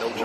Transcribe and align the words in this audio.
Welcome 0.00 0.16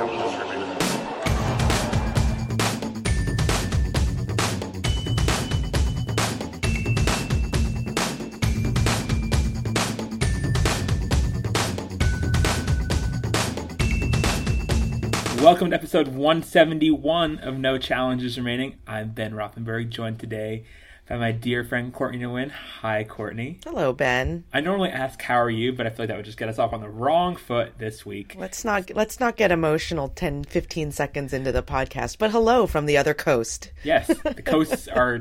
to 15.72 15.76
episode 15.76 16.08
171 16.08 17.40
of 17.40 17.58
No 17.58 17.78
Challenges 17.78 18.38
Remaining. 18.38 18.78
I'm 18.88 19.10
Ben 19.12 19.34
Rothenberg, 19.34 19.90
joined 19.90 20.22
today 20.22 20.64
by 21.08 21.18
my 21.18 21.32
dear 21.32 21.64
friend 21.64 21.94
Courtney 21.94 22.20
Nguyen. 22.20 22.50
Hi, 22.82 23.04
Courtney. 23.04 23.60
Hello, 23.64 23.94
Ben. 23.94 24.44
I 24.54 24.62
normally 24.62 24.90
ask 24.90 25.22
how 25.22 25.36
are 25.36 25.50
you, 25.50 25.72
but 25.74 25.86
I 25.86 25.90
feel 25.90 26.00
like 26.00 26.08
that 26.10 26.18
would 26.18 26.26
just 26.26 26.38
get 26.38 26.50
us 26.50 26.58
off 26.60 26.74
on 26.74 26.82
the 26.82 26.90
wrong 26.90 27.36
foot 27.36 27.78
this 27.78 28.06
week. 28.06 28.36
Let's 28.38 28.66
not 28.66 28.90
let's 28.96 29.20
not 29.20 29.36
get 29.38 29.52
emotional 29.52 30.10
10 30.10 30.46
15 30.46 30.92
seconds 30.92 31.34
into 31.34 31.52
the 31.52 31.64
podcast. 31.64 32.18
But 32.18 32.32
hello 32.32 32.66
from 32.68 32.86
the 32.88 32.98
other 32.98 33.14
coast. 33.14 33.72
Yes, 33.84 34.08
the 34.24 34.42
coasts 34.42 34.88
are 34.88 35.20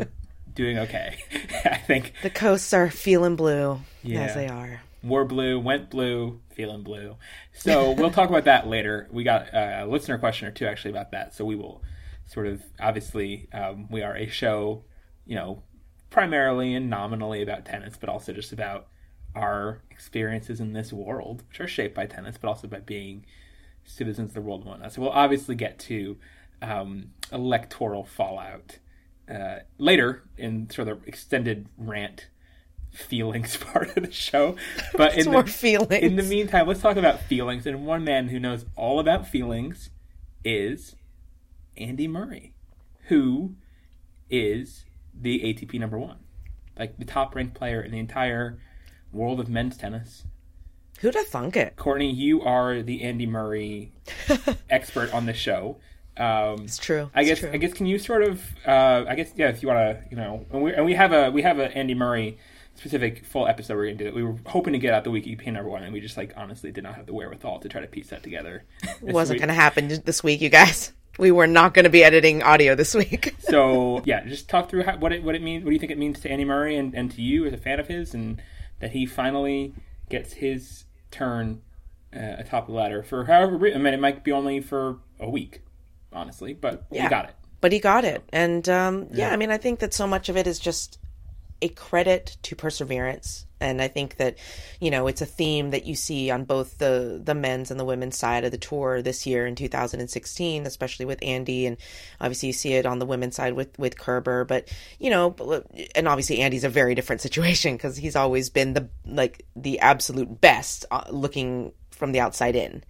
doing 0.55 0.79
okay. 0.79 1.19
I 1.65 1.77
think 1.77 2.13
The 2.23 2.31
coasts 2.31 2.73
are 2.73 2.89
feeling 2.91 3.37
blue 3.37 3.81
Yeah. 4.03 4.23
as 4.23 4.35
they 4.35 4.49
are. 4.49 4.81
wore 5.03 5.25
blue, 5.27 5.59
went 5.61 5.91
blue, 5.91 6.41
feeling 6.55 6.83
blue. 6.83 7.17
So 7.53 7.91
we'll 7.93 8.11
talk 8.13 8.31
about 8.31 8.45
that 8.45 8.67
later. 8.69 9.09
We 9.11 9.23
got 9.25 9.53
a 9.53 9.85
listener 9.87 10.17
question 10.17 10.49
or 10.49 10.51
two 10.53 10.67
actually 10.67 10.93
about 10.93 11.11
that. 11.11 11.35
So 11.35 11.45
we 11.45 11.57
will 11.57 11.83
sort 12.27 12.47
of 12.47 12.63
obviously 12.81 13.49
um, 13.53 13.87
we 13.91 14.01
are 14.03 14.17
a 14.17 14.29
show, 14.29 14.85
you 15.27 15.35
know, 15.35 15.63
primarily 16.15 16.77
and 16.77 16.89
nominally 16.89 17.43
about 17.43 17.65
tennis, 17.65 17.97
but 17.99 18.09
also 18.09 18.33
just 18.33 18.53
about 18.53 18.87
our 19.35 19.83
experiences 19.91 20.61
in 20.61 20.73
this 20.73 20.93
world, 20.93 21.43
which 21.49 21.59
are 21.59 21.67
shaped 21.67 21.93
by 21.93 22.07
tennis, 22.07 22.39
but 22.41 22.47
also 22.47 22.69
by 22.69 22.79
being 22.79 23.27
citizens 23.83 24.31
of 24.31 24.35
the 24.35 24.41
world 24.41 24.61
and 24.61 24.71
whatnot. 24.71 24.93
So 24.93 25.03
we'll 25.03 25.11
obviously 25.11 25.57
get 25.57 25.77
to 25.81 26.17
um, 26.63 27.11
electoral 27.33 28.05
fallout 28.05 28.79
uh, 29.29 29.57
later 29.77 30.23
in 30.39 30.71
sort 30.71 30.87
of 30.87 31.05
extended 31.05 31.69
rant 31.77 32.29
feelings 32.93 33.57
part 33.73 33.97
of 33.97 34.05
the 34.05 34.13
show. 34.13 34.55
But 34.97 35.17
in 35.19 35.25
the, 35.89 36.05
in 36.05 36.15
the 36.15 36.23
meantime, 36.23 36.69
let's 36.69 36.81
talk 36.81 36.97
about 36.97 37.23
feelings. 37.23 37.67
And 37.67 37.85
one 37.85 38.05
man 38.05 38.29
who 38.29 38.39
knows 38.39 38.67
all 38.77 39.01
about 39.01 39.27
feelings 39.27 39.91
is 40.45 40.95
Andy 41.77 42.07
Murray, 42.07 42.55
who 43.09 43.57
is 44.31 44.85
the 45.21 45.41
ATP 45.41 45.79
number 45.79 45.99
one, 45.99 46.19
like 46.79 46.97
the 46.99 47.05
top 47.05 47.35
ranked 47.35 47.55
player 47.55 47.81
in 47.81 47.91
the 47.93 47.99
entire 47.99 48.59
world 49.13 49.41
of 49.41 49.49
men's 49.49 49.77
tennis. 49.77 50.25
Who'd 51.01 51.15
have 51.15 51.27
thunk 51.27 51.57
it? 51.57 51.77
Courtney, 51.77 52.11
you 52.11 52.43
are 52.43 52.83
the 52.83 53.03
Andy 53.03 53.27
Murray 53.27 53.93
expert 54.71 55.13
on 55.13 55.27
the 55.27 55.33
show. 55.35 55.79
Um, 56.17 56.63
It's 56.65 56.79
true. 56.79 57.11
I 57.15 57.21
It's 57.23 57.29
guess. 57.31 57.39
true. 57.41 57.51
I 57.53 57.57
guess. 57.57 57.73
Can 57.73 57.87
you 57.87 57.99
sort 57.99 58.23
of? 58.23 58.41
Uh, 58.67 59.05
I 59.09 59.17
guess. 59.17 59.33
Yeah. 59.37 59.49
If 59.49 59.63
you 59.63 59.69
want 59.69 59.81
to, 60.01 60.05
you 60.11 60.17
know, 60.17 60.47
and 60.53 60.63
we, 60.63 60.73
and 60.73 60.85
we 60.85 60.95
have 60.95 61.13
a 61.13 61.31
we 61.31 61.43
have 61.43 61.59
a 61.59 61.77
Andy 61.77 61.95
Murray 61.95 62.39
specific 62.77 63.25
full 63.25 63.49
episode 63.49 63.75
we're 63.77 63.87
gonna 63.87 63.97
do. 63.97 64.05
That 64.05 64.15
we 64.15 64.23
were 64.23 64.37
hoping 64.47 64.73
to 64.75 64.79
get 64.79 64.95
out 64.95 65.03
the 65.03 65.11
week 65.11 65.27
EP 65.27 65.45
number 65.53 65.69
one, 65.69 65.83
and 65.83 65.93
we 65.93 66.01
just 66.01 66.17
like 66.17 66.33
honestly 66.37 66.71
did 66.71 66.85
not 66.85 66.95
have 66.95 67.07
the 67.07 67.13
wherewithal 67.15 67.59
to 67.61 67.69
try 67.69 67.81
to 67.81 67.89
piece 67.89 68.11
that 68.11 68.23
together. 68.23 68.63
wasn't 69.01 69.35
week. 69.35 69.41
going 69.41 69.49
to 69.49 69.55
happen 69.61 69.89
this 70.05 70.23
week, 70.23 70.41
you 70.41 70.49
guys. 70.51 70.93
We 71.19 71.31
were 71.31 71.47
not 71.47 71.75
going 71.75 71.85
to 71.85 71.91
be 71.91 72.03
editing 72.05 72.43
audio 72.43 72.75
this 72.75 72.95
week. 72.95 73.35
So 73.45 74.03
yeah, 74.05 74.25
just 74.25 74.49
talk 74.49 74.69
through 74.69 74.83
how, 74.85 74.97
what 74.97 75.13
it 75.13 75.23
what 75.23 75.35
it 75.37 75.43
means. 75.43 75.63
What 75.65 75.71
do 75.71 75.75
you 75.75 75.79
think 75.79 75.93
it 75.93 75.99
means 75.99 76.19
to 76.21 76.31
Andy 76.31 76.45
Murray 76.45 76.77
and, 76.77 76.93
and 76.95 77.11
to 77.13 77.23
you 77.23 77.47
as 77.47 77.53
a 77.53 77.57
fan 77.57 77.79
of 77.79 77.87
his, 77.87 78.13
and 78.15 78.43
that 78.81 78.91
he 78.91 79.07
finally 79.07 79.75
gets 80.09 80.33
his 80.33 80.85
turn 81.13 81.63
uh, 82.15 82.19
atop 82.39 82.67
the 82.67 82.73
ladder 82.73 83.03
for 83.05 83.25
however. 83.27 83.55
I 83.73 83.79
mean, 83.79 83.95
it 83.95 84.01
might 84.01 84.25
be 84.25 84.33
only 84.33 84.61
for 84.61 84.97
a 85.21 85.29
week, 85.31 85.61
honestly, 86.13 86.53
but 86.53 86.87
Yeah. 86.91 87.03
he 87.05 87.09
got 87.09 87.27
it. 87.29 87.35
but 87.61 87.71
he 87.71 87.79
got 87.79 88.05
it. 88.05 88.25
And 88.33 88.69
um, 88.69 89.07
yeah, 89.13 89.31
I 89.31 89.37
mean, 89.37 89.51
I 89.51 89.59
think 89.59 89.79
that 89.81 89.95
so 89.95 90.07
much 90.07 90.29
of 90.29 90.37
it 90.37 90.47
is 90.49 90.59
just 90.59 90.99
a 91.65 91.69
credit 91.69 92.37
to 92.43 92.55
perseverance. 92.55 93.47
And 93.59 93.81
I 93.81 93.89
think 93.89 94.17
that, 94.17 94.37
you 94.79 94.91
know, 94.91 95.07
it's 95.07 95.23
a 95.23 95.27
theme 95.27 95.71
that 95.71 95.87
you 95.87 95.95
see 95.95 96.31
on 96.31 96.45
both 96.45 96.77
the 96.77 97.19
the 97.25 97.35
men's 97.35 97.71
and 97.71 97.81
the 97.81 97.85
women's 97.85 98.19
side 98.19 98.45
of 98.45 98.51
the 98.51 98.59
tour 98.59 99.01
this 99.01 99.27
year 99.27 99.47
in 99.47 99.55
2016, 99.55 100.67
especially 100.67 101.07
with 101.07 101.19
Andy, 101.23 101.65
and 101.67 101.79
obviously 102.21 102.49
you 102.49 102.53
see 102.53 102.75
it 102.75 102.85
on 102.85 102.99
the 102.99 103.07
women's 103.07 103.37
side 103.37 103.55
with 103.55 103.79
with 103.79 103.99
Kerber. 103.99 104.45
But 104.45 104.71
you 104.99 105.09
know, 105.09 105.35
and 105.95 106.07
obviously 106.07 106.41
Andy's 106.41 106.65
a 106.65 106.69
very 106.69 106.95
different 106.95 107.23
situation 107.23 107.75
because 107.75 107.97
he's 107.97 108.17
always 108.17 108.51
been 108.51 108.75
the 108.75 108.91
like 109.07 109.47
the 109.57 109.81
absolute 109.81 110.43
best 110.43 110.85
uh, 110.91 111.05
looking 111.11 111.73
from 111.91 112.13
the 112.13 112.21
outside 112.21 112.57
in 112.57 112.85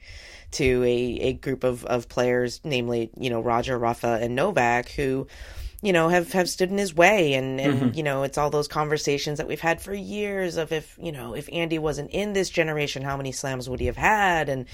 to 0.53 0.83
a, 0.83 1.19
a 1.21 1.33
group 1.35 1.63
of, 1.63 1.85
of 1.85 2.09
players, 2.09 2.61
namely, 2.65 3.11
you 3.19 3.31
know, 3.31 3.41
Roger, 3.41 3.77
Rafa, 3.79 4.19
and 4.23 4.35
Novak, 4.35 4.89
who, 4.91 5.27
you 5.85 5.93
know, 5.93 6.09
have, 6.09 6.33
have 6.33 6.49
stood 6.49 6.71
in 6.71 6.79
his 6.79 6.95
way. 6.95 7.35
And, 7.35 7.61
and 7.61 7.75
mm-hmm. 7.75 7.97
you 7.97 8.03
know, 8.03 8.23
it's 8.23 8.39
all 8.39 8.49
those 8.49 8.69
conversations 8.69 9.37
that 9.37 9.47
we've 9.47 9.61
had 9.61 9.83
for 9.83 9.93
years 9.93 10.57
of 10.57 10.73
if, 10.73 10.99
you 11.01 11.13
know, 11.13 11.35
if 11.35 11.47
Andy 11.53 11.79
wasn't 11.79 12.11
in 12.11 12.33
this 12.33 12.49
generation, 12.49 13.03
how 13.03 13.19
many 13.19 13.33
slams 13.33 13.69
would 13.69 13.81
he 13.81 13.87
have 13.87 13.97
had? 13.97 14.49
And, 14.49 14.65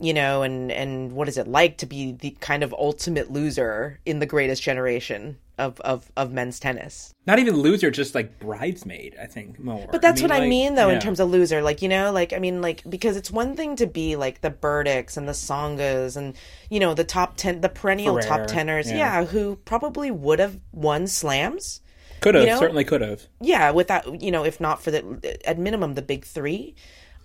you 0.00 0.14
know, 0.14 0.42
and, 0.42 0.72
and 0.72 1.12
what 1.12 1.28
is 1.28 1.36
it 1.36 1.46
like 1.46 1.76
to 1.78 1.86
be 1.86 2.12
the 2.12 2.30
kind 2.40 2.62
of 2.62 2.72
ultimate 2.72 3.30
loser 3.30 4.00
in 4.06 4.18
the 4.18 4.26
greatest 4.26 4.62
generation 4.62 5.36
of, 5.58 5.80
of, 5.80 6.10
of 6.16 6.32
men's 6.32 6.60
tennis? 6.60 7.14
Not 7.26 7.38
even 7.38 7.56
loser, 7.56 7.90
just 7.90 8.14
like 8.14 8.38
bridesmaid. 8.38 9.16
I 9.20 9.26
think 9.26 9.58
more. 9.58 9.88
But 9.90 10.02
that's 10.02 10.20
mean, 10.20 10.30
what 10.30 10.40
I 10.40 10.46
mean, 10.46 10.74
though, 10.74 10.90
in 10.90 11.00
terms 11.00 11.20
of 11.20 11.30
loser. 11.30 11.62
Like, 11.62 11.82
you 11.82 11.88
know, 11.88 12.12
like, 12.12 12.32
I 12.32 12.38
mean, 12.38 12.60
like, 12.60 12.82
because 12.88 13.16
it's 13.16 13.30
one 13.30 13.56
thing 13.56 13.76
to 13.76 13.86
be 13.86 14.16
like 14.16 14.40
the 14.40 14.50
Berdychs 14.50 15.16
and 15.16 15.26
the 15.28 15.32
Tsongas 15.32 16.16
and, 16.16 16.36
you 16.70 16.80
know, 16.80 16.94
the 16.94 17.04
top 17.04 17.36
10, 17.36 17.60
the 17.60 17.68
perennial 17.68 18.20
Ferrer, 18.20 18.26
top 18.26 18.46
tenors, 18.46 18.90
yeah. 18.90 19.20
yeah. 19.20 19.24
who 19.24 19.56
probably 19.64 20.10
would 20.10 20.38
have 20.38 20.58
won 20.72 21.06
slams. 21.06 21.80
could 22.20 22.34
have 22.34 22.44
you 22.44 22.50
know? 22.50 22.58
certainly 22.58 22.84
could 22.84 23.00
have. 23.00 23.22
Yeah, 23.40 23.70
without, 23.70 24.22
you 24.22 24.30
know, 24.30 24.44
if 24.44 24.60
not 24.60 24.82
for 24.82 24.90
the, 24.90 25.40
at 25.46 25.58
minimum, 25.58 25.94
the 25.94 26.02
big 26.02 26.24
three. 26.24 26.74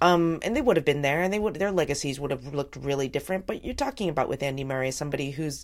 Um, 0.01 0.39
and 0.41 0.55
they 0.55 0.61
would 0.61 0.77
have 0.77 0.85
been 0.85 1.03
there 1.03 1.21
and 1.21 1.31
they 1.31 1.37
would, 1.37 1.55
their 1.55 1.71
legacies 1.71 2.19
would 2.19 2.31
have 2.31 2.55
looked 2.55 2.75
really 2.75 3.07
different. 3.07 3.45
But 3.45 3.63
you're 3.63 3.75
talking 3.75 4.09
about 4.09 4.29
with 4.29 4.41
Andy 4.41 4.63
Murray, 4.63 4.89
somebody 4.89 5.29
who's, 5.29 5.63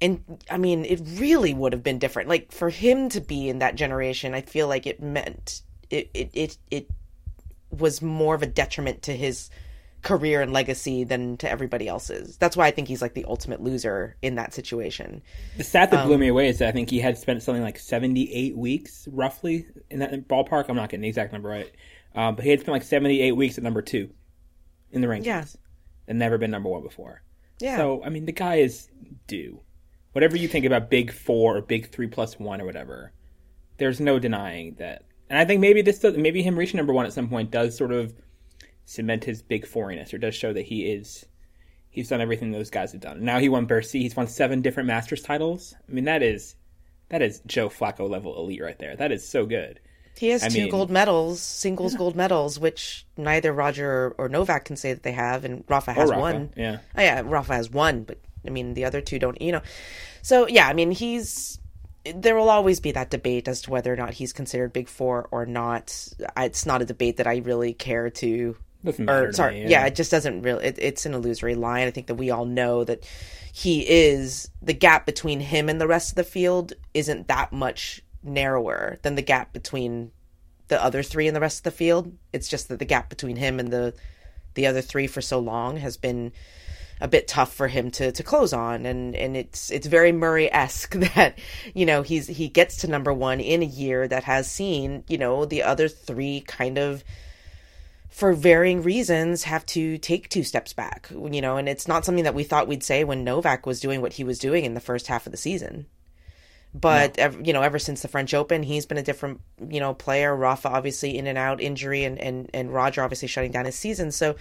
and 0.00 0.44
I 0.50 0.58
mean, 0.58 0.84
it 0.84 1.00
really 1.16 1.54
would 1.54 1.72
have 1.72 1.82
been 1.82 1.98
different. 1.98 2.28
Like 2.28 2.52
for 2.52 2.70
him 2.70 3.08
to 3.10 3.20
be 3.20 3.48
in 3.48 3.60
that 3.60 3.74
generation, 3.76 4.34
I 4.34 4.42
feel 4.42 4.68
like 4.68 4.86
it 4.86 5.00
meant 5.00 5.62
it 5.90 6.10
it 6.14 6.30
it, 6.32 6.58
it 6.70 6.90
was 7.70 8.02
more 8.02 8.34
of 8.34 8.42
a 8.42 8.46
detriment 8.46 9.02
to 9.02 9.16
his 9.16 9.50
career 10.02 10.40
and 10.40 10.52
legacy 10.52 11.02
than 11.02 11.36
to 11.38 11.50
everybody 11.50 11.88
else's. 11.88 12.36
That's 12.36 12.56
why 12.56 12.66
I 12.66 12.70
think 12.70 12.86
he's 12.86 13.02
like 13.02 13.14
the 13.14 13.24
ultimate 13.24 13.60
loser 13.60 14.16
in 14.22 14.36
that 14.36 14.54
situation. 14.54 15.22
The 15.56 15.64
stat 15.64 15.90
that 15.90 16.00
Um, 16.00 16.06
blew 16.06 16.18
me 16.18 16.28
away 16.28 16.48
is 16.48 16.58
that 16.58 16.68
I 16.68 16.72
think 16.72 16.90
he 16.90 17.00
had 17.00 17.18
spent 17.18 17.42
something 17.42 17.62
like 17.62 17.78
78 17.78 18.56
weeks, 18.56 19.08
roughly, 19.10 19.66
in 19.90 19.98
that 19.98 20.12
ballpark. 20.28 20.66
I'm 20.68 20.76
not 20.76 20.90
getting 20.90 21.02
the 21.02 21.08
exact 21.08 21.32
number 21.32 21.48
right. 21.48 21.72
Um, 22.14 22.36
but 22.36 22.44
he 22.44 22.50
had 22.50 22.60
spent 22.60 22.72
like 22.72 22.84
78 22.84 23.32
weeks 23.32 23.58
at 23.58 23.64
number 23.64 23.82
two 23.82 24.10
in 24.92 25.00
the 25.00 25.08
rankings. 25.08 25.26
Yeah. 25.26 25.44
And 26.06 26.18
never 26.20 26.38
been 26.38 26.52
number 26.52 26.68
one 26.68 26.82
before. 26.82 27.22
Yeah. 27.58 27.76
So, 27.76 28.04
I 28.04 28.10
mean, 28.10 28.26
the 28.26 28.32
guy 28.32 28.56
is 28.56 28.88
due. 29.26 29.60
Whatever 30.16 30.38
you 30.38 30.48
think 30.48 30.64
about 30.64 30.88
big 30.88 31.12
four 31.12 31.58
or 31.58 31.60
big 31.60 31.90
three 31.90 32.06
plus 32.06 32.38
one 32.38 32.62
or 32.62 32.64
whatever, 32.64 33.12
there's 33.76 34.00
no 34.00 34.18
denying 34.18 34.74
that. 34.78 35.04
And 35.28 35.38
I 35.38 35.44
think 35.44 35.60
maybe 35.60 35.82
this 35.82 35.98
does, 35.98 36.16
maybe 36.16 36.42
him 36.42 36.58
reaching 36.58 36.78
number 36.78 36.94
one 36.94 37.04
at 37.04 37.12
some 37.12 37.28
point 37.28 37.50
does 37.50 37.76
sort 37.76 37.92
of 37.92 38.14
cement 38.86 39.24
his 39.24 39.42
big 39.42 39.66
fouriness 39.66 40.14
or 40.14 40.18
does 40.18 40.34
show 40.34 40.54
that 40.54 40.62
he 40.62 40.86
is 40.90 41.26
he's 41.90 42.08
done 42.08 42.22
everything 42.22 42.50
those 42.50 42.70
guys 42.70 42.92
have 42.92 43.02
done. 43.02 43.26
Now 43.26 43.40
he 43.40 43.50
won 43.50 43.66
Bercy. 43.66 44.00
He's 44.00 44.16
won 44.16 44.26
seven 44.26 44.62
different 44.62 44.86
Masters 44.86 45.20
titles. 45.20 45.74
I 45.86 45.92
mean, 45.92 46.04
that 46.06 46.22
is 46.22 46.56
that 47.10 47.20
is 47.20 47.42
Joe 47.46 47.68
Flacco 47.68 48.08
level 48.08 48.38
elite 48.38 48.62
right 48.62 48.78
there. 48.78 48.96
That 48.96 49.12
is 49.12 49.28
so 49.28 49.44
good. 49.44 49.80
He 50.16 50.28
has 50.28 50.42
I 50.42 50.48
two 50.48 50.62
mean- 50.62 50.70
gold 50.70 50.90
medals, 50.90 51.42
singles 51.42 51.94
gold 51.94 52.16
medals, 52.16 52.58
which 52.58 53.06
neither 53.18 53.52
Roger 53.52 53.90
or, 53.90 54.14
or 54.16 54.28
Novak 54.30 54.64
can 54.64 54.76
say 54.76 54.94
that 54.94 55.02
they 55.02 55.12
have, 55.12 55.44
and 55.44 55.62
Rafa 55.68 55.92
has 55.92 56.08
Rafa, 56.08 56.20
one. 56.22 56.54
yeah. 56.56 56.78
Oh, 56.96 57.02
yeah, 57.02 57.20
Rafa 57.22 57.52
has 57.52 57.68
one, 57.68 58.04
but 58.04 58.18
I 58.46 58.50
mean 58.50 58.74
the 58.74 58.84
other 58.84 59.00
two 59.00 59.18
don't. 59.18 59.40
You 59.40 59.52
know, 59.52 59.62
so 60.22 60.46
yeah, 60.46 60.68
I 60.68 60.72
mean 60.72 60.90
he's. 60.90 61.58
There 62.14 62.36
will 62.36 62.50
always 62.50 62.78
be 62.78 62.92
that 62.92 63.10
debate 63.10 63.48
as 63.48 63.62
to 63.62 63.70
whether 63.70 63.92
or 63.92 63.96
not 63.96 64.14
he's 64.14 64.32
considered 64.32 64.72
Big 64.72 64.88
Four 64.88 65.28
or 65.32 65.44
not. 65.44 66.08
It's 66.36 66.64
not 66.64 66.80
a 66.80 66.84
debate 66.84 67.16
that 67.16 67.26
I 67.26 67.38
really 67.38 67.72
care 67.72 68.10
to. 68.10 68.56
Doesn't 68.84 69.04
matter 69.04 69.24
Or 69.24 69.26
to 69.28 69.32
sorry, 69.32 69.64
me, 69.64 69.70
yeah. 69.70 69.86
it 69.86 69.96
just 69.96 70.12
doesn't 70.12 70.42
really. 70.42 70.66
It, 70.66 70.78
it's 70.78 71.04
an 71.06 71.14
illusory 71.14 71.56
line. 71.56 71.88
I 71.88 71.90
think 71.90 72.06
that 72.06 72.14
we 72.14 72.30
all 72.30 72.44
know 72.44 72.84
that 72.84 73.04
he 73.52 73.80
is 73.80 74.50
the 74.62 74.74
gap 74.74 75.06
between 75.06 75.40
him 75.40 75.68
and 75.68 75.80
the 75.80 75.88
rest 75.88 76.10
of 76.10 76.14
the 76.14 76.24
field 76.24 76.74
isn't 76.94 77.26
that 77.26 77.52
much 77.52 78.02
narrower 78.22 78.98
than 79.02 79.14
the 79.14 79.22
gap 79.22 79.52
between 79.52 80.12
the 80.68 80.82
other 80.82 81.02
three 81.02 81.26
and 81.26 81.34
the 81.34 81.40
rest 81.40 81.60
of 81.60 81.62
the 81.64 81.70
field. 81.70 82.12
It's 82.32 82.48
just 82.48 82.68
that 82.68 82.78
the 82.78 82.84
gap 82.84 83.08
between 83.08 83.36
him 83.36 83.58
and 83.58 83.72
the 83.72 83.94
the 84.54 84.66
other 84.66 84.80
three 84.80 85.06
for 85.06 85.20
so 85.20 85.38
long 85.38 85.76
has 85.78 85.96
been 85.96 86.32
a 87.00 87.08
bit 87.08 87.28
tough 87.28 87.52
for 87.52 87.68
him 87.68 87.90
to 87.90 88.10
to 88.12 88.22
close 88.22 88.52
on 88.52 88.86
and 88.86 89.14
and 89.14 89.36
it's 89.36 89.70
it's 89.70 89.86
very 89.86 90.12
Murray 90.12 90.50
esque 90.52 90.94
that 91.14 91.38
you 91.74 91.84
know 91.84 92.02
he's 92.02 92.26
he 92.26 92.48
gets 92.48 92.78
to 92.78 92.88
number 92.88 93.12
one 93.12 93.40
in 93.40 93.62
a 93.62 93.66
year 93.66 94.08
that 94.08 94.24
has 94.24 94.50
seen 94.50 95.04
you 95.08 95.18
know 95.18 95.44
the 95.44 95.62
other 95.62 95.88
three 95.88 96.40
kind 96.46 96.78
of 96.78 97.04
for 98.16 98.32
varying 98.32 98.82
reasons 98.82 99.42
have 99.42 99.66
to 99.66 99.98
take 99.98 100.30
two 100.30 100.42
steps 100.42 100.72
back, 100.72 101.10
you 101.10 101.42
know, 101.42 101.58
and 101.58 101.68
it's 101.68 101.86
not 101.86 102.02
something 102.02 102.24
that 102.24 102.34
we 102.34 102.44
thought 102.44 102.66
we'd 102.66 102.82
say 102.82 103.04
when 103.04 103.24
Novak 103.24 103.66
was 103.66 103.78
doing 103.78 104.00
what 104.00 104.14
he 104.14 104.24
was 104.24 104.38
doing 104.38 104.64
in 104.64 104.72
the 104.72 104.80
first 104.80 105.08
half 105.08 105.26
of 105.26 105.32
the 105.32 105.36
season. 105.36 105.84
But 106.72 107.18
no. 107.18 107.34
you 107.44 107.52
know, 107.52 107.60
ever 107.60 107.78
since 107.78 108.00
the 108.00 108.08
French 108.08 108.32
Open, 108.32 108.62
he's 108.62 108.86
been 108.86 108.96
a 108.96 109.02
different 109.02 109.42
you 109.68 109.80
know 109.80 109.92
player. 109.92 110.34
Rafa 110.34 110.68
obviously 110.70 111.18
in 111.18 111.26
and 111.26 111.36
out 111.36 111.60
injury, 111.60 112.04
and 112.04 112.18
and 112.18 112.50
and 112.54 112.72
Roger 112.72 113.02
obviously 113.02 113.28
shutting 113.28 113.52
down 113.52 113.66
his 113.66 113.76
season. 113.76 114.10
So, 114.12 114.36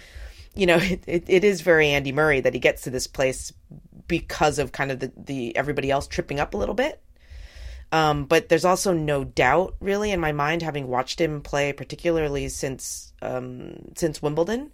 you 0.55 0.65
know, 0.65 0.77
it, 0.81 1.03
it, 1.07 1.23
it 1.27 1.43
is 1.43 1.61
very 1.61 1.89
Andy 1.89 2.11
Murray 2.11 2.41
that 2.41 2.53
he 2.53 2.59
gets 2.59 2.83
to 2.83 2.89
this 2.89 3.07
place 3.07 3.53
because 4.07 4.59
of 4.59 4.71
kind 4.71 4.91
of 4.91 4.99
the 4.99 5.11
the 5.17 5.55
everybody 5.55 5.91
else 5.91 6.07
tripping 6.07 6.39
up 6.39 6.53
a 6.53 6.57
little 6.57 6.75
bit. 6.75 7.01
Um, 7.91 8.25
but 8.25 8.49
there's 8.49 8.65
also 8.65 8.93
no 8.93 9.23
doubt, 9.23 9.75
really, 9.79 10.11
in 10.11 10.19
my 10.19 10.31
mind, 10.31 10.61
having 10.61 10.87
watched 10.87 11.21
him 11.21 11.41
play, 11.41 11.71
particularly 11.71 12.49
since 12.49 13.13
um, 13.21 13.75
since 13.95 14.21
Wimbledon, 14.21 14.71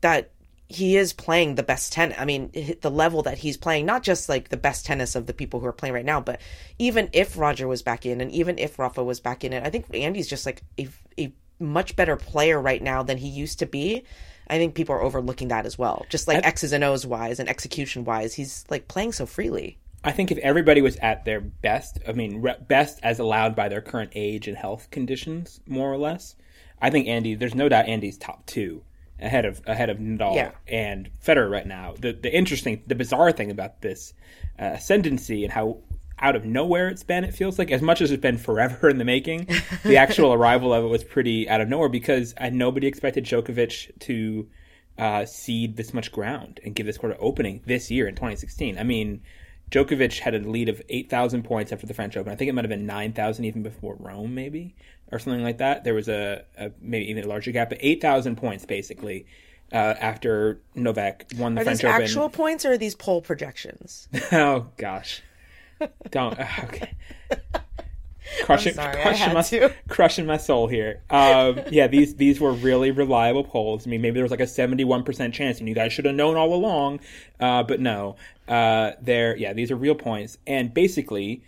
that 0.00 0.30
he 0.68 0.96
is 0.96 1.12
playing 1.12 1.54
the 1.54 1.62
best 1.62 1.92
tennis. 1.92 2.16
I 2.18 2.24
mean, 2.24 2.50
the 2.80 2.90
level 2.90 3.22
that 3.22 3.38
he's 3.38 3.56
playing, 3.56 3.86
not 3.86 4.02
just 4.02 4.28
like 4.28 4.48
the 4.48 4.56
best 4.56 4.86
tennis 4.86 5.14
of 5.14 5.26
the 5.26 5.34
people 5.34 5.60
who 5.60 5.66
are 5.66 5.72
playing 5.72 5.94
right 5.94 6.04
now, 6.04 6.20
but 6.20 6.40
even 6.78 7.10
if 7.12 7.36
Roger 7.36 7.68
was 7.68 7.82
back 7.82 8.06
in, 8.06 8.20
and 8.20 8.30
even 8.32 8.58
if 8.58 8.78
Rafa 8.78 9.04
was 9.04 9.20
back 9.20 9.44
in 9.44 9.52
it, 9.52 9.64
I 9.64 9.70
think 9.70 9.86
Andy's 9.94 10.28
just 10.28 10.46
like 10.46 10.62
a, 10.78 10.88
a 11.18 11.32
much 11.58 11.96
better 11.96 12.16
player 12.16 12.60
right 12.60 12.82
now 12.82 13.02
than 13.02 13.18
he 13.18 13.28
used 13.28 13.58
to 13.58 13.66
be. 13.66 14.04
I 14.48 14.58
think 14.58 14.74
people 14.74 14.94
are 14.94 15.02
overlooking 15.02 15.48
that 15.48 15.66
as 15.66 15.78
well. 15.78 16.06
Just 16.08 16.28
like 16.28 16.44
I, 16.44 16.48
X's 16.48 16.72
and 16.72 16.84
O's 16.84 17.06
wise 17.06 17.40
and 17.40 17.48
execution 17.48 18.04
wise, 18.04 18.34
he's 18.34 18.64
like 18.68 18.88
playing 18.88 19.12
so 19.12 19.26
freely. 19.26 19.78
I 20.04 20.12
think 20.12 20.30
if 20.30 20.38
everybody 20.38 20.82
was 20.82 20.96
at 20.96 21.24
their 21.24 21.40
best, 21.40 21.98
I 22.06 22.12
mean, 22.12 22.42
re- 22.42 22.56
best 22.68 23.00
as 23.02 23.18
allowed 23.18 23.56
by 23.56 23.68
their 23.68 23.80
current 23.80 24.12
age 24.14 24.46
and 24.46 24.56
health 24.56 24.90
conditions, 24.90 25.60
more 25.66 25.90
or 25.90 25.96
less, 25.96 26.36
I 26.80 26.90
think 26.90 27.08
Andy. 27.08 27.34
There's 27.34 27.54
no 27.54 27.68
doubt 27.68 27.88
Andy's 27.88 28.18
top 28.18 28.44
two 28.44 28.82
ahead 29.18 29.46
of 29.46 29.62
ahead 29.66 29.88
of 29.88 29.98
Nadal 29.98 30.34
yeah. 30.34 30.50
and 30.68 31.10
Federer 31.24 31.50
right 31.50 31.66
now. 31.66 31.94
The 31.98 32.12
the 32.12 32.34
interesting, 32.34 32.82
the 32.86 32.94
bizarre 32.94 33.32
thing 33.32 33.50
about 33.50 33.80
this 33.80 34.12
uh, 34.58 34.72
ascendancy 34.74 35.44
and 35.44 35.52
how 35.52 35.78
out 36.18 36.36
of 36.36 36.44
nowhere 36.44 36.88
it's 36.88 37.02
been. 37.02 37.24
It 37.24 37.34
feels 37.34 37.58
like 37.58 37.70
as 37.70 37.82
much 37.82 38.00
as 38.00 38.10
it's 38.10 38.20
been 38.20 38.38
forever 38.38 38.88
in 38.90 38.98
the 38.98 39.04
making, 39.04 39.48
the 39.82 39.96
actual 39.96 40.32
arrival 40.34 40.72
of 40.72 40.84
it 40.84 40.88
was 40.88 41.04
pretty 41.04 41.48
out 41.48 41.60
of 41.60 41.68
nowhere 41.68 41.88
because 41.88 42.34
uh, 42.38 42.50
nobody 42.50 42.86
expected 42.86 43.24
Djokovic 43.24 43.98
to 44.00 44.48
uh, 44.98 45.24
cede 45.24 45.76
this 45.76 45.92
much 45.92 46.12
ground 46.12 46.60
and 46.64 46.74
give 46.74 46.86
this 46.86 46.96
sort 46.96 47.12
of 47.12 47.18
opening 47.20 47.62
this 47.66 47.90
year 47.90 48.06
in 48.06 48.14
2016. 48.14 48.78
I 48.78 48.84
mean, 48.84 49.22
Djokovic 49.70 50.18
had 50.18 50.34
a 50.34 50.38
lead 50.38 50.68
of 50.68 50.80
8,000 50.88 51.42
points 51.42 51.72
after 51.72 51.86
the 51.86 51.94
French 51.94 52.16
Open. 52.16 52.32
I 52.32 52.36
think 52.36 52.48
it 52.48 52.52
might 52.52 52.64
have 52.64 52.70
been 52.70 52.86
9,000 52.86 53.44
even 53.44 53.62
before 53.62 53.96
Rome, 53.98 54.34
maybe, 54.34 54.76
or 55.10 55.18
something 55.18 55.42
like 55.42 55.58
that. 55.58 55.84
There 55.84 55.94
was 55.94 56.08
a, 56.08 56.44
a 56.56 56.70
maybe 56.80 57.10
even 57.10 57.24
a 57.24 57.28
larger 57.28 57.50
gap, 57.50 57.70
but 57.70 57.78
8,000 57.80 58.36
points 58.36 58.64
basically 58.64 59.26
uh, 59.72 59.94
after 59.98 60.60
Novak 60.74 61.26
won 61.36 61.54
the 61.54 61.62
are 61.62 61.64
French 61.64 61.80
these 61.80 61.84
Open. 61.84 62.02
actual 62.02 62.28
points 62.28 62.64
or 62.64 62.72
are 62.72 62.78
these 62.78 62.94
poll 62.94 63.20
projections? 63.20 64.08
oh, 64.32 64.68
gosh. 64.76 65.22
Don't. 66.10 66.38
Okay. 66.64 66.94
Crushing, 68.42 68.74
sorry, 68.74 69.00
crushing, 69.02 69.34
my, 69.34 69.74
crushing 69.88 70.26
my 70.26 70.36
soul 70.38 70.66
here. 70.66 71.02
Um, 71.10 71.60
yeah, 71.70 71.86
these 71.86 72.16
these 72.16 72.40
were 72.40 72.52
really 72.52 72.90
reliable 72.90 73.44
polls. 73.44 73.86
I 73.86 73.90
mean, 73.90 74.00
maybe 74.00 74.14
there 74.14 74.24
was 74.24 74.30
like 74.30 74.40
a 74.40 74.46
seventy-one 74.46 75.04
percent 75.04 75.34
chance, 75.34 75.58
and 75.58 75.68
you 75.68 75.74
guys 75.74 75.92
should 75.92 76.04
have 76.06 76.14
known 76.14 76.36
all 76.36 76.52
along. 76.54 77.00
Uh, 77.38 77.62
but 77.62 77.80
no, 77.80 78.16
uh, 78.48 78.92
they're 79.00 79.36
yeah, 79.36 79.52
these 79.52 79.70
are 79.70 79.76
real 79.76 79.94
points. 79.94 80.38
And 80.46 80.72
basically, 80.72 81.44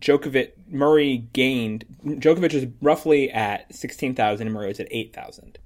Djokovic 0.00 0.52
Murray 0.68 1.28
gained. 1.32 1.84
Djokovic 2.04 2.52
is 2.52 2.66
roughly 2.80 3.30
at 3.30 3.72
sixteen 3.74 4.14
thousand, 4.14 4.48
and 4.48 4.54
Murray 4.54 4.68
was 4.68 4.80
at 4.80 4.88
eight 4.90 5.14
thousand. 5.14 5.58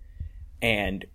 And 0.60 1.06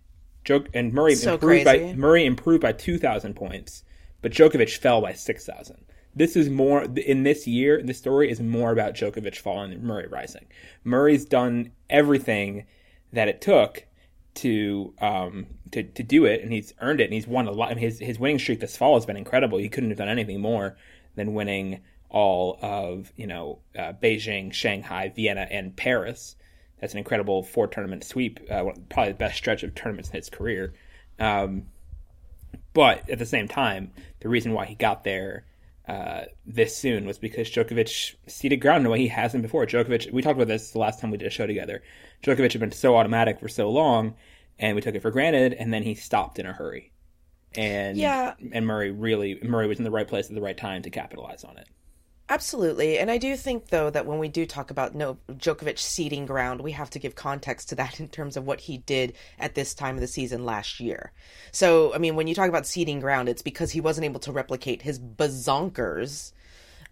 Jok 0.45 0.68
and 0.74 0.94
Murray 0.94 1.16
so 1.16 1.36
improved 1.36 1.66
crazy. 1.66 1.94
by 1.94 1.95
Murray 1.95 2.25
improved 2.25 2.62
by 2.62 2.72
two 2.72 2.98
thousand 2.98 3.36
points, 3.36 3.83
but 4.22 4.31
Djokovic 4.31 4.78
fell 4.78 5.00
by 5.00 5.13
six 5.13 5.45
thousand 5.45 5.86
this 6.15 6.35
is 6.35 6.49
more 6.49 6.83
in 6.83 7.23
this 7.23 7.47
year. 7.47 7.81
The 7.81 7.93
story 7.93 8.29
is 8.29 8.39
more 8.39 8.71
about 8.71 8.95
Djokovic 8.95 9.37
falling 9.37 9.71
and 9.71 9.83
Murray 9.83 10.07
rising. 10.07 10.45
Murray's 10.83 11.25
done 11.25 11.71
everything 11.89 12.65
that 13.13 13.27
it 13.27 13.41
took 13.41 13.85
to 14.33 14.93
um 14.99 15.47
to, 15.71 15.83
to 15.83 16.03
do 16.03 16.25
it, 16.25 16.41
and 16.41 16.51
he's 16.51 16.73
earned 16.81 17.01
it, 17.01 17.05
and 17.05 17.13
he's 17.13 17.27
won 17.27 17.47
a 17.47 17.51
lot. 17.51 17.77
his 17.77 17.99
his 17.99 18.19
winning 18.19 18.39
streak 18.39 18.59
this 18.59 18.77
fall 18.77 18.95
has 18.95 19.05
been 19.05 19.17
incredible. 19.17 19.57
He 19.57 19.69
couldn't 19.69 19.89
have 19.89 19.97
done 19.97 20.09
anything 20.09 20.41
more 20.41 20.77
than 21.15 21.33
winning 21.33 21.81
all 22.09 22.59
of 22.61 23.11
you 23.15 23.27
know 23.27 23.59
uh, 23.77 23.93
Beijing, 23.93 24.53
Shanghai, 24.53 25.11
Vienna, 25.15 25.47
and 25.49 25.75
Paris. 25.75 26.35
That's 26.79 26.93
an 26.93 26.99
incredible 26.99 27.43
four 27.43 27.67
tournament 27.67 28.03
sweep. 28.03 28.39
Uh, 28.49 28.71
probably 28.89 29.13
the 29.13 29.17
best 29.17 29.37
stretch 29.37 29.63
of 29.63 29.75
tournaments 29.75 30.09
in 30.09 30.15
his 30.15 30.29
career. 30.29 30.73
Um, 31.19 31.67
but 32.73 33.09
at 33.09 33.19
the 33.19 33.25
same 33.25 33.47
time, 33.47 33.91
the 34.21 34.29
reason 34.29 34.53
why 34.53 34.65
he 34.65 34.75
got 34.75 35.03
there 35.03 35.45
uh, 35.91 36.25
this 36.45 36.77
soon 36.77 37.05
was 37.05 37.19
because 37.19 37.49
Djokovic 37.49 38.15
ceded 38.25 38.61
ground 38.61 38.81
in 38.81 38.85
a 38.85 38.89
way 38.89 38.99
he 38.99 39.09
hasn't 39.09 39.43
before. 39.43 39.65
Djokovic, 39.65 40.09
we 40.13 40.21
talked 40.21 40.38
about 40.38 40.47
this 40.47 40.71
the 40.71 40.79
last 40.79 41.01
time 41.01 41.11
we 41.11 41.17
did 41.17 41.27
a 41.27 41.31
show 41.31 41.45
together. 41.45 41.83
Djokovic 42.23 42.53
had 42.53 42.61
been 42.61 42.71
so 42.71 42.95
automatic 42.95 43.41
for 43.41 43.49
so 43.49 43.69
long, 43.69 44.15
and 44.57 44.73
we 44.73 44.81
took 44.81 44.95
it 44.95 45.01
for 45.01 45.11
granted, 45.11 45.51
and 45.53 45.73
then 45.73 45.83
he 45.83 45.93
stopped 45.95 46.39
in 46.39 46.45
a 46.45 46.53
hurry. 46.53 46.93
And 47.55 47.97
yeah, 47.97 48.35
and 48.53 48.65
Murray 48.65 48.91
really 48.91 49.38
Murray 49.43 49.67
was 49.67 49.79
in 49.79 49.83
the 49.83 49.91
right 49.91 50.07
place 50.07 50.29
at 50.29 50.35
the 50.35 50.41
right 50.41 50.57
time 50.57 50.83
to 50.83 50.89
capitalize 50.89 51.43
on 51.43 51.57
it. 51.57 51.67
Absolutely. 52.31 52.98
And 52.98 53.12
I 53.12 53.18
do 53.18 53.36
think, 53.36 53.68
though, 53.68 53.89
that 53.89 54.06
when 54.06 54.18
we 54.18 54.30
do 54.30 54.45
talk 54.45 54.72
about 54.72 54.95
no 54.95 55.18
Djokovic 55.30 55.78
ceding 55.78 56.25
ground, 56.25 56.62
we 56.62 56.72
have 56.72 56.89
to 56.92 57.00
give 57.00 57.13
context 57.13 57.68
to 57.69 57.75
that 57.75 58.00
in 58.00 58.07
terms 58.07 58.38
of 58.38 58.45
what 58.45 58.62
he 58.62 58.78
did 58.78 59.18
at 59.38 59.54
this 59.54 59.74
time 59.74 59.95
of 59.95 60.01
the 60.01 60.07
season 60.07 60.45
last 60.45 60.80
year. 60.80 61.12
So, 61.51 61.94
I 61.94 61.98
mean, 61.98 62.16
when 62.16 62.28
you 62.28 62.33
talk 62.33 62.48
about 62.48 62.66
ceding 62.66 63.01
ground, 63.01 63.28
it's 63.28 63.42
because 63.42 63.72
he 63.72 63.81
wasn't 63.81 64.06
able 64.06 64.22
to 64.22 64.31
replicate 64.31 64.81
his 64.81 64.98
bazonkers. 64.98 66.31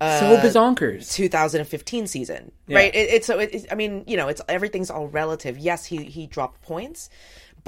Uh, 0.01 0.19
so 0.19 0.37
bazonkers. 0.45 1.13
2015 1.13 2.07
season, 2.07 2.51
yeah. 2.67 2.77
right? 2.77 2.93
It, 2.93 3.09
it's 3.09 3.27
so. 3.27 3.39
It, 3.39 3.65
I 3.71 3.75
mean, 3.75 4.03
you 4.07 4.17
know, 4.17 4.27
it's 4.27 4.41
everything's 4.49 4.89
all 4.89 5.07
relative. 5.07 5.57
Yes, 5.57 5.85
he 5.85 6.03
he 6.05 6.27
dropped 6.27 6.61
points, 6.61 7.09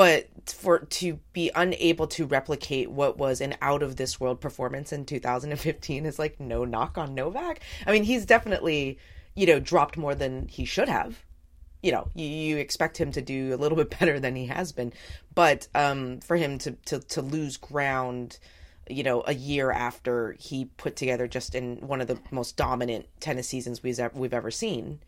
but 0.01 0.27
for 0.47 0.79
to 0.79 1.19
be 1.31 1.51
unable 1.53 2.07
to 2.07 2.25
replicate 2.25 2.89
what 2.89 3.19
was 3.19 3.39
an 3.39 3.55
out 3.61 3.83
of 3.83 3.97
this 3.97 4.19
world 4.19 4.41
performance 4.41 4.91
in 4.91 5.05
2015 5.05 6.07
is 6.07 6.17
like 6.17 6.39
no 6.39 6.65
knock 6.65 6.97
on 6.97 7.13
Novak. 7.13 7.59
I 7.85 7.91
mean, 7.91 8.01
he's 8.01 8.25
definitely, 8.25 8.97
you 9.35 9.45
know, 9.45 9.59
dropped 9.59 9.97
more 9.97 10.15
than 10.15 10.47
he 10.47 10.65
should 10.65 10.89
have. 10.89 11.23
You 11.83 11.91
know, 11.91 12.07
you, 12.15 12.25
you 12.25 12.57
expect 12.57 12.99
him 12.99 13.11
to 13.11 13.21
do 13.21 13.53
a 13.53 13.57
little 13.57 13.75
bit 13.75 13.95
better 13.99 14.19
than 14.19 14.35
he 14.35 14.47
has 14.47 14.71
been, 14.71 14.91
but 15.35 15.67
um, 15.75 16.19
for 16.21 16.35
him 16.35 16.57
to, 16.57 16.71
to 16.85 16.97
to 16.97 17.21
lose 17.21 17.57
ground, 17.57 18.39
you 18.89 19.03
know, 19.03 19.23
a 19.27 19.35
year 19.35 19.71
after 19.71 20.35
he 20.39 20.65
put 20.65 20.95
together 20.95 21.27
just 21.27 21.53
in 21.53 21.77
one 21.77 22.01
of 22.01 22.07
the 22.07 22.17
most 22.31 22.57
dominant 22.57 23.05
tennis 23.19 23.49
seasons 23.49 23.83
we've 23.83 23.99
we've 24.15 24.33
ever 24.33 24.49
seen, 24.49 24.99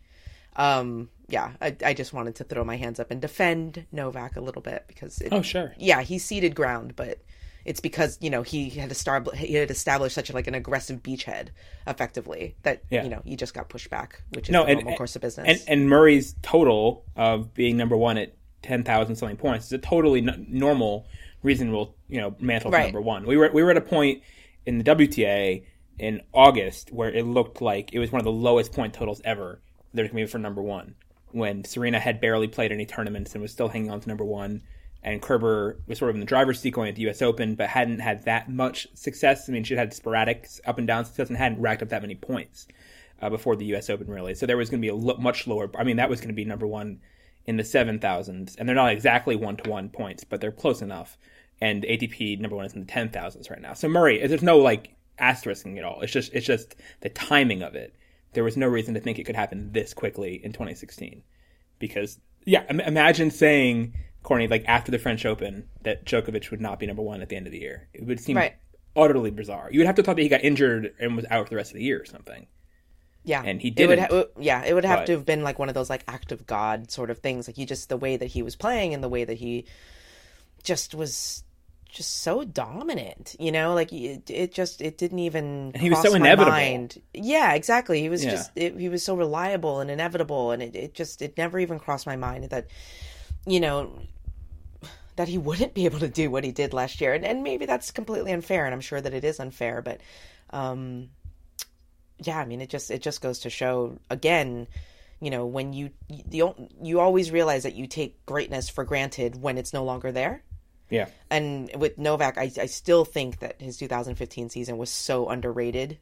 um, 0.56 1.08
yeah, 1.28 1.52
I, 1.60 1.76
I 1.84 1.94
just 1.94 2.12
wanted 2.12 2.36
to 2.36 2.44
throw 2.44 2.64
my 2.64 2.76
hands 2.76 3.00
up 3.00 3.10
and 3.10 3.20
defend 3.20 3.86
Novak 3.92 4.36
a 4.36 4.40
little 4.40 4.62
bit 4.62 4.84
because 4.86 5.20
it, 5.20 5.28
oh 5.32 5.42
sure, 5.42 5.74
yeah, 5.78 6.02
he 6.02 6.18
ceded 6.18 6.54
ground, 6.54 6.94
but 6.96 7.18
it's 7.64 7.80
because 7.80 8.18
you 8.20 8.30
know 8.30 8.42
he 8.42 8.68
had 8.70 8.90
established 8.90 9.40
he 9.40 9.54
had 9.54 9.70
established 9.70 10.14
such 10.14 10.30
a, 10.30 10.32
like 10.32 10.46
an 10.46 10.54
aggressive 10.54 11.02
beachhead 11.02 11.48
effectively 11.86 12.56
that 12.62 12.82
yeah. 12.90 13.02
you 13.02 13.08
know 13.08 13.22
he 13.24 13.36
just 13.36 13.54
got 13.54 13.68
pushed 13.68 13.90
back, 13.90 14.22
which 14.30 14.48
is 14.48 14.52
no, 14.52 14.64
the 14.64 14.70
and, 14.70 14.80
normal 14.80 14.96
course 14.96 15.16
of 15.16 15.22
business. 15.22 15.64
And, 15.66 15.80
and, 15.80 15.88
Murray's 15.88 16.34
total 16.42 17.04
of 17.16 17.54
being 17.54 17.76
number 17.76 17.96
one 17.96 18.18
at 18.18 18.34
ten 18.62 18.84
thousand 18.84 19.16
something 19.16 19.36
points 19.36 19.66
is 19.66 19.72
a 19.72 19.78
totally 19.78 20.20
n- 20.20 20.46
normal, 20.48 21.06
reasonable 21.42 21.96
you 22.08 22.20
know 22.20 22.36
mantle 22.38 22.70
right. 22.70 22.84
number 22.84 23.00
one. 23.00 23.24
We 23.26 23.36
were 23.36 23.50
we 23.52 23.62
were 23.62 23.70
at 23.70 23.76
a 23.76 23.82
point 23.82 24.22
in 24.66 24.78
the 24.78 24.84
WTA 24.84 25.64
in 25.98 26.22
August 26.32 26.92
where 26.92 27.10
it 27.10 27.24
looked 27.24 27.62
like 27.62 27.92
it 27.92 27.98
was 27.98 28.10
one 28.12 28.20
of 28.20 28.24
the 28.24 28.32
lowest 28.32 28.72
point 28.72 28.94
totals 28.94 29.20
ever. 29.24 29.60
To 29.96 30.08
be 30.08 30.26
for 30.26 30.38
number 30.38 30.62
one 30.62 30.96
when 31.34 31.64
Serena 31.64 31.98
had 31.98 32.20
barely 32.20 32.46
played 32.46 32.70
any 32.70 32.86
tournaments 32.86 33.34
and 33.34 33.42
was 33.42 33.50
still 33.50 33.68
hanging 33.68 33.90
on 33.90 34.00
to 34.00 34.08
number 34.08 34.24
one. 34.24 34.62
And 35.02 35.20
Kerber 35.20 35.78
was 35.86 35.98
sort 35.98 36.10
of 36.10 36.16
in 36.16 36.20
the 36.20 36.26
driver's 36.26 36.60
seat 36.60 36.72
going 36.72 36.88
at 36.88 36.94
the 36.94 37.02
U.S. 37.02 37.20
Open, 37.20 37.56
but 37.56 37.68
hadn't 37.68 37.98
had 37.98 38.24
that 38.24 38.48
much 38.48 38.86
success. 38.94 39.48
I 39.48 39.52
mean, 39.52 39.64
she'd 39.64 39.76
had 39.76 39.92
sporadic 39.92 40.48
up 40.64 40.78
and 40.78 40.86
down 40.86 41.04
success 41.04 41.28
and 41.28 41.36
hadn't 41.36 41.60
racked 41.60 41.82
up 41.82 41.90
that 41.90 42.02
many 42.02 42.14
points 42.14 42.68
uh, 43.20 43.28
before 43.28 43.56
the 43.56 43.66
U.S. 43.66 43.90
Open, 43.90 44.06
really. 44.06 44.34
So 44.34 44.46
there 44.46 44.56
was 44.56 44.70
going 44.70 44.80
to 44.80 44.86
be 44.86 44.90
a 44.90 44.94
lo- 44.94 45.18
much 45.18 45.46
lower. 45.46 45.68
I 45.76 45.84
mean, 45.84 45.96
that 45.96 46.08
was 46.08 46.20
going 46.20 46.28
to 46.28 46.34
be 46.34 46.44
number 46.44 46.66
one 46.66 47.00
in 47.46 47.56
the 47.56 47.64
seven 47.64 47.98
thousands, 47.98 48.56
and 48.56 48.66
they're 48.66 48.76
not 48.76 48.92
exactly 48.92 49.36
one 49.36 49.56
to 49.58 49.68
one 49.68 49.90
points, 49.90 50.24
but 50.24 50.40
they're 50.40 50.52
close 50.52 50.80
enough. 50.80 51.18
And 51.60 51.82
ATP 51.82 52.40
number 52.40 52.56
one 52.56 52.64
is 52.64 52.72
in 52.72 52.80
the 52.80 52.86
ten 52.86 53.10
thousands 53.10 53.50
right 53.50 53.60
now. 53.60 53.74
So 53.74 53.88
Murray, 53.88 54.24
there's 54.26 54.42
no 54.42 54.58
like 54.58 54.94
asterisking 55.18 55.76
at 55.78 55.84
all. 55.84 56.00
It's 56.00 56.12
just 56.12 56.32
it's 56.32 56.46
just 56.46 56.76
the 57.00 57.10
timing 57.10 57.62
of 57.62 57.74
it 57.74 57.94
there 58.34 58.44
was 58.44 58.56
no 58.56 58.66
reason 58.66 58.94
to 58.94 59.00
think 59.00 59.18
it 59.18 59.24
could 59.24 59.36
happen 59.36 59.72
this 59.72 59.94
quickly 59.94 60.40
in 60.44 60.52
2016. 60.52 61.22
Because, 61.78 62.18
yeah, 62.44 62.64
imagine 62.70 63.30
saying, 63.30 63.94
Courtney, 64.22 64.48
like 64.48 64.64
after 64.66 64.90
the 64.90 64.98
French 64.98 65.24
Open, 65.26 65.68
that 65.82 66.04
Djokovic 66.04 66.50
would 66.50 66.60
not 66.60 66.78
be 66.78 66.86
number 66.86 67.02
one 67.02 67.22
at 67.22 67.28
the 67.28 67.36
end 67.36 67.46
of 67.46 67.52
the 67.52 67.60
year. 67.60 67.88
It 67.92 68.06
would 68.06 68.20
seem 68.20 68.36
right. 68.36 68.54
utterly 68.96 69.30
bizarre. 69.30 69.68
You 69.70 69.80
would 69.80 69.86
have 69.86 69.96
to 69.96 70.02
thought 70.02 70.16
that 70.16 70.22
he 70.22 70.28
got 70.28 70.44
injured 70.44 70.94
and 70.98 71.16
was 71.16 71.26
out 71.30 71.46
for 71.46 71.50
the 71.50 71.56
rest 71.56 71.70
of 71.72 71.76
the 71.76 71.84
year 71.84 72.00
or 72.00 72.04
something. 72.04 72.46
Yeah, 73.24 73.42
and 73.42 73.60
he 73.60 73.70
did. 73.70 73.88
would 73.88 73.98
ha- 73.98 74.24
yeah, 74.38 74.64
it 74.64 74.74
would 74.74 74.84
have 74.84 75.00
but- 75.00 75.06
to 75.06 75.12
have 75.12 75.24
been 75.24 75.42
like 75.42 75.58
one 75.58 75.68
of 75.68 75.74
those 75.74 75.88
like 75.88 76.04
act 76.06 76.30
of 76.30 76.46
God 76.46 76.90
sort 76.90 77.10
of 77.10 77.18
things. 77.18 77.48
Like 77.48 77.56
he 77.56 77.64
just 77.64 77.88
the 77.88 77.96
way 77.96 78.16
that 78.16 78.26
he 78.26 78.42
was 78.42 78.54
playing 78.54 78.92
and 78.92 79.02
the 79.02 79.08
way 79.08 79.24
that 79.24 79.38
he 79.38 79.64
just 80.62 80.94
was 80.94 81.43
just 81.94 82.22
so 82.22 82.44
dominant. 82.44 83.36
You 83.38 83.52
know, 83.52 83.72
like 83.74 83.92
it, 83.92 84.30
it 84.30 84.52
just 84.52 84.82
it 84.82 84.98
didn't 84.98 85.20
even. 85.20 85.70
And 85.72 85.76
he 85.82 85.88
was 85.88 86.00
cross 86.00 86.10
so 86.10 86.14
inevitable. 86.14 86.50
Mind. 86.52 87.00
Yeah, 87.14 87.54
exactly. 87.54 88.00
He 88.02 88.08
was 88.10 88.22
Yeah. 88.24 88.30
just 88.32 88.50
it, 88.56 88.76
he 88.78 88.88
was 88.90 89.02
so 89.02 89.14
reliable 89.16 89.80
and 89.80 89.90
inevitable, 89.90 90.50
and 90.50 90.62
it, 90.62 90.76
it 90.76 90.94
just 90.94 91.22
it 91.22 91.38
never 91.38 91.58
even 91.58 91.78
crossed 91.78 92.06
my 92.06 92.16
mind 92.16 92.50
that 92.50 92.66
you 93.46 93.60
know 93.60 93.98
that 95.16 95.28
he 95.28 95.38
wouldn't 95.48 95.72
be 95.74 95.86
able 95.86 96.00
to 96.00 96.08
do 96.08 96.30
what 96.30 96.44
he 96.44 96.52
did 96.52 96.74
last 96.74 97.00
year, 97.00 97.14
and 97.14 97.24
and 97.24 97.42
maybe 97.42 97.64
that's 97.66 97.90
completely 97.90 98.32
unfair, 98.32 98.66
and 98.66 98.74
I'm 98.74 98.80
sure 98.82 99.00
that 99.00 99.14
it 99.14 99.24
is 99.24 99.40
unfair, 99.40 99.80
but. 99.80 100.00
um 100.50 101.08
yeah, 102.22 102.38
I 102.38 102.44
mean, 102.44 102.60
it 102.60 102.70
just 102.70 102.90
it 102.92 103.02
just 103.02 103.20
goes 103.20 103.40
to 103.40 103.50
show 103.50 103.98
again, 104.08 104.68
you 105.20 105.30
know, 105.30 105.46
when 105.46 105.72
you 105.72 105.90
you 106.30 106.54
you 106.80 107.00
always 107.00 107.32
realize 107.32 107.64
that 107.64 107.74
you 107.74 107.88
take 107.88 108.24
greatness 108.24 108.68
for 108.68 108.84
granted 108.84 109.40
when 109.42 109.58
it's 109.58 109.72
no 109.72 109.82
longer 109.84 110.12
there. 110.12 110.42
Yeah, 110.94 111.08
And 111.30 111.70
with 111.76 111.98
Novak, 111.98 112.38
I 112.38 112.50
I 112.60 112.66
still 112.66 113.04
think 113.04 113.40
that 113.40 113.60
his 113.60 113.76
2015 113.76 114.48
season 114.48 114.78
was 114.78 114.90
so 114.90 115.28
underrated 115.28 115.98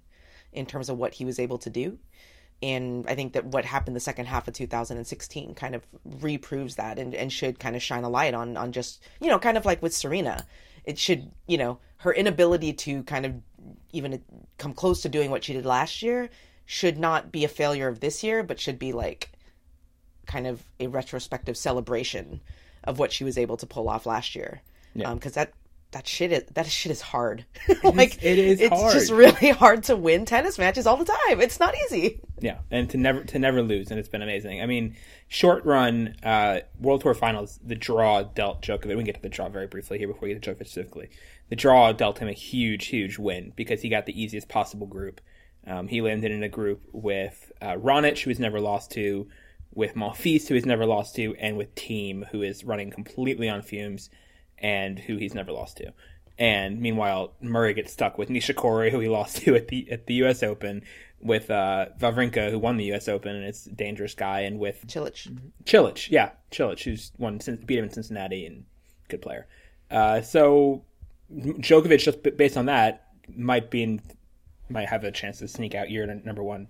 in 0.52 0.66
terms 0.66 0.88
of 0.88 0.99
what 0.99 1.14
he 1.14 1.25
was 1.25 1.38
able 1.38 1.58
to 1.58 1.70
do. 1.70 1.99
And 2.62 3.06
I 3.08 3.14
think 3.14 3.32
that 3.32 3.46
what 3.46 3.64
happened 3.64 3.96
the 3.96 4.00
second 4.00 4.26
half 4.26 4.46
of 4.46 4.54
2016 4.54 5.54
kind 5.54 5.75
of 5.75 5.84
reproves 6.04 6.76
that 6.76 6.99
and, 6.99 7.14
and 7.14 7.32
should 7.32 7.58
kind 7.58 7.75
of 7.75 7.82
shine 7.82 8.04
a 8.04 8.08
light 8.08 8.34
on 8.34 8.56
on 8.56 8.72
just 8.72 9.02
you 9.20 9.28
know 9.28 9.38
kind 9.38 9.56
of 9.56 9.64
like 9.64 9.82
with 9.82 9.94
Serena, 9.94 10.46
it 10.84 10.99
should 10.99 11.30
you 11.46 11.58
know 11.58 11.78
her 11.99 12.12
inability 12.12 12.72
to 12.72 13.02
kind 13.04 13.25
of 13.25 13.34
even 13.92 14.22
come 14.58 14.75
close 14.75 15.02
to 15.02 15.08
doing 15.08 15.30
what 15.30 15.44
she 15.44 15.52
did 15.52 15.64
last 15.64 16.02
year 16.02 16.28
should 16.66 16.99
not 16.99 17.32
be 17.32 17.44
a 17.44 17.49
failure 17.49 17.88
of 17.88 18.00
this 18.00 18.22
year, 18.22 18.42
but 18.42 18.61
should 18.61 18.78
be 18.78 18.92
like 18.92 19.32
kind 20.26 20.46
of 20.46 20.62
a 20.80 20.87
retrospective 20.87 21.56
celebration 21.56 22.40
of 22.84 22.99
what 22.99 23.12
she 23.12 23.25
was 23.25 23.38
able 23.38 23.56
to 23.56 23.66
pull 23.66 23.88
off 23.88 24.06
last 24.06 24.34
year. 24.34 24.62
Yeah. 24.94 25.14
Because 25.14 25.32
that 25.34 25.52
that 25.92 26.06
shit 26.06 26.32
is 26.32 26.44
that 26.54 26.66
shit 26.66 26.90
is 26.90 27.00
hard. 27.00 27.44
like 27.84 28.22
it 28.22 28.38
is 28.38 28.61
it's 28.61 28.75
hard. 28.75 28.92
just 28.92 29.12
really 29.12 29.50
hard 29.62 29.84
to 29.84 29.96
win 29.96 30.25
tennis 30.25 30.58
matches 30.58 30.87
all 30.87 30.96
the 30.96 31.04
time. 31.04 31.40
It's 31.40 31.61
not 31.61 31.75
easy. 31.87 32.20
yeah, 32.40 32.58
and 32.70 32.88
to 32.90 32.96
never 32.96 33.22
to 33.25 33.38
never 33.38 33.62
lose, 33.62 33.90
and 33.90 34.00
it's 34.00 34.08
been 34.08 34.22
amazing. 34.22 34.62
I 34.62 34.66
mean, 34.66 34.96
short 35.28 35.64
run 35.64 36.16
uh, 36.22 36.61
World 36.80 37.02
Tour 37.02 37.14
Finals, 37.14 37.61
the 37.64 37.75
draw 37.75 38.22
dealt 38.22 38.62
Djokovic. 38.62 38.88
We 38.88 38.96
can 38.96 39.04
get 39.04 39.16
to 39.16 39.22
the 39.22 39.28
draw 39.28 39.49
very 39.49 39.66
briefly 39.66 39.99
here 39.99 40.08
before 40.08 40.28
we 40.28 40.34
get 40.34 40.42
to 40.42 40.50
Djokovic 40.50 40.66
specifically. 40.66 41.11
The 41.50 41.56
draw 41.56 41.92
dealt 41.92 42.18
him 42.18 42.28
a 42.28 42.32
huge, 42.32 42.87
huge 42.87 43.18
win 43.18 43.52
because 43.54 43.82
he 43.82 43.90
got 43.90 44.06
the 44.06 44.20
easiest 44.20 44.49
possible 44.49 44.87
group. 44.87 45.20
Um, 45.66 45.87
he 45.87 46.00
landed 46.00 46.32
in 46.32 46.42
a 46.42 46.49
group 46.49 46.82
with 46.92 47.52
uh, 47.61 47.75
Raonic, 47.75 48.18
who 48.18 48.30
he's 48.30 48.40
never 48.40 48.61
lost 48.61 48.90
to, 48.92 49.28
with 49.75 49.94
Monfils, 49.94 50.49
who 50.49 50.54
he's 50.54 50.66
never 50.66 50.87
lost 50.87 51.14
to, 51.16 51.37
and 51.38 51.56
with 51.56 51.75
Thiem, 51.75 52.26
who 52.30 52.42
is 52.42 52.64
running 52.64 52.90
completely 52.90 53.49
on 53.49 53.62
fumes, 53.62 54.11
and 54.62 54.99
who 54.99 55.16
he's 55.16 55.35
never 55.35 55.52
lost 55.52 55.76
to. 55.78 55.92
And 56.38 56.81
meanwhile, 56.81 57.35
Murray 57.40 57.75
gets 57.75 57.92
stuck 57.92 58.16
with 58.16 58.28
Nishikori, 58.31 58.90
who 58.90 59.00
he 59.00 59.09
lost 59.09 59.37
to 59.42 59.54
at 59.54 59.69
the 59.69 59.90
at 59.90 60.07
the 60.07 60.14
U.S. 60.14 60.42
Open, 60.42 60.83
with 61.21 61.50
uh, 61.50 61.87
Wawrinka, 62.00 62.50
who 62.50 62.59
won 62.59 62.76
the 62.76 62.85
U.S. 62.87 63.09
Open, 63.09 63.37
and 63.37 63.45
it's 63.45 63.66
a 63.66 63.73
dangerous 63.73 64.14
guy, 64.14 64.40
and 64.40 64.59
with 64.59 64.85
Cilic. 64.87 65.38
Cilic, 65.64 66.11
yeah, 66.11 66.31
Cilic, 66.50 66.83
who's 66.83 67.12
won 67.19 67.38
beat 67.66 67.78
him 67.78 67.85
in 67.85 67.90
Cincinnati 67.90 68.47
and 68.47 68.64
good 69.09 69.23
player. 69.23 69.47
Uh, 69.90 70.21
so 70.23 70.85
Djokovic, 71.33 71.99
just 71.99 72.23
based 72.37 72.57
on 72.57 72.66
that, 72.66 73.09
might 73.35 73.71
be 73.71 73.83
in, 73.83 74.00
might 74.69 74.88
have 74.88 75.04
a 75.04 75.12
chance 75.12 75.38
to 75.38 75.49
sneak 75.49 75.75
out 75.75 75.90
year 75.90 76.07
number 76.25 76.42
one 76.42 76.69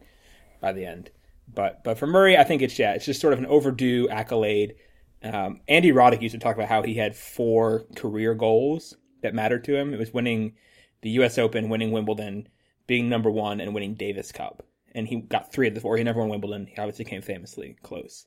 by 0.61 0.73
the 0.73 0.85
end. 0.85 1.11
But 1.53 1.83
but 1.85 1.99
for 1.99 2.07
Murray, 2.07 2.37
I 2.37 2.45
think 2.45 2.63
it's 2.63 2.79
yeah, 2.79 2.93
it's 2.93 3.07
just 3.07 3.21
sort 3.21 3.33
of 3.33 3.39
an 3.39 3.47
overdue 3.47 4.09
accolade. 4.09 4.75
Um, 5.25 5.61
Andy 5.69 5.93
Roddick 5.93 6.23
used 6.23 6.35
to 6.35 6.41
talk 6.41 6.57
about 6.57 6.69
how 6.69 6.83
he 6.83 6.95
had 6.95 7.17
four 7.17 7.85
career 7.97 8.35
goals 8.35 8.97
that 9.23 9.35
mattered 9.35 9.65
to 9.65 9.77
him. 9.77 9.95
It 9.95 9.99
was 9.99 10.13
winning 10.13 10.55
the 11.03 11.11
U.S. 11.11 11.39
Open, 11.39 11.69
winning 11.69 11.93
Wimbledon, 11.93 12.49
being 12.87 13.09
number 13.09 13.31
one, 13.31 13.61
and 13.61 13.75
winning 13.75 13.95
Davis 13.95 14.33
Cup. 14.33 14.65
And 14.95 15.09
he 15.09 15.21
got 15.21 15.53
three 15.53 15.69
of 15.69 15.75
the 15.75 15.81
four. 15.81 15.97
He 15.97 16.05
never 16.05 16.21
won 16.21 16.29
Wimbledon. 16.29 16.67
He 16.67 16.77
obviously 16.79 17.05
came 17.05 17.23
famously 17.23 17.77
close. 17.83 18.27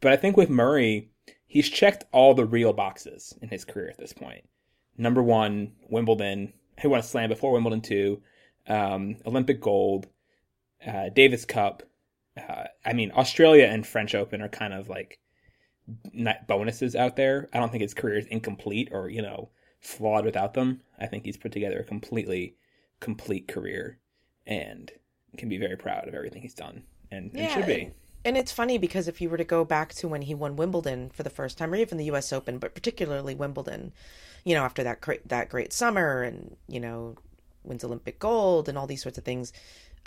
But 0.00 0.12
I 0.12 0.16
think 0.16 0.36
with 0.36 0.50
Murray, 0.50 1.10
he's 1.46 1.68
checked 1.68 2.04
all 2.12 2.34
the 2.34 2.46
real 2.46 2.72
boxes 2.72 3.34
in 3.42 3.48
his 3.48 3.64
career 3.64 3.88
at 3.88 3.98
this 3.98 4.12
point. 4.12 4.48
Number 4.96 5.22
one, 5.22 5.72
Wimbledon. 5.88 6.52
He 6.80 6.88
won 6.88 7.00
a 7.00 7.02
slam 7.02 7.28
before 7.28 7.52
Wimbledon 7.52 7.82
too. 7.82 8.22
Um, 8.66 9.16
Olympic 9.26 9.60
gold, 9.60 10.06
uh, 10.86 11.10
Davis 11.10 11.44
Cup. 11.44 11.82
Uh, 12.36 12.64
I 12.84 12.92
mean, 12.94 13.12
Australia 13.14 13.66
and 13.66 13.86
French 13.86 14.14
Open 14.14 14.40
are 14.40 14.48
kind 14.48 14.72
of 14.72 14.88
like 14.88 15.18
bonuses 16.46 16.94
out 16.94 17.16
there. 17.16 17.48
I 17.52 17.58
don't 17.58 17.70
think 17.70 17.82
his 17.82 17.94
career 17.94 18.18
is 18.18 18.26
incomplete 18.26 18.88
or 18.92 19.08
you 19.08 19.22
know 19.22 19.50
flawed 19.80 20.24
without 20.24 20.54
them. 20.54 20.80
I 20.98 21.06
think 21.06 21.24
he's 21.24 21.36
put 21.36 21.52
together 21.52 21.78
a 21.78 21.84
completely 21.84 22.56
complete 23.00 23.48
career 23.48 23.98
and 24.46 24.90
can 25.36 25.48
be 25.48 25.58
very 25.58 25.76
proud 25.76 26.06
of 26.08 26.14
everything 26.14 26.42
he's 26.42 26.54
done 26.54 26.82
and, 27.10 27.30
and 27.34 27.50
should 27.50 27.66
be. 27.66 27.90
And 28.24 28.36
it's 28.36 28.52
funny 28.52 28.76
because 28.76 29.08
if 29.08 29.20
you 29.20 29.30
were 29.30 29.38
to 29.38 29.44
go 29.44 29.64
back 29.64 29.94
to 29.94 30.08
when 30.08 30.22
he 30.22 30.34
won 30.34 30.56
Wimbledon 30.56 31.10
for 31.10 31.22
the 31.22 31.30
first 31.30 31.56
time, 31.56 31.72
or 31.72 31.76
even 31.76 31.96
the 31.96 32.04
U.S. 32.06 32.32
Open, 32.32 32.58
but 32.58 32.74
particularly 32.74 33.34
Wimbledon, 33.34 33.92
you 34.44 34.54
know, 34.54 34.64
after 34.64 34.82
that 34.84 35.02
that 35.24 35.48
great 35.48 35.72
summer, 35.72 36.22
and 36.22 36.56
you 36.68 36.80
know, 36.80 37.16
wins 37.64 37.82
Olympic 37.82 38.18
gold 38.18 38.68
and 38.68 38.76
all 38.76 38.86
these 38.86 39.02
sorts 39.02 39.16
of 39.16 39.24
things, 39.24 39.54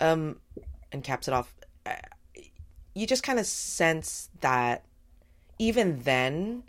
um, 0.00 0.36
and 0.92 1.02
caps 1.02 1.26
it 1.26 1.34
off, 1.34 1.52
uh, 1.86 1.94
you 2.94 3.06
just 3.06 3.24
kind 3.24 3.40
of 3.40 3.46
sense 3.46 4.28
that 4.40 4.84
even 5.58 6.00
then, 6.00 6.64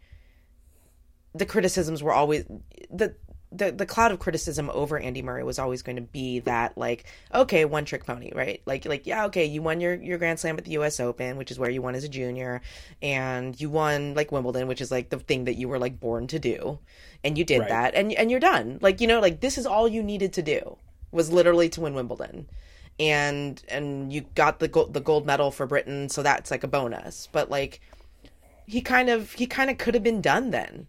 the 1.33 1.45
criticisms 1.45 2.01
were 2.03 2.13
always 2.13 2.45
the 2.89 3.15
the 3.51 3.71
the 3.71 3.85
cloud 3.85 4.11
of 4.11 4.19
criticism 4.19 4.69
over 4.73 4.97
Andy 4.99 5.21
Murray 5.21 5.43
was 5.43 5.59
always 5.59 5.81
going 5.81 5.95
to 5.95 6.01
be 6.01 6.39
that 6.39 6.77
like 6.77 7.05
okay 7.33 7.63
one 7.63 7.85
trick 7.85 8.05
pony 8.05 8.31
right 8.35 8.61
like 8.65 8.85
like 8.85 9.05
yeah 9.07 9.25
okay 9.25 9.45
you 9.45 9.61
won 9.61 9.79
your 9.79 9.93
your 9.95 10.17
Grand 10.17 10.39
Slam 10.39 10.57
at 10.57 10.65
the 10.65 10.71
U.S. 10.71 10.99
Open 10.99 11.37
which 11.37 11.51
is 11.51 11.59
where 11.59 11.69
you 11.69 11.81
won 11.81 11.95
as 11.95 12.03
a 12.03 12.09
junior 12.09 12.61
and 13.01 13.59
you 13.59 13.69
won 13.69 14.13
like 14.13 14.31
Wimbledon 14.31 14.67
which 14.67 14.81
is 14.81 14.91
like 14.91 15.09
the 15.09 15.19
thing 15.19 15.45
that 15.45 15.55
you 15.55 15.69
were 15.69 15.79
like 15.79 15.99
born 15.99 16.27
to 16.27 16.39
do 16.39 16.79
and 17.23 17.37
you 17.37 17.45
did 17.45 17.59
Right. 17.59 17.69
that 17.69 17.95
and 17.95 18.11
and 18.13 18.29
you're 18.29 18.39
done 18.41 18.79
like 18.81 18.99
you 18.99 19.07
know 19.07 19.19
like 19.21 19.39
this 19.39 19.57
is 19.57 19.65
all 19.65 19.87
you 19.87 20.03
needed 20.03 20.33
to 20.33 20.41
do 20.41 20.77
was 21.11 21.31
literally 21.31 21.69
to 21.69 21.81
win 21.81 21.93
Wimbledon 21.93 22.49
and 22.99 23.61
and 23.69 24.11
you 24.11 24.21
got 24.35 24.59
the 24.59 24.67
gold, 24.67 24.93
the 24.93 25.01
gold 25.01 25.25
medal 25.25 25.51
for 25.51 25.65
Britain 25.65 26.09
so 26.09 26.23
that's 26.23 26.51
like 26.51 26.63
a 26.63 26.67
bonus 26.67 27.29
but 27.31 27.49
like 27.49 27.79
he 28.65 28.81
kind 28.81 29.09
of 29.09 29.31
he 29.33 29.45
kind 29.47 29.69
of 29.69 29.77
could 29.77 29.93
have 29.93 30.03
been 30.03 30.21
done 30.21 30.51
then 30.51 30.87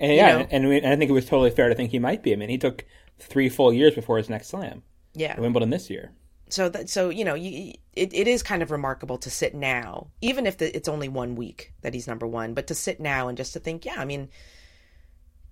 And 0.00 0.14
yeah, 0.14 0.38
know? 0.38 0.46
and, 0.50 0.68
we, 0.68 0.78
and 0.78 0.86
I 0.88 0.96
think 0.96 1.10
it 1.10 1.14
was 1.14 1.26
totally 1.26 1.50
fair 1.50 1.68
to 1.68 1.74
think 1.74 1.90
he 1.90 1.98
might 1.98 2.22
be. 2.22 2.32
I 2.32 2.36
mean, 2.36 2.48
he 2.50 2.58
took 2.58 2.84
three 3.18 3.48
full 3.48 3.72
years 3.72 3.94
before 3.94 4.16
his 4.18 4.28
next 4.28 4.48
slam, 4.48 4.82
yeah 5.14 5.38
Wimbledon 5.40 5.70
this 5.70 5.90
year. 5.90 6.12
so 6.50 6.68
that 6.68 6.88
so 6.88 7.10
you 7.10 7.24
know 7.24 7.34
you, 7.34 7.72
it, 7.94 8.14
it 8.14 8.28
is 8.28 8.42
kind 8.42 8.62
of 8.62 8.70
remarkable 8.70 9.18
to 9.18 9.30
sit 9.30 9.54
now 9.54 10.08
even 10.20 10.46
if 10.46 10.58
the, 10.58 10.74
it's 10.76 10.88
only 10.88 11.08
one 11.08 11.34
week 11.34 11.72
that 11.82 11.94
he's 11.94 12.06
number 12.06 12.26
one 12.26 12.54
but 12.54 12.66
to 12.68 12.74
sit 12.74 13.00
now 13.00 13.28
and 13.28 13.36
just 13.36 13.52
to 13.52 13.60
think 13.60 13.84
yeah 13.84 13.96
i 13.98 14.04
mean 14.04 14.28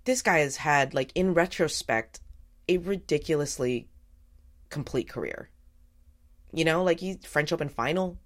this 0.05 0.23
guy 0.23 0.39
has 0.39 0.57
had 0.57 0.95
like 0.95 1.11
in 1.15 1.35
retrospect 1.35 2.21
a 2.69 2.79
ridiculously 2.79 3.89
complete 4.71 5.09
career 5.09 5.51
you 6.53 6.65
know 6.65 6.83
like 6.83 7.01
he 7.01 7.19
french 7.25 7.53
open 7.53 7.69
final 7.69 8.19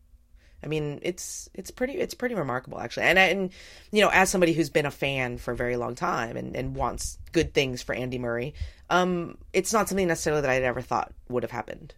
i 0.63 0.67
mean 0.67 0.99
it's 1.03 1.49
it's 1.55 1.71
pretty 1.71 1.95
it's 1.95 2.15
pretty 2.15 2.35
remarkable 2.35 2.81
actually 2.81 3.05
and 3.05 3.19
and 3.19 3.51
you 3.91 4.01
know 4.01 4.11
as 4.13 4.31
somebody 4.31 4.53
who's 4.53 4.71
been 4.71 4.87
a 4.87 4.91
fan 4.91 5.39
for 5.39 5.53
a 5.53 5.57
very 5.57 5.77
long 5.77 5.95
time 5.95 6.37
and 6.37 6.55
and 6.57 6.77
wants 6.77 7.19
good 7.33 7.55
things 7.55 7.83
for 7.83 7.95
andy 7.95 8.19
murray 8.19 8.55
um 8.91 9.37
it's 9.53 9.73
not 9.73 9.89
something 9.89 10.09
necessarily 10.09 10.43
that 10.43 10.51
i'd 10.51 10.63
ever 10.63 10.81
thought 10.81 11.13
would 11.29 11.43
have 11.43 11.51
happened 11.51 11.95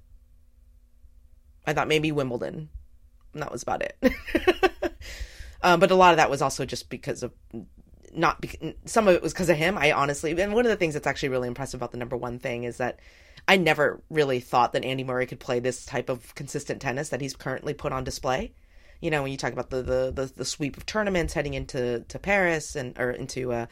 I 1.67 1.73
thought 1.73 1.89
maybe 1.89 2.13
Wimbledon. 2.13 2.69
And 3.33 3.43
that 3.43 3.53
was 3.53 3.63
about 3.63 3.83
it. 3.83 3.97
um, 5.63 5.81
but 5.81 5.91
a 5.91 5.95
lot 5.95 6.13
of 6.13 6.17
that 6.19 6.31
was 6.31 6.43
also 6.43 6.65
just 6.65 6.91
because 6.91 7.23
of 7.23 7.33
not 8.15 8.41
be- 8.41 8.77
some 8.85 9.09
of 9.09 9.15
it 9.15 9.23
was 9.23 9.33
because 9.33 9.49
of 9.49 9.57
him. 9.57 9.79
I 9.79 9.93
honestly, 9.93 10.39
and 10.39 10.53
one 10.53 10.67
of 10.67 10.71
the 10.71 10.77
things 10.77 10.95
that's 10.95 11.07
actually 11.07 11.31
really 11.31 11.49
impressive 11.49 11.79
about 11.79 11.93
the 11.93 11.99
number 11.99 12.17
one 12.17 12.39
thing 12.39 12.65
is 12.65 12.77
that 12.77 12.99
I 13.53 13.57
never 13.57 14.03
really 14.09 14.41
thought 14.41 14.73
that 14.73 14.83
Andy 14.83 15.05
Murray 15.05 15.27
could 15.27 15.39
play 15.39 15.61
this 15.61 15.85
type 15.85 16.09
of 16.09 16.35
consistent 16.35 16.81
tennis 16.81 17.11
that 17.11 17.21
he's 17.21 17.37
currently 17.37 17.75
put 17.75 17.93
on 17.93 18.03
display. 18.03 18.55
You 19.03 19.11
know, 19.11 19.23
when 19.23 19.31
you 19.31 19.37
talk 19.37 19.53
about 19.53 19.69
the 19.69 19.83
the, 19.83 20.11
the, 20.11 20.33
the 20.35 20.45
sweep 20.47 20.79
of 20.79 20.87
tournaments 20.87 21.35
heading 21.35 21.53
into 21.53 22.01
to 22.09 22.19
Paris 22.19 22.77
and 22.77 22.99
or 22.99 23.11
into 23.11 23.53
uh, 23.53 23.67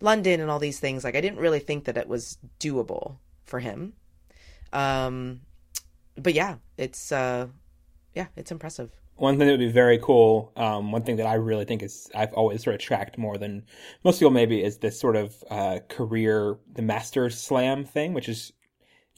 London 0.00 0.40
and 0.40 0.50
all 0.50 0.58
these 0.58 0.80
things, 0.80 1.04
like 1.04 1.16
I 1.16 1.20
didn't 1.20 1.38
really 1.38 1.58
think 1.58 1.84
that 1.84 1.98
it 1.98 2.08
was 2.08 2.38
doable 2.58 3.18
for 3.44 3.60
him. 3.60 3.92
Um, 4.72 5.42
but 6.16 6.32
yeah, 6.32 6.54
it's 6.78 7.12
uh, 7.12 7.48
yeah, 8.14 8.28
it's 8.36 8.50
impressive. 8.50 8.90
One 9.16 9.36
thing 9.36 9.48
that 9.48 9.52
would 9.52 9.60
be 9.60 9.70
very 9.70 9.98
cool, 9.98 10.50
um, 10.56 10.92
one 10.92 11.02
thing 11.02 11.16
that 11.16 11.26
I 11.26 11.34
really 11.34 11.66
think 11.66 11.82
is 11.82 12.10
I've 12.14 12.32
always 12.32 12.64
sort 12.64 12.72
of 12.72 12.80
tracked 12.80 13.18
more 13.18 13.36
than 13.36 13.66
most 14.02 14.18
people 14.18 14.30
maybe 14.30 14.64
is 14.64 14.78
this 14.78 14.98
sort 14.98 15.16
of 15.16 15.44
uh, 15.50 15.80
career, 15.90 16.56
the 16.72 16.80
Masters 16.80 17.38
Slam 17.38 17.84
thing, 17.84 18.14
which 18.14 18.30
is 18.30 18.54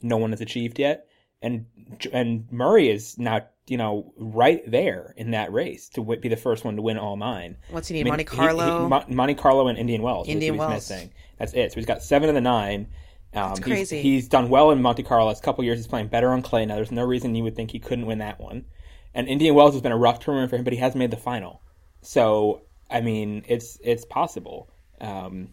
no 0.01 0.17
one 0.17 0.31
has 0.31 0.41
achieved 0.41 0.79
yet. 0.79 1.07
and 1.41 1.65
and 2.11 2.51
Murray 2.51 2.89
is 2.89 3.17
now 3.17 3.41
you 3.67 3.77
know 3.77 4.13
right 4.17 4.61
there 4.69 5.13
in 5.17 5.31
that 5.31 5.53
race 5.53 5.89
to 5.89 6.01
w- 6.01 6.19
be 6.19 6.29
the 6.29 6.35
first 6.35 6.65
one 6.65 6.75
to 6.75 6.81
win 6.81 6.97
all 6.97 7.17
nine. 7.17 7.57
What's 7.69 7.87
he 7.87 7.95
need? 7.95 8.07
Monte 8.07 8.25
Carlo, 8.25 8.89
he, 8.89 9.05
he, 9.07 9.15
Monte 9.15 9.35
Carlo, 9.35 9.67
and 9.67 9.77
Indian 9.77 10.01
Wells. 10.01 10.27
Indian 10.27 10.57
Wells. 10.57 10.73
Missing. 10.73 11.11
That's 11.37 11.53
it. 11.53 11.71
So 11.71 11.75
he's 11.75 11.85
got 11.85 12.03
seven 12.03 12.29
of 12.29 12.35
the 12.35 12.41
nine. 12.41 12.87
Um, 13.33 13.49
That's 13.49 13.59
crazy. 13.59 14.01
He's, 14.01 14.23
he's, 14.23 14.27
done 14.27 14.49
well 14.49 14.71
in 14.71 14.81
Monte 14.81 15.03
Carlo. 15.03 15.27
Last 15.27 15.43
couple 15.43 15.63
years, 15.63 15.77
he's 15.77 15.85
playing 15.85 16.07
better 16.07 16.31
on 16.31 16.41
clay 16.41 16.65
now. 16.65 16.75
There's 16.75 16.91
no 16.91 17.05
reason 17.05 17.35
you 17.35 17.43
would 17.43 17.55
think 17.55 17.69
he 17.69 17.77
couldn't 17.77 18.07
win 18.07 18.17
that 18.17 18.39
one. 18.39 18.65
And 19.13 19.27
Indian 19.27 19.53
Wells 19.53 19.73
has 19.73 19.83
been 19.83 19.91
a 19.91 19.97
rough 19.97 20.19
tournament 20.19 20.49
for 20.49 20.55
him, 20.55 20.63
but 20.63 20.73
he 20.73 20.79
has 20.79 20.95
made 20.95 21.11
the 21.11 21.17
final. 21.17 21.61
So 22.01 22.63
I 22.89 23.01
mean, 23.01 23.43
it's 23.47 23.77
it's 23.83 24.05
possible. 24.05 24.69
Um, 24.99 25.49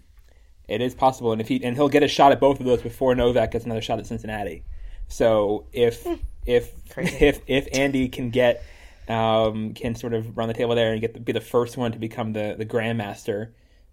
it 0.69 0.81
is 0.81 0.95
possible, 0.95 1.33
and 1.33 1.41
if 1.41 1.49
he 1.49 1.63
and 1.65 1.77
he'll 1.77 1.89
get 1.89 2.03
a 2.03 2.09
shot 2.09 2.33
at 2.33 2.41
both 2.41 2.61
of 2.61 2.67
those 2.67 2.83
before 2.83 3.15
Novak 3.15 3.53
gets 3.53 3.65
another 3.65 3.83
shot 3.83 3.99
at 3.99 4.07
Cincinnati. 4.07 4.65
So 5.09 5.67
if 5.73 6.03
hmm. 6.03 6.15
if 6.45 6.73
if 6.97 7.41
if 7.47 7.69
Andy 7.73 8.09
can 8.09 8.31
get 8.31 8.65
um, 9.09 9.75
can 9.75 9.95
sort 9.95 10.15
of 10.15 10.37
run 10.37 10.49
the 10.49 10.55
table 10.55 10.75
there 10.75 10.93
and 10.93 11.01
get 11.01 11.15
the, 11.15 11.21
be 11.21 11.33
the 11.33 11.41
first 11.41 11.77
one 11.77 11.93
to 11.93 11.99
become 11.99 12.33
the 12.33 12.57
the 12.59 12.67
grandmaster, 12.67 13.51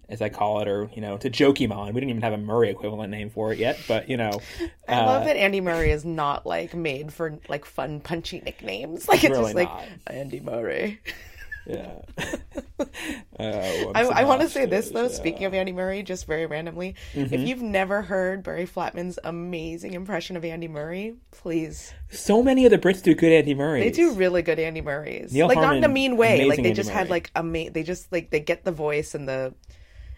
as 0.10 0.22
I 0.22 0.30
call 0.30 0.62
it, 0.62 0.68
or 0.68 0.90
you 0.94 1.02
know, 1.02 1.18
to 1.18 1.30
Jokimon. 1.30 1.88
We 1.88 1.94
didn't 1.94 2.10
even 2.10 2.22
have 2.24 2.34
a 2.34 2.38
Murray 2.38 2.70
equivalent 2.70 3.12
name 3.12 3.30
for 3.30 3.54
it 3.54 3.60
yet, 3.60 3.80
but 3.88 4.10
you 4.10 4.18
know, 4.18 4.42
I 4.88 4.94
uh, 4.94 5.06
love 5.06 5.26
that 5.26 5.38
Andy 5.38 5.62
Murray 5.62 5.92
is 5.92 6.04
not 6.04 6.46
like 6.46 6.74
made 6.74 7.14
for 7.14 7.38
like 7.48 7.66
fun 7.66 8.00
punchy 8.00 8.42
nicknames. 8.42 9.08
Like 9.14 9.24
it's 9.24 9.32
really 9.32 9.54
just 9.54 9.56
like. 9.56 9.90
Andy 10.08 10.40
Murray. 10.40 11.00
Yeah. 11.66 12.02
uh, 12.80 12.84
I, 13.40 14.04
I 14.04 14.24
want 14.26 14.42
to 14.42 14.50
say 14.50 14.66
this 14.66 14.90
though. 14.90 15.04
Yeah. 15.04 15.10
Speaking 15.10 15.46
of 15.46 15.54
Andy 15.54 15.72
Murray, 15.72 16.04
just 16.04 16.28
very 16.28 16.46
randomly, 16.46 16.96
mm-hmm. 17.14 17.34
if 17.34 17.42
you've 17.42 17.62
never 17.62 18.02
heard 18.02 18.44
Barry 18.44 18.66
Flatman's 18.66 19.18
amazing 19.24 19.94
impression 19.94 20.36
of 20.36 20.44
Andy 20.44 20.68
Murray, 20.68 21.16
please. 21.32 21.94
So 22.12 22.44
many 22.44 22.66
of 22.66 22.72
the 22.72 22.78
Brits 22.78 23.02
do 23.02 23.16
good 23.16 23.32
Andy 23.32 23.54
Murray. 23.54 23.82
They 23.82 23.92
do 23.92 24.14
really 24.14 24.42
good 24.42 24.60
Andy 24.60 24.82
Murrays. 24.82 25.34
Neil 25.34 25.48
like 25.48 25.58
Harman, 25.58 25.82
not 25.82 25.86
in 25.86 25.92
a 25.92 25.94
mean 25.94 26.18
way. 26.18 26.46
Like 26.46 26.58
they 26.58 26.70
Andy 26.70 26.74
just 26.74 26.90
Murray. 26.90 26.98
had 26.98 27.10
like 27.10 27.32
ama- 27.36 27.70
They 27.70 27.84
just 27.84 28.12
like 28.12 28.30
they 28.30 28.40
get 28.40 28.64
the 28.66 28.72
voice 28.72 29.16
and 29.16 29.28
the 29.28 29.54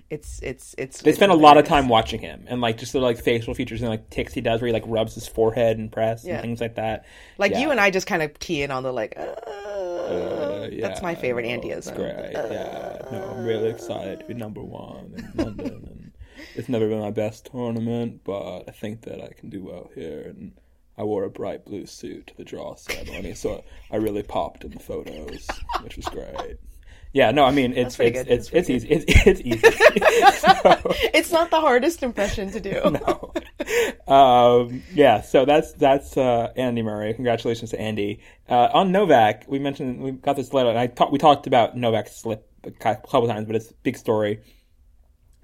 it's 0.10 0.40
it's 0.44 0.76
it's. 0.78 1.02
They 1.02 1.14
spend 1.14 1.32
a 1.32 1.36
lot 1.36 1.58
of 1.58 1.66
time 1.66 1.90
watching 1.90 2.20
him 2.20 2.46
and 2.48 2.62
like 2.62 2.78
just 2.78 2.94
the 2.94 3.00
like 3.00 3.20
facial 3.20 3.54
features 3.56 3.82
and 3.82 3.90
like 3.90 4.10
ticks 4.10 4.34
he 4.34 4.42
does 4.42 4.62
where 4.62 4.68
he 4.68 4.74
like 4.74 4.84
rubs 4.86 5.16
his 5.16 5.28
forehead 5.28 5.80
and 5.80 5.92
press 5.92 6.24
yeah. 6.24 6.36
and 6.36 6.42
things 6.42 6.62
like 6.62 6.76
that. 6.76 7.06
Like 7.38 7.54
yeah. 7.54 7.62
you 7.62 7.72
and 7.72 7.80
I 7.80 7.90
just 7.90 8.06
kind 8.06 8.22
of 8.22 8.38
key 8.40 8.62
in 8.62 8.72
on 8.72 8.84
the 8.84 8.94
like. 8.94 9.16
Uh, 9.18 9.34
uh, 10.06 10.70
yeah, 10.72 10.88
that's 10.88 11.02
my 11.02 11.16
favorite 11.16 11.46
Andy 11.46 11.70
is. 11.70 11.90
Great, 11.92 12.36
uh, 12.36 12.48
yeah. 12.52 12.98
No, 13.12 13.36
I'm 13.36 13.46
really 13.46 13.70
excited 13.70 14.20
to 14.20 14.26
be 14.26 14.34
number 14.34 14.62
one 14.62 15.14
in 15.18 15.32
London, 15.44 15.68
and 15.68 16.12
it's 16.56 16.70
never 16.70 16.88
been 16.88 17.00
my 17.00 17.12
best 17.12 17.50
tournament, 17.52 18.22
but 18.24 18.64
I 18.68 18.72
think 18.72 19.02
that 19.02 19.22
I 19.22 19.34
can 19.34 19.50
do 19.50 19.64
well 19.64 19.90
here 19.96 20.22
and. 20.28 20.54
I 20.98 21.04
wore 21.04 21.26
a 21.26 21.30
bright 21.30 21.66
blue 21.66 21.86
suit 21.86 22.28
to 22.28 22.38
the 22.38 22.46
draw 22.46 22.76
ceremony, 22.76 23.34
so 23.34 23.66
I 23.92 23.98
really 23.98 24.24
popped 24.24 24.64
in 24.64 24.72
the 24.72 24.80
photos, 24.80 25.46
which 25.82 25.98
was 25.98 26.06
great. 26.06 26.56
Yeah, 27.16 27.32
no, 27.32 27.46
I 27.46 27.52
mean 27.52 27.72
it's 27.78 27.98
it's, 27.98 28.20
it's, 28.28 28.50
it's 28.50 28.70
easy. 28.70 28.90
It's, 28.90 29.06
it's 29.08 29.40
easy. 29.40 29.62
so, 29.62 30.82
it's 31.14 31.32
not 31.32 31.50
the 31.50 31.62
hardest 31.62 32.04
impression 32.04 32.52
to 32.52 32.60
do. 32.60 32.82
no. 33.08 34.14
Um, 34.14 34.84
yeah, 34.94 35.22
so 35.22 35.46
that's 35.46 35.72
that's 35.76 36.18
uh, 36.18 36.52
Andy 36.58 36.82
Murray. 36.82 37.14
Congratulations 37.14 37.72
to 37.72 37.80
Andy. 37.80 38.20
Uh, 38.50 38.68
on 38.74 38.92
Novak, 38.92 39.46
we 39.48 39.60
mentioned 39.60 40.02
we 40.02 40.12
got 40.12 40.36
this 40.36 40.52
letter, 40.52 40.70
and 40.70 40.78
I 40.78 40.88
talked 40.88 41.14
we 41.14 41.18
talked 41.18 41.48
about 41.48 41.78
Novak's 41.78 42.18
slip 42.18 42.52
a 42.66 42.72
couple 42.72 43.28
times, 43.30 43.48
but 43.48 43.56
it's 43.56 43.72
a 43.72 43.76
big 43.82 43.96
story. 43.96 44.42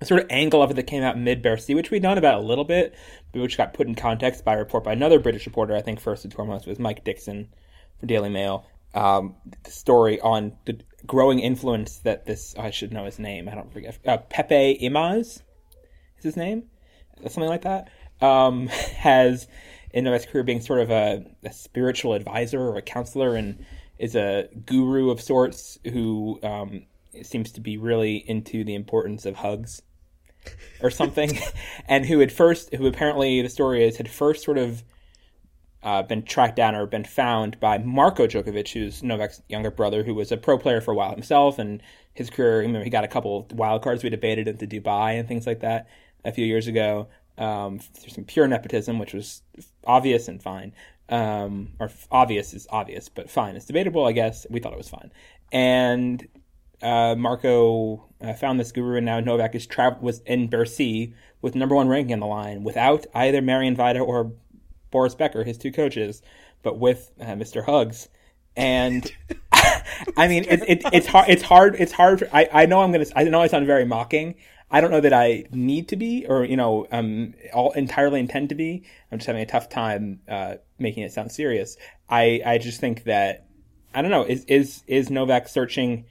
A 0.02 0.06
sort 0.06 0.24
of 0.24 0.28
angle 0.30 0.62
of 0.62 0.72
it 0.72 0.74
that 0.74 0.88
came 0.88 1.04
out 1.04 1.18
mid 1.18 1.42
Bercy, 1.42 1.74
which 1.74 1.90
we'd 1.90 2.04
known 2.04 2.18
about 2.18 2.36
a 2.36 2.42
little 2.42 2.66
bit, 2.66 2.96
but 3.32 3.42
which 3.42 3.56
got 3.56 3.74
put 3.74 3.88
in 3.88 3.96
context 3.96 4.44
by 4.44 4.56
a 4.56 4.58
report 4.58 4.84
by 4.84 4.92
another 4.92 5.20
British 5.20 5.46
reporter, 5.46 5.74
I 5.74 5.82
think 5.82 6.02
first 6.02 6.26
and 6.26 6.34
foremost 6.34 6.68
was 6.68 6.80
Mike 6.80 7.06
Dickson 7.06 7.48
for 7.98 8.08
Daily 8.08 8.30
Mail. 8.30 8.68
Um, 8.94 9.36
the 9.64 9.72
story 9.72 10.20
on 10.20 10.52
the 10.66 10.82
growing 11.06 11.40
influence 11.40 11.98
that 12.00 12.26
this 12.26 12.56
I 12.58 12.72
should 12.72 12.92
know 12.92 13.06
his 13.06 13.20
name. 13.20 13.50
I 13.50 13.56
don't 13.56 13.72
forget. 13.72 13.98
Uh, 14.06 14.18
Pepe 14.18 14.80
Imaz 14.82 15.42
is 16.18 16.24
his 16.24 16.38
name, 16.38 16.64
something 17.22 17.50
like 17.50 17.64
that. 17.64 17.90
Um, 18.22 18.68
has 18.68 19.48
in 19.94 20.06
his 20.06 20.26
career 20.26 20.44
being 20.44 20.62
sort 20.62 20.80
of 20.80 20.92
a, 20.92 21.26
a, 21.44 21.52
spiritual 21.52 22.14
advisor 22.14 22.62
or 22.62 22.78
a 22.78 22.82
counselor, 22.82 23.36
and 23.36 23.66
is 23.98 24.16
a 24.16 24.48
guru 24.66 25.10
of 25.10 25.20
sorts 25.22 25.78
who 25.84 26.40
um, 26.44 26.84
seems 27.24 27.52
to 27.54 27.62
be 27.62 27.78
really 27.78 28.16
into 28.16 28.64
the 28.64 28.76
importance 28.76 29.26
of 29.26 29.36
hugs 29.36 29.82
or 30.82 30.90
something, 30.90 31.38
and 31.88 32.06
who 32.06 32.20
had 32.20 32.32
first, 32.32 32.74
who 32.74 32.88
apparently 32.88 33.42
the 33.42 33.50
story 33.50 33.84
is 33.84 33.98
had 33.98 34.10
first 34.10 34.44
sort 34.44 34.58
of 34.58 34.84
uh, 35.84 36.04
been 36.04 36.24
tracked 36.24 36.56
down 36.56 36.76
or 36.76 36.86
been 36.86 37.04
found 37.04 37.60
by 37.60 37.78
Marko 37.78 38.28
Djokovic, 38.28 38.72
who's 38.72 39.02
Novak's 39.02 39.42
younger 39.50 39.72
brother, 39.72 40.04
who 40.04 40.14
was 40.14 40.32
a 40.32 40.38
pro 40.38 40.58
player 40.58 40.82
for 40.82 40.92
a 40.92 40.96
while 40.96 41.12
himself, 41.12 41.58
and 41.58 41.82
his 42.14 42.30
career. 42.30 42.60
Remember, 42.60 42.84
he 42.84 42.90
got 42.90 43.04
a 43.04 43.08
couple 43.08 43.48
wild 43.52 43.82
cards. 43.82 44.04
We 44.04 44.10
debated 44.10 44.48
into 44.48 44.68
Dubai 44.68 45.20
and 45.20 45.28
things 45.28 45.48
like 45.48 45.62
that 45.62 45.88
a 46.24 46.32
few 46.32 46.46
years 46.46 46.68
ago. 46.68 47.08
Um, 47.38 47.80
there's 48.02 48.14
some 48.14 48.26
pure 48.26 48.48
nepotism, 48.48 49.00
which 49.00 49.14
was 49.14 49.42
obvious 49.86 50.28
and 50.28 50.42
fine. 50.42 50.74
Um, 51.10 51.74
or 51.80 51.92
obvious 52.12 52.54
is 52.54 52.68
obvious, 52.70 53.10
but 53.10 53.30
fine. 53.30 53.56
It's 53.56 53.66
debatable, 53.66 54.06
I 54.06 54.12
guess. 54.12 54.46
We 54.50 54.60
thought 54.60 54.74
it 54.74 54.78
was 54.78 54.90
fine. 54.90 55.12
And 55.52 56.26
uh, 56.82 57.16
Marko 57.16 58.08
uh, 58.22 58.34
found 58.34 58.60
this 58.60 58.72
guru, 58.72 58.98
and 58.98 59.06
now 59.06 59.20
Novak 59.20 59.56
is 59.56 59.66
tra- 59.66 59.98
was 60.00 60.20
in 60.22 60.48
Bercy 60.48 61.14
with 61.42 61.56
number 61.56 61.76
one 61.76 61.88
ranking 61.88 62.14
on 62.14 62.20
the 62.20 62.28
line 62.28 62.64
without 62.64 63.06
either 63.14 63.42
Marian 63.42 63.76
Vajda 63.76 64.06
or 64.06 64.32
Boris 64.92 65.16
Becker, 65.16 65.44
his 65.44 65.58
two 65.58 65.72
coaches, 65.72 66.22
but 66.64 66.78
with 66.78 67.12
uh, 67.20 67.26
Mr. 67.28 67.64
Hugs. 67.64 68.10
And 68.56 69.10
I 70.18 70.28
mean, 70.28 70.46
it, 70.48 70.62
it, 70.68 70.82
it's 70.92 71.08
hard. 71.08 71.30
It's 71.30 71.44
hard. 71.44 71.76
It's 71.80 71.92
hard. 71.92 72.20
For, 72.20 72.30
I 72.36 72.50
I 72.52 72.66
know 72.66 72.82
I'm 72.82 72.92
gonna. 72.92 73.06
I 73.16 73.24
know 73.24 73.42
I 73.42 73.48
sound 73.48 73.66
very 73.66 73.86
mocking. 73.86 74.36
I 74.70 74.80
don't 74.80 74.92
know 74.92 75.02
that 75.02 75.14
I 75.14 75.46
need 75.52 75.90
to 75.90 75.96
be, 75.96 76.26
or 76.28 76.44
you 76.46 76.58
know, 76.58 76.88
um, 76.92 77.34
all 77.54 77.72
entirely 77.72 78.20
intend 78.20 78.50
to 78.50 78.56
be. 78.56 78.84
I'm 79.12 79.20
just 79.20 79.28
having 79.28 79.42
a 79.42 79.46
tough 79.46 79.70
time 79.70 80.22
uh, 80.28 80.56
making 80.80 81.04
it 81.04 81.14
sound 81.14 81.32
serious. 81.32 81.78
I 82.10 82.42
I 82.46 82.58
just 82.58 82.80
think 82.80 83.06
that 83.06 83.48
I 83.94 84.02
don't 84.02 84.12
know. 84.12 84.24
Is 84.24 84.46
is 84.46 84.84
is 84.88 85.10
Novak 85.10 85.48
searching? 85.48 86.06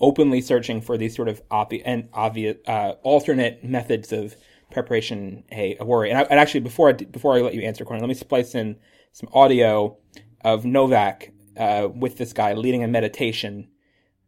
openly 0.00 0.40
searching 0.40 0.80
for 0.80 0.96
these 0.96 1.14
sort 1.14 1.28
of 1.28 1.42
obvious 1.50 1.82
and 1.84 2.08
obvious 2.12 2.56
uh, 2.66 2.94
alternate 3.02 3.62
methods 3.62 4.12
of 4.12 4.34
preparation 4.70 5.44
a, 5.52 5.76
a 5.80 5.84
worry. 5.84 6.10
And, 6.10 6.18
I, 6.18 6.22
and 6.22 6.38
actually, 6.40 6.60
before 6.60 6.90
I, 6.90 6.92
before 6.92 7.36
I 7.36 7.40
let 7.40 7.54
you 7.54 7.62
answer, 7.62 7.84
Courtney, 7.84 8.02
let 8.02 8.08
me 8.08 8.14
splice 8.14 8.54
in 8.54 8.76
some 9.12 9.28
audio 9.32 9.96
of 10.42 10.64
Novak 10.64 11.32
uh, 11.56 11.88
with 11.94 12.16
this 12.18 12.32
guy 12.32 12.54
leading 12.54 12.84
a 12.84 12.88
meditation 12.88 13.68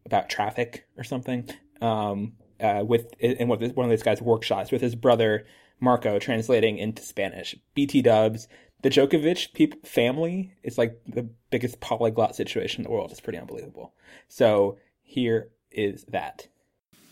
about 0.05 0.29
traffic 0.29 0.87
or 0.97 1.05
something. 1.05 1.49
Um, 1.81 2.35
uh, 2.61 2.85
with 2.87 3.13
in 3.19 3.49
one 3.49 3.61
of 3.61 3.91
these 3.91 4.05
guys' 4.05 4.23
workshops 4.23 4.71
with 4.71 4.81
his 4.83 4.95
brother 4.95 5.45
Marko 5.81 6.19
translating 6.19 6.79
into 6.79 7.03
Spanish. 7.03 7.57
BT 7.75 8.03
Dubs. 8.03 8.49
The 8.83 8.91
Djokovic 8.91 9.53
people, 9.53 9.79
family 9.85 10.55
is 10.63 10.79
like 10.79 11.01
the 11.07 11.29
biggest 11.51 11.81
polyglot 11.81 12.35
situation 12.35 12.81
in 12.81 12.85
the 12.85 12.91
world. 12.91 13.11
It's 13.11 13.21
pretty 13.21 13.39
unbelievable. 13.39 13.93
So 14.29 14.79
here 15.03 15.51
is 15.71 16.05
that. 16.09 16.49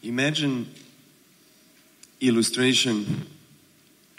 Imagine 0.03 0.73
illustration 2.20 3.26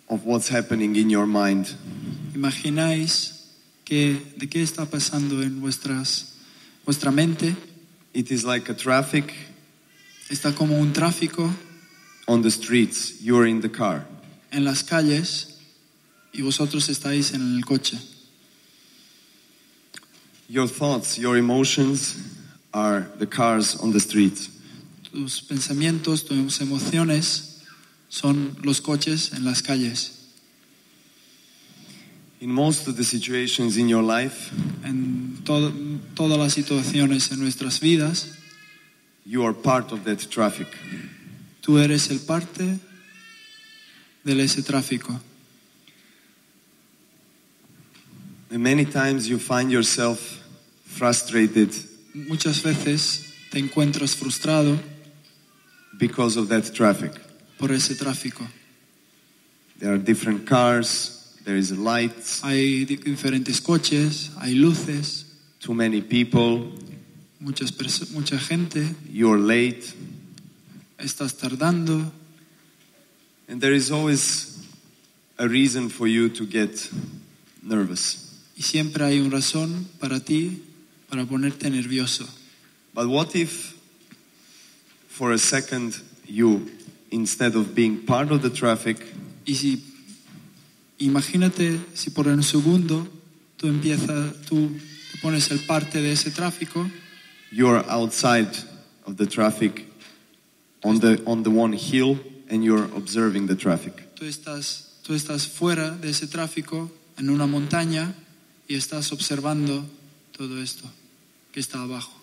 of 0.09 0.25
what's 0.25 0.49
happening 0.49 0.95
in 0.95 1.09
your 1.09 1.25
mind. 1.25 1.73
Imagináis 2.33 3.47
que 3.85 4.21
de 4.37 4.47
qué 4.47 4.61
está 4.61 4.85
pasando 4.85 5.41
en 5.41 5.61
vuestras 5.61 6.33
vuestra 6.85 7.11
mente? 7.11 7.55
It 8.13 8.31
is 8.31 8.43
like 8.43 8.69
a 8.69 8.73
traffic. 8.73 9.33
Está 10.29 10.55
como 10.55 10.75
un 10.75 10.93
tráfico. 10.93 11.53
On 12.27 12.41
the 12.41 12.51
streets, 12.51 13.21
you're 13.21 13.45
in 13.45 13.61
the 13.61 13.69
car. 13.69 14.05
En 14.51 14.65
las 14.65 14.83
calles 14.83 15.57
y 16.33 16.41
vosotros 16.41 16.89
estáis 16.89 17.33
en 17.33 17.55
el 17.57 17.63
coche. 17.63 17.97
Your 20.49 20.67
thoughts, 20.67 21.17
your 21.17 21.37
emotions 21.37 22.17
are 22.73 23.07
the 23.17 23.25
cars 23.27 23.75
on 23.75 23.91
the 23.91 23.99
streets. 23.99 24.49
Tus 25.11 25.41
pensamientos, 25.41 26.25
tus 26.25 26.59
emociones 26.59 27.50
son 28.11 28.57
los 28.61 28.81
coches 28.81 29.31
en 29.33 29.45
las 29.45 29.61
calles. 29.61 30.17
In 32.41 32.51
most 32.51 32.87
of 32.87 32.97
the 32.97 33.03
situations 33.03 33.77
in 33.77 33.87
your 33.87 34.03
life, 34.03 34.51
en 34.83 35.41
to 35.45 35.71
todas 36.13 36.37
las 36.37 36.53
situaciones 36.53 37.31
en 37.31 37.39
nuestras 37.39 37.79
vidas, 37.79 38.37
you 39.25 39.45
are 39.45 39.53
part 39.53 39.93
of 39.93 40.03
that 40.03 40.19
traffic. 40.29 40.67
Tú 41.61 41.77
eres 41.77 42.09
el 42.09 42.19
parte 42.19 42.79
de 44.25 44.43
ese 44.43 44.61
tráfico. 44.61 45.19
And 48.49 48.61
many 48.61 48.83
times 48.83 49.29
you 49.29 49.39
find 49.39 49.71
yourself 49.71 50.43
frustrated. 50.83 51.69
Muchas 52.13 52.61
veces 52.61 53.33
te 53.51 53.59
encuentras 53.59 54.15
frustrado 54.17 54.77
because 55.97 56.35
of 56.35 56.49
that 56.49 56.73
traffic 56.73 57.30
por 57.61 57.71
ese 57.71 57.95
tráfico. 57.95 58.45
There 59.79 59.93
are 59.93 59.97
different 59.97 60.45
cars 60.45 61.21
there 61.43 61.57
is 61.57 61.71
lights, 61.71 62.41
hay 62.43 62.85
di- 62.85 62.97
diferentes 62.97 63.61
coches, 63.61 64.31
hay 64.39 64.53
luces, 64.53 65.25
too 65.59 65.73
many 65.73 66.01
people, 66.01 66.71
muchas 67.39 67.71
mucha 68.11 68.37
gente, 68.37 68.95
you're 69.11 69.39
late, 69.39 69.93
estás 70.99 71.37
tardando 71.37 72.11
and 73.47 73.59
there 73.59 73.73
is 73.73 73.91
always 73.91 74.59
a 75.37 75.47
reason 75.47 75.89
for 75.89 76.07
you 76.07 76.29
to 76.29 76.45
get 76.45 76.89
nervous. 77.63 78.27
y 78.55 78.61
siempre 78.63 79.03
hay 79.03 79.19
una 79.19 79.37
razón 79.37 79.87
para 79.99 80.19
ti 80.19 80.61
para 81.09 81.25
ponerte 81.25 81.69
nervioso. 81.69 82.27
But 82.93 83.07
what 83.07 83.35
if, 83.35 83.73
for 85.07 85.31
a 85.31 85.37
second, 85.37 85.95
you, 86.27 86.69
instead 87.11 87.55
of 87.55 87.75
being 87.75 88.05
part 88.05 88.31
of 88.31 88.41
the 88.41 88.49
traffic, 88.49 88.97
Y 89.45 89.55
si 89.55 89.83
imagínate 90.99 91.79
si 91.93 92.09
por 92.11 92.27
un 92.27 92.43
segundo 92.43 93.07
tú 93.57 93.67
empiezas, 93.67 94.33
tú 94.47 94.69
te 95.11 95.17
pones 95.21 95.51
el 95.51 95.59
parte 95.59 96.01
de 96.01 96.11
ese 96.11 96.31
tráfico 96.31 96.89
you're 97.51 97.83
outside 97.89 98.49
of 99.05 99.17
the 99.17 99.25
traffic 99.25 99.85
on 100.83 100.99
the, 100.99 101.21
on 101.25 101.43
the 101.43 101.49
one 101.49 101.73
hill 101.73 102.19
and 102.49 102.63
you're 102.63 102.85
observing 102.95 103.47
the 103.47 103.55
traffic? 103.55 103.93
tú 104.15 104.25
estás, 104.25 104.99
tú 105.03 105.13
estás 105.13 105.47
fuera 105.47 105.91
de 105.91 106.09
ese 106.09 106.27
tráfico 106.27 106.91
en 107.17 107.29
una 107.29 107.47
montaña 107.47 108.13
y 108.67 108.75
estás 108.75 109.11
observando 109.11 109.85
todo 110.31 110.61
esto 110.61 110.89
que 111.51 111.59
está 111.59 111.81
abajo. 111.81 112.13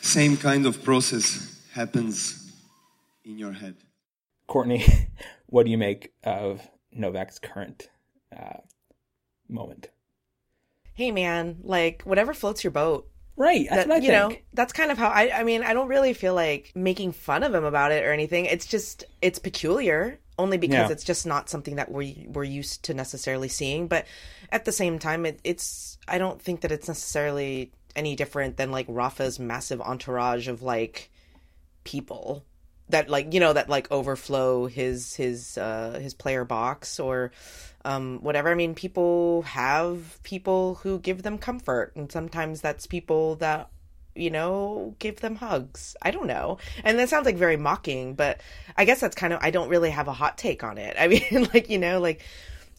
Same 0.00 0.36
kind 0.36 0.64
of 0.64 0.78
process 0.84 1.58
happens 1.74 2.37
in 3.28 3.38
your 3.38 3.52
head. 3.52 3.76
Courtney, 4.46 4.84
what 5.46 5.64
do 5.64 5.70
you 5.70 5.78
make 5.78 6.12
of 6.24 6.60
Novak's 6.92 7.38
current 7.38 7.88
uh, 8.36 8.60
moment? 9.48 9.90
Hey 10.94 11.12
man, 11.12 11.58
like 11.62 12.02
whatever 12.02 12.34
floats 12.34 12.64
your 12.64 12.72
boat. 12.72 13.08
Right, 13.36 13.68
that's 13.70 13.84
that, 13.84 13.88
what 13.88 14.02
I 14.02 14.04
you 14.04 14.10
know 14.10 14.34
that's 14.52 14.72
kind 14.72 14.90
of 14.90 14.98
how 14.98 15.08
I 15.08 15.30
I 15.32 15.44
mean 15.44 15.62
I 15.62 15.72
don't 15.72 15.86
really 15.86 16.12
feel 16.12 16.34
like 16.34 16.72
making 16.74 17.12
fun 17.12 17.44
of 17.44 17.54
him 17.54 17.64
about 17.64 17.92
it 17.92 18.04
or 18.04 18.12
anything. 18.12 18.46
It's 18.46 18.66
just 18.66 19.04
it's 19.22 19.38
peculiar 19.38 20.18
only 20.38 20.58
because 20.58 20.88
Yeah. 20.88 20.90
it's 20.90 21.04
just 21.04 21.24
not 21.24 21.48
something 21.48 21.76
that 21.76 21.90
we 21.92 22.26
we're 22.28 22.42
used 22.42 22.84
to 22.84 22.94
necessarily 22.94 23.48
seeing. 23.48 23.86
But 23.86 24.06
at 24.50 24.64
the 24.64 24.72
same 24.72 24.98
time, 24.98 25.24
it, 25.24 25.38
it's 25.44 25.98
I 26.08 26.18
don't 26.18 26.42
think 26.42 26.62
that 26.62 26.72
it's 26.72 26.88
necessarily 26.88 27.70
any 27.94 28.16
different 28.16 28.56
than 28.56 28.72
like 28.72 28.86
Rafa's 28.88 29.38
massive 29.38 29.80
entourage 29.80 30.48
of 30.48 30.62
like 30.62 31.10
people 31.84 32.44
that 32.90 33.08
like 33.08 33.34
you 33.34 33.40
know 33.40 33.52
that 33.52 33.68
like 33.68 33.90
overflow 33.90 34.66
his 34.66 35.14
his 35.14 35.58
uh 35.58 35.98
his 36.00 36.14
player 36.14 36.44
box 36.44 36.98
or 36.98 37.32
um 37.84 38.18
whatever. 38.22 38.50
I 38.50 38.54
mean 38.54 38.74
people 38.74 39.42
have 39.42 40.22
people 40.22 40.76
who 40.76 40.98
give 40.98 41.22
them 41.22 41.38
comfort 41.38 41.92
and 41.96 42.10
sometimes 42.10 42.60
that's 42.60 42.86
people 42.86 43.36
that 43.36 43.70
you 44.14 44.30
know 44.30 44.94
give 44.98 45.20
them 45.20 45.36
hugs. 45.36 45.96
I 46.02 46.10
don't 46.10 46.26
know. 46.26 46.58
And 46.82 46.98
that 46.98 47.08
sounds 47.08 47.26
like 47.26 47.36
very 47.36 47.56
mocking 47.56 48.14
but 48.14 48.40
i 48.76 48.84
guess 48.84 49.00
that's 49.00 49.16
kind 49.16 49.32
of 49.32 49.40
i 49.42 49.50
don't 49.50 49.68
really 49.68 49.90
have 49.90 50.08
a 50.08 50.12
hot 50.12 50.38
take 50.38 50.64
on 50.64 50.78
it. 50.78 50.96
I 51.00 51.08
mean 51.08 51.48
like 51.52 51.70
you 51.70 51.78
know 51.78 52.00
like 52.00 52.22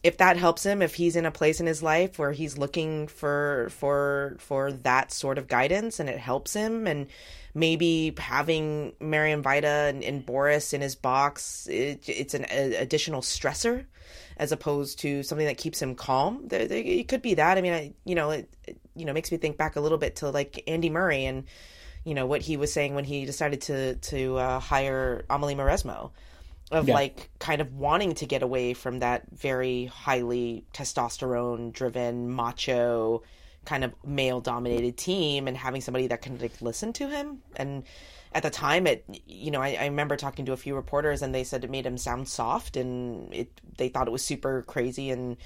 if 0.02 0.16
that 0.18 0.36
helps 0.36 0.64
him 0.64 0.82
if 0.82 0.94
he's 0.94 1.16
in 1.16 1.26
a 1.26 1.30
place 1.30 1.60
in 1.60 1.66
his 1.66 1.82
life 1.82 2.18
where 2.18 2.32
he's 2.32 2.58
looking 2.58 3.06
for 3.06 3.68
for 3.70 4.36
for 4.38 4.72
that 4.72 5.12
sort 5.12 5.38
of 5.38 5.46
guidance 5.46 6.00
and 6.00 6.08
it 6.08 6.18
helps 6.18 6.54
him 6.54 6.86
and 6.86 7.06
maybe 7.54 8.14
having 8.18 8.92
Marian 9.00 9.42
Vajda 9.42 9.90
and, 9.90 10.04
and 10.04 10.24
Boris 10.24 10.72
in 10.72 10.80
his 10.80 10.94
box 10.94 11.66
it, 11.68 12.08
it's 12.08 12.34
an 12.34 12.46
a, 12.50 12.76
additional 12.76 13.20
stressor 13.22 13.86
as 14.36 14.52
opposed 14.52 14.98
to 15.00 15.22
something 15.22 15.46
that 15.46 15.58
keeps 15.58 15.80
him 15.82 15.94
calm 15.94 16.42
there, 16.46 16.66
there, 16.66 16.78
it 16.84 17.08
could 17.08 17.22
be 17.22 17.34
that 17.34 17.58
i 17.58 17.60
mean 17.60 17.72
I, 17.72 17.92
you 18.04 18.14
know 18.14 18.30
it, 18.30 18.48
it 18.66 18.78
you 18.94 19.04
know 19.04 19.12
makes 19.12 19.30
me 19.30 19.38
think 19.38 19.56
back 19.56 19.76
a 19.76 19.80
little 19.80 19.98
bit 19.98 20.16
to 20.16 20.30
like 20.30 20.62
Andy 20.66 20.90
Murray 20.90 21.24
and 21.26 21.44
you 22.04 22.14
know 22.14 22.26
what 22.26 22.40
he 22.40 22.56
was 22.56 22.72
saying 22.72 22.94
when 22.94 23.04
he 23.04 23.26
decided 23.26 23.60
to 23.62 23.96
to 23.96 24.36
uh, 24.36 24.58
hire 24.60 25.24
Amelie 25.28 25.54
Mauresmo 25.54 26.10
of 26.70 26.88
Yeah. 26.88 26.94
like 26.94 27.30
kind 27.38 27.60
of 27.60 27.74
wanting 27.74 28.14
to 28.14 28.26
get 28.26 28.42
away 28.42 28.74
from 28.74 29.00
that 29.00 29.24
very 29.32 29.86
highly 29.86 30.64
testosterone 30.72 31.72
driven 31.72 32.30
macho 32.30 33.22
kind 33.64 33.84
of 33.84 33.92
male 34.04 34.40
dominated 34.40 34.96
team 34.96 35.48
and 35.48 35.56
having 35.56 35.80
somebody 35.80 36.06
that 36.08 36.22
can 36.22 36.38
like 36.38 36.60
listen 36.60 36.92
to 36.94 37.08
him. 37.08 37.42
And 37.56 37.84
at 38.32 38.42
the 38.42 38.50
time 38.50 38.86
it 38.86 39.04
you 39.26 39.50
know 39.50 39.60
I, 39.60 39.76
I 39.80 39.84
remember 39.86 40.16
talking 40.16 40.46
to 40.46 40.52
a 40.52 40.56
few 40.56 40.74
reporters 40.74 41.22
and 41.22 41.34
they 41.34 41.44
said 41.44 41.64
it 41.64 41.70
made 41.70 41.84
him 41.84 41.98
sound 41.98 42.28
soft 42.28 42.76
and 42.76 43.32
it 43.34 43.60
they 43.76 43.88
thought 43.88 44.06
it 44.06 44.12
was 44.12 44.24
super 44.24 44.62
crazy 44.62 45.10
and 45.10 45.36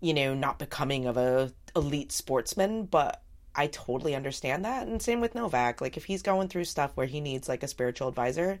you 0.00 0.14
know 0.14 0.32
not 0.34 0.58
becoming 0.58 1.06
of 1.06 1.16
a 1.16 1.52
elite 1.76 2.12
sportsman. 2.12 2.84
But 2.86 3.22
i 3.54 3.66
totally 3.66 4.14
understand 4.14 4.64
that. 4.64 4.86
And 4.86 5.00
same 5.00 5.20
with 5.20 5.34
novak. 5.34 5.80
Like 5.80 5.96
if 5.96 6.04
he's 6.04 6.22
going 6.22 6.48
through 6.48 6.64
stuff 6.64 6.92
where 6.94 7.06
he 7.06 7.20
needs 7.20 7.48
like 7.48 7.62
a 7.62 7.68
spiritual 7.68 8.08
advisor 8.08 8.60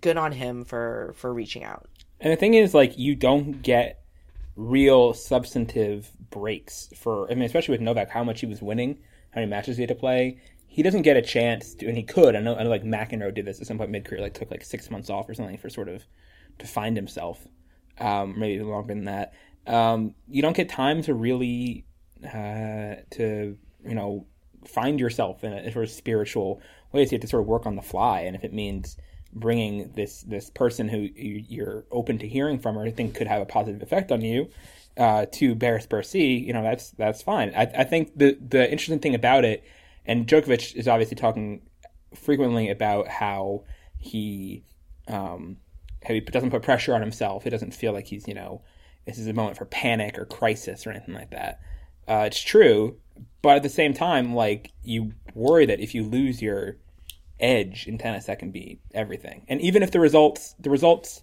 good 0.00 0.16
on 0.16 0.32
him 0.32 0.64
for 0.64 1.14
for 1.16 1.32
reaching 1.32 1.64
out. 1.64 1.88
And 2.20 2.32
the 2.32 2.36
thing 2.36 2.54
is, 2.54 2.74
like, 2.74 2.98
you 2.98 3.14
don't 3.14 3.62
get 3.62 4.02
real 4.58 5.14
substantive 5.14 6.10
breaks 6.30 6.90
for. 6.96 7.30
I 7.30 7.34
mean, 7.34 7.44
especially 7.44 7.72
with 7.72 7.80
Novak, 7.80 8.10
how 8.10 8.24
much 8.24 8.40
he 8.40 8.46
was 8.46 8.60
winning, 8.60 8.98
how 9.30 9.40
many 9.40 9.46
matches 9.48 9.76
he 9.76 9.82
had 9.82 9.88
to 9.88 9.94
play. 9.94 10.40
He 10.66 10.82
doesn't 10.82 11.02
get 11.02 11.16
a 11.16 11.22
chance 11.22 11.74
to, 11.76 11.86
and 11.86 11.96
he 11.96 12.02
could. 12.02 12.36
I 12.36 12.40
know, 12.40 12.56
I 12.56 12.64
know, 12.64 12.68
like 12.68 12.82
McEnroe 12.82 13.34
did 13.34 13.46
this 13.46 13.60
at 13.60 13.66
some 13.66 13.78
point 13.78 13.90
mid 13.90 14.04
career, 14.04 14.20
like 14.20 14.34
took 14.34 14.50
like 14.50 14.64
six 14.64 14.90
months 14.90 15.08
off 15.08 15.28
or 15.28 15.34
something 15.34 15.56
for 15.56 15.70
sort 15.70 15.88
of 15.88 16.04
to 16.58 16.66
find 16.66 16.96
himself. 16.96 17.46
Um, 17.98 18.38
maybe 18.38 18.62
longer 18.62 18.94
than 18.94 19.04
that. 19.04 19.32
Um, 19.66 20.14
you 20.28 20.42
don't 20.42 20.56
get 20.56 20.68
time 20.68 21.02
to 21.02 21.14
really 21.14 21.84
uh, 22.24 22.96
to 23.10 23.56
you 23.84 23.94
know 23.94 24.26
find 24.66 24.98
yourself 24.98 25.44
in 25.44 25.52
a 25.52 25.72
sort 25.72 25.84
of 25.84 25.90
spiritual 25.90 26.60
way. 26.92 27.04
So 27.04 27.12
you 27.12 27.16
have 27.16 27.22
to 27.22 27.28
sort 27.28 27.42
of 27.42 27.48
work 27.48 27.64
on 27.64 27.76
the 27.76 27.82
fly, 27.82 28.20
and 28.20 28.34
if 28.34 28.44
it 28.44 28.52
means 28.52 28.96
bringing 29.38 29.92
this 29.92 30.22
this 30.22 30.50
person 30.50 30.88
who 30.88 30.98
you- 30.98 31.44
you're 31.48 31.84
open 31.90 32.18
to 32.18 32.28
hearing 32.28 32.58
from 32.58 32.78
or 32.78 32.90
think 32.90 33.14
could 33.14 33.26
have 33.26 33.40
a 33.42 33.46
positive 33.46 33.82
effect 33.82 34.12
on 34.12 34.20
you 34.20 34.48
uh, 34.98 35.26
to 35.32 35.54
Paris 35.54 35.86
Bercy, 35.86 36.34
you 36.46 36.52
know 36.52 36.62
that's 36.62 36.90
that's 36.90 37.22
fine. 37.22 37.52
I, 37.56 37.62
I 37.62 37.84
think 37.84 38.18
the 38.18 38.36
the 38.46 38.70
interesting 38.70 38.98
thing 38.98 39.14
about 39.14 39.44
it, 39.44 39.64
and 40.04 40.26
Djokovic 40.26 40.74
is 40.74 40.88
obviously 40.88 41.16
talking 41.16 41.62
frequently 42.14 42.68
about 42.68 43.08
how 43.08 43.62
he 43.98 44.64
um, 45.06 45.58
how 46.04 46.14
he 46.14 46.20
doesn't 46.20 46.50
put 46.50 46.62
pressure 46.62 46.94
on 46.94 47.00
himself. 47.00 47.44
He 47.44 47.50
doesn't 47.50 47.74
feel 47.74 47.92
like 47.92 48.06
he's 48.08 48.26
you 48.26 48.34
know 48.34 48.62
this 49.06 49.18
is 49.18 49.28
a 49.28 49.32
moment 49.32 49.56
for 49.56 49.64
panic 49.64 50.18
or 50.18 50.24
crisis 50.26 50.86
or 50.86 50.90
anything 50.90 51.14
like 51.14 51.30
that. 51.30 51.60
Uh, 52.08 52.24
it's 52.26 52.40
true, 52.42 52.96
but 53.42 53.56
at 53.56 53.62
the 53.62 53.68
same 53.68 53.94
time, 53.94 54.34
like 54.34 54.72
you 54.82 55.12
worry 55.34 55.66
that 55.66 55.78
if 55.78 55.94
you 55.94 56.02
lose 56.02 56.42
your 56.42 56.76
edge 57.40 57.86
in 57.86 57.98
tennis, 57.98 58.26
that 58.26 58.38
can 58.38 58.50
be 58.50 58.80
everything. 58.94 59.44
And 59.48 59.60
even 59.60 59.82
if 59.82 59.90
the 59.90 60.00
results, 60.00 60.54
the 60.58 60.70
results, 60.70 61.22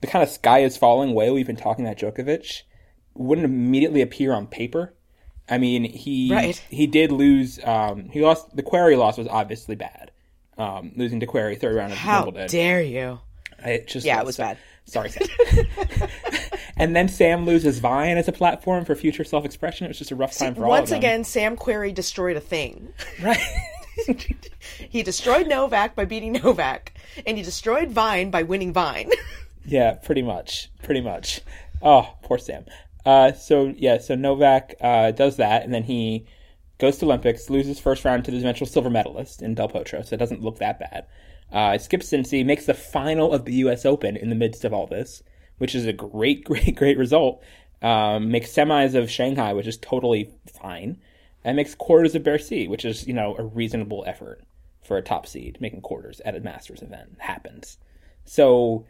the 0.00 0.06
kind 0.06 0.22
of 0.22 0.28
sky 0.28 0.60
is 0.60 0.76
falling 0.76 1.14
way 1.14 1.30
we've 1.30 1.46
been 1.46 1.56
talking 1.56 1.84
about 1.86 1.98
Djokovic, 1.98 2.62
wouldn't 3.14 3.44
immediately 3.44 4.00
appear 4.02 4.32
on 4.32 4.46
paper. 4.46 4.94
I 5.48 5.58
mean, 5.58 5.84
he 5.84 6.30
Right. 6.32 6.56
he 6.68 6.86
did 6.86 7.10
lose. 7.10 7.58
Um, 7.64 8.10
he 8.10 8.20
lost 8.20 8.54
the 8.54 8.62
Querrey 8.62 8.96
loss 8.98 9.16
was 9.18 9.28
obviously 9.28 9.74
bad. 9.76 10.10
Um, 10.58 10.92
losing 10.96 11.20
to 11.20 11.26
Querrey 11.26 11.58
third 11.58 11.76
round 11.76 11.92
of 11.92 11.98
how 11.98 12.24
Wimbledon. 12.24 12.48
dare 12.48 12.82
you 12.82 13.20
It 13.64 13.86
just 13.88 14.04
Yeah, 14.04 14.20
it 14.20 14.26
was 14.26 14.36
bad. 14.36 14.58
Sorry, 14.84 15.10
Sam. 15.10 15.26
and 16.76 16.96
then 16.96 17.08
Sam 17.08 17.44
loses 17.44 17.78
Vine 17.78 18.16
as 18.16 18.26
a 18.28 18.32
platform 18.32 18.84
for 18.84 18.94
future 18.94 19.24
self-expression. 19.24 19.84
It 19.84 19.88
was 19.88 19.98
just 19.98 20.10
a 20.10 20.16
rough 20.16 20.36
time 20.36 20.54
for 20.54 20.64
all 20.64 20.72
of 20.72 20.78
once 20.80 20.90
again 20.92 21.24
sam 21.24 21.56
querrey 21.56 21.92
destroyed 21.94 22.36
a 22.36 22.40
thing 22.40 22.88
right? 23.22 23.38
he 24.88 25.02
destroyed 25.02 25.46
novak 25.48 25.94
by 25.94 26.04
beating 26.04 26.32
novak 26.32 26.92
and 27.26 27.36
he 27.36 27.42
destroyed 27.42 27.90
vine 27.90 28.30
by 28.30 28.42
winning 28.42 28.72
vine 28.72 29.10
yeah, 29.68 29.92
pretty 29.92 30.22
much, 30.22 30.70
pretty 30.82 31.02
much. 31.02 31.40
Oh, 31.82 32.14
poor 32.22 32.38
Sam. 32.38 32.64
Uh, 33.04 33.32
so 33.32 33.74
yeah, 33.76 33.98
so 33.98 34.14
Novak 34.14 34.74
uh, 34.80 35.12
does 35.12 35.36
that, 35.36 35.62
and 35.62 35.72
then 35.72 35.84
he 35.84 36.26
goes 36.78 36.98
to 36.98 37.04
Olympics, 37.04 37.50
loses 37.50 37.78
first 37.78 38.04
round 38.04 38.24
to 38.24 38.30
the 38.30 38.38
eventual 38.38 38.66
silver 38.66 38.90
medalist 38.90 39.42
in 39.42 39.54
Del 39.54 39.68
Potro, 39.68 40.04
so 40.04 40.14
it 40.14 40.18
doesn't 40.18 40.42
look 40.42 40.58
that 40.58 40.78
bad. 40.78 41.06
Uh, 41.52 41.78
skips 41.78 42.08
Cincy, 42.08 42.44
makes 42.44 42.66
the 42.66 42.74
final 42.74 43.32
of 43.32 43.44
the 43.44 43.54
U.S. 43.54 43.84
Open 43.86 44.16
in 44.16 44.28
the 44.28 44.34
midst 44.34 44.64
of 44.64 44.72
all 44.72 44.86
this, 44.86 45.22
which 45.58 45.74
is 45.74 45.86
a 45.86 45.92
great, 45.92 46.44
great, 46.46 46.74
great 46.74 46.98
result. 46.98 47.42
Um, 47.80 48.30
makes 48.30 48.50
semis 48.50 48.94
of 48.94 49.10
Shanghai, 49.10 49.52
which 49.52 49.66
is 49.66 49.76
totally 49.76 50.32
fine, 50.60 51.00
and 51.48 51.56
makes 51.56 51.74
quarters 51.74 52.14
of 52.14 52.22
Bercy, 52.22 52.68
which 52.68 52.84
is 52.84 53.06
you 53.06 53.14
know 53.14 53.34
a 53.38 53.42
reasonable 53.42 54.04
effort 54.06 54.44
for 54.84 54.98
a 54.98 55.02
top 55.02 55.26
seed. 55.26 55.56
Making 55.62 55.80
quarters 55.80 56.20
at 56.22 56.36
a 56.36 56.40
Masters 56.40 56.82
event 56.82 57.16
happens. 57.20 57.78
So 58.26 58.84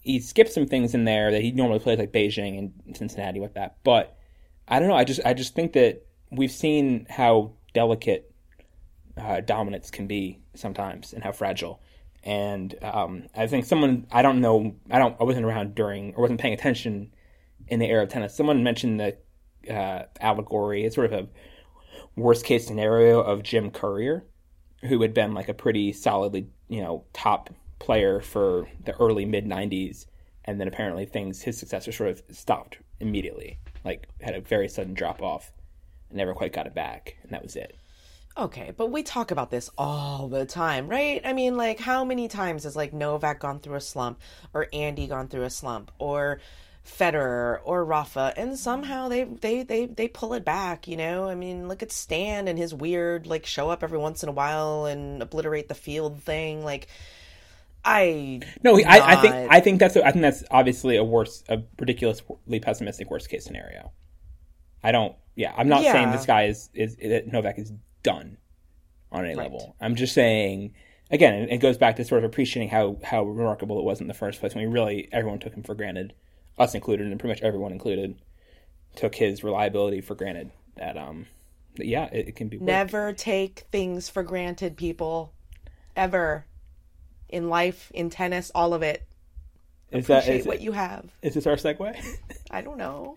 he 0.00 0.18
skipped 0.18 0.50
some 0.50 0.66
things 0.66 0.94
in 0.94 1.04
there 1.04 1.30
that 1.30 1.42
he 1.42 1.52
normally 1.52 1.78
plays 1.78 2.00
like 2.00 2.10
Beijing 2.10 2.58
and 2.58 2.96
Cincinnati 2.96 3.38
with 3.38 3.54
that. 3.54 3.76
But 3.84 4.16
I 4.66 4.80
don't 4.80 4.88
know. 4.88 4.96
I 4.96 5.04
just 5.04 5.20
I 5.24 5.32
just 5.32 5.54
think 5.54 5.74
that 5.74 6.04
we've 6.32 6.50
seen 6.50 7.06
how 7.08 7.52
delicate 7.72 8.34
uh, 9.16 9.40
dominance 9.40 9.92
can 9.92 10.08
be 10.08 10.40
sometimes 10.54 11.12
and 11.12 11.22
how 11.22 11.30
fragile. 11.30 11.80
And 12.24 12.74
um, 12.82 13.28
I 13.36 13.46
think 13.46 13.64
someone 13.64 14.08
I 14.10 14.22
don't 14.22 14.40
know 14.40 14.74
I 14.90 14.98
don't 14.98 15.14
I 15.20 15.24
wasn't 15.24 15.46
around 15.46 15.76
during 15.76 16.14
or 16.16 16.22
wasn't 16.22 16.40
paying 16.40 16.54
attention 16.54 17.14
in 17.68 17.78
the 17.78 17.86
era 17.86 18.02
of 18.02 18.08
tennis. 18.08 18.34
Someone 18.34 18.64
mentioned 18.64 18.98
the 18.98 19.72
uh, 19.72 20.06
allegory. 20.20 20.84
It's 20.84 20.96
sort 20.96 21.12
of 21.12 21.12
a 21.12 21.28
worst 22.16 22.44
case 22.44 22.66
scenario 22.66 23.20
of 23.20 23.42
Jim 23.42 23.70
Courier, 23.70 24.24
who 24.82 25.00
had 25.02 25.14
been 25.14 25.34
like 25.34 25.48
a 25.48 25.54
pretty 25.54 25.92
solidly, 25.92 26.48
you 26.68 26.82
know, 26.82 27.04
top 27.12 27.50
player 27.78 28.20
for 28.20 28.68
the 28.84 28.94
early 29.00 29.24
mid 29.24 29.46
90s. 29.46 30.06
And 30.44 30.60
then 30.60 30.68
apparently 30.68 31.06
things, 31.06 31.42
his 31.42 31.58
successor 31.58 31.92
sort 31.92 32.10
of 32.10 32.22
stopped 32.30 32.78
immediately, 33.00 33.58
like 33.84 34.08
had 34.20 34.34
a 34.34 34.40
very 34.40 34.68
sudden 34.68 34.94
drop 34.94 35.22
off 35.22 35.52
and 36.08 36.18
never 36.18 36.34
quite 36.34 36.52
got 36.52 36.66
it 36.66 36.74
back. 36.74 37.16
And 37.22 37.32
that 37.32 37.42
was 37.42 37.56
it. 37.56 37.76
Okay, 38.36 38.72
but 38.74 38.90
we 38.90 39.02
talk 39.02 39.30
about 39.30 39.50
this 39.50 39.68
all 39.76 40.26
the 40.26 40.46
time, 40.46 40.88
right? 40.88 41.20
I 41.22 41.34
mean, 41.34 41.58
like, 41.58 41.78
how 41.78 42.02
many 42.02 42.28
times 42.28 42.64
has 42.64 42.74
like 42.74 42.94
Novak 42.94 43.40
gone 43.40 43.60
through 43.60 43.74
a 43.74 43.80
slump, 43.80 44.20
or 44.54 44.68
Andy 44.72 45.06
gone 45.06 45.28
through 45.28 45.42
a 45.42 45.50
slump, 45.50 45.90
or 45.98 46.40
Federer 46.84 47.60
or 47.64 47.84
Rafa, 47.84 48.32
and 48.36 48.58
somehow 48.58 49.08
they 49.08 49.24
they 49.24 49.62
they 49.62 49.86
they 49.86 50.08
pull 50.08 50.34
it 50.34 50.44
back. 50.44 50.88
You 50.88 50.96
know, 50.96 51.28
I 51.28 51.34
mean, 51.34 51.68
look 51.68 51.82
at 51.82 51.92
Stan 51.92 52.48
and 52.48 52.58
his 52.58 52.74
weird 52.74 53.26
like 53.26 53.46
show 53.46 53.70
up 53.70 53.82
every 53.82 53.98
once 53.98 54.22
in 54.22 54.28
a 54.28 54.32
while 54.32 54.86
and 54.86 55.22
obliterate 55.22 55.68
the 55.68 55.74
field 55.74 56.22
thing. 56.22 56.64
Like, 56.64 56.88
I 57.84 58.40
no, 58.62 58.76
I, 58.78 59.12
I 59.12 59.16
think 59.16 59.34
I 59.34 59.60
think 59.60 59.80
that's 59.80 59.96
a, 59.96 60.04
I 60.06 60.12
think 60.12 60.22
that's 60.22 60.44
obviously 60.50 60.96
a 60.96 61.04
worse, 61.04 61.42
a 61.48 61.62
ridiculously 61.78 62.60
pessimistic 62.60 63.10
worst 63.10 63.28
case 63.28 63.44
scenario. 63.44 63.92
I 64.82 64.92
don't. 64.92 65.14
Yeah, 65.34 65.52
I'm 65.56 65.68
not 65.68 65.82
Yeah. 65.82 65.92
saying 65.92 66.10
this 66.10 66.26
guy 66.26 66.44
is 66.44 66.68
is 66.74 66.96
that 66.96 67.26
Novak 67.26 67.58
is 67.58 67.72
done 68.02 68.38
on 69.10 69.24
any 69.24 69.34
Right. 69.34 69.44
level. 69.44 69.76
I'm 69.80 69.94
just 69.94 70.14
saying 70.14 70.74
again, 71.10 71.34
it- 71.34 71.50
it 71.52 71.58
goes 71.58 71.76
back 71.76 71.96
to 71.96 72.04
sort 72.04 72.24
of 72.24 72.30
appreciating 72.30 72.70
how 72.70 72.96
how 73.04 73.22
remarkable 73.24 73.78
it 73.78 73.84
was 73.84 74.00
in 74.00 74.08
the 74.08 74.14
first 74.14 74.40
place 74.40 74.54
when 74.54 74.66
we 74.66 74.72
really 74.72 75.08
everyone 75.12 75.38
took 75.38 75.54
him 75.54 75.62
for 75.62 75.74
granted, 75.74 76.12
us 76.58 76.74
included, 76.74 77.06
and 77.06 77.18
pretty 77.18 77.32
much 77.32 77.42
everyone 77.42 77.72
included 77.72 78.16
took 78.96 79.14
his 79.14 79.42
reliability 79.42 80.00
for 80.00 80.14
granted. 80.14 80.50
That 80.76 80.96
um, 80.96 81.26
that, 81.76 81.86
yeah, 81.86 82.06
it, 82.12 82.28
it 82.28 82.36
can 82.36 82.48
be 82.48 82.58
work. 82.58 82.66
never 82.66 83.12
take 83.12 83.66
things 83.72 84.08
for 84.08 84.22
granted, 84.22 84.76
people. 84.76 85.32
Ever 85.94 86.46
in 87.28 87.48
life, 87.48 87.90
in 87.94 88.10
tennis, 88.10 88.50
all 88.54 88.74
of 88.74 88.82
it. 88.82 89.06
Is 89.90 90.06
that 90.06 90.22
Appreciate 90.22 90.40
is, 90.40 90.46
what 90.46 90.60
you 90.60 90.72
have. 90.72 91.10
is 91.20 91.34
this 91.34 91.46
our 91.46 91.56
segue? 91.56 91.94
I 92.50 92.60
don't 92.62 92.78
know. 92.78 93.16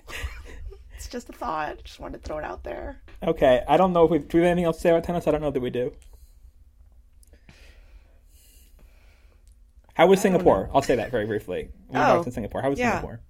it's 0.95 1.07
just 1.07 1.29
a 1.29 1.33
thought. 1.33 1.83
Just 1.83 1.99
wanted 1.99 2.21
to 2.21 2.27
throw 2.27 2.37
it 2.37 2.43
out 2.43 2.63
there. 2.63 3.01
Okay, 3.23 3.63
I 3.67 3.77
don't 3.77 3.93
know 3.93 4.05
if 4.05 4.11
we 4.11 4.19
do 4.19 4.37
we 4.37 4.43
have 4.43 4.51
anything 4.51 4.65
else 4.65 4.77
to 4.77 4.81
say 4.81 4.89
about 4.89 5.03
tennis. 5.05 5.27
I 5.27 5.31
don't 5.31 5.41
know 5.41 5.51
that 5.51 5.61
we 5.61 5.69
do. 5.69 5.93
How 9.95 10.07
was 10.07 10.21
Singapore? 10.21 10.69
I'll 10.73 10.81
say 10.83 10.95
that 10.97 11.09
very 11.09 11.25
briefly. 11.25 11.69
We 11.89 11.99
Oh, 11.99 12.21
in 12.21 12.31
Singapore. 12.31 12.61
How 12.61 12.69
was 12.69 12.77
yeah. 12.79 12.91
Singapore? 12.91 13.21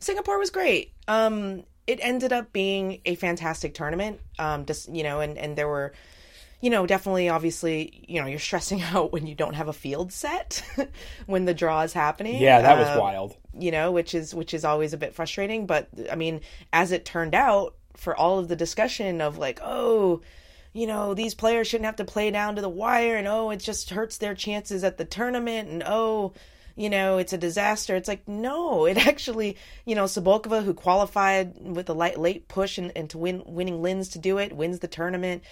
Singapore 0.00 0.38
was 0.38 0.50
great. 0.50 0.92
Um, 1.06 1.62
it 1.86 2.00
ended 2.02 2.32
up 2.32 2.52
being 2.52 3.00
a 3.04 3.14
fantastic 3.14 3.74
tournament. 3.74 4.20
Um, 4.38 4.66
just 4.66 4.88
you 4.92 5.02
know, 5.04 5.20
and 5.20 5.38
and 5.38 5.56
there 5.56 5.68
were, 5.68 5.92
you 6.60 6.70
know, 6.70 6.86
definitely, 6.86 7.28
obviously, 7.28 8.04
you 8.08 8.20
know, 8.20 8.26
you're 8.26 8.38
stressing 8.38 8.82
out 8.94 9.12
when 9.12 9.26
you 9.26 9.34
don't 9.34 9.54
have 9.54 9.68
a 9.68 9.72
field 9.72 10.12
set 10.12 10.62
when 11.26 11.44
the 11.44 11.54
draw 11.54 11.82
is 11.82 11.92
happening. 11.92 12.42
Yeah, 12.42 12.60
that 12.62 12.78
was 12.78 12.88
Uh, 12.88 12.98
wild. 13.00 13.36
you 13.52 13.70
know, 13.70 13.92
which 13.92 14.14
is 14.14 14.34
which 14.34 14.52
is 14.54 14.64
always 14.64 14.92
a 14.94 14.98
bit 14.98 15.14
frustrating. 15.14 15.66
But 15.66 15.88
I 16.10 16.16
mean, 16.16 16.40
as 16.72 16.92
it 16.92 17.04
turned 17.04 17.34
out, 17.34 17.74
for 17.94 18.16
all 18.16 18.38
of 18.38 18.48
the 18.48 18.56
discussion 18.56 19.20
of 19.20 19.38
like, 19.38 19.60
oh, 19.62 20.20
you 20.76 20.86
know, 20.86 21.14
these 21.14 21.34
players 21.34 21.66
shouldn't 21.66 21.86
have 21.86 21.96
to 21.96 22.04
play 22.04 22.30
down 22.30 22.56
to 22.56 22.60
the 22.62 22.68
wire, 22.68 23.16
and 23.16 23.26
oh, 23.26 23.48
it 23.50 23.60
just 23.60 23.88
hurts 23.90 24.18
their 24.18 24.34
chances 24.34 24.84
at 24.84 24.98
the 24.98 25.06
tournament, 25.06 25.70
and 25.70 25.82
oh, 25.86 26.34
you 26.76 26.90
know, 26.90 27.16
it's 27.16 27.32
a 27.32 27.38
disaster. 27.38 27.96
It's 27.96 28.08
like 28.08 28.28
no, 28.28 28.84
it 28.90 29.06
actually, 29.06 29.56
you 29.86 29.94
know, 29.94 30.04
Cibulkova 30.04 30.62
who 30.62 30.74
qualified 30.74 31.54
with 31.60 31.88
a 31.88 31.94
light 31.94 32.18
late 32.20 32.46
push 32.48 32.76
and, 32.76 32.92
and 32.94 33.08
to 33.10 33.18
win 33.18 33.42
winning 33.46 33.80
Linz 33.80 34.10
to 34.10 34.18
do 34.18 34.36
it 34.38 34.52
wins 34.52 34.80
the 34.80 34.88
tournament. 34.88 35.42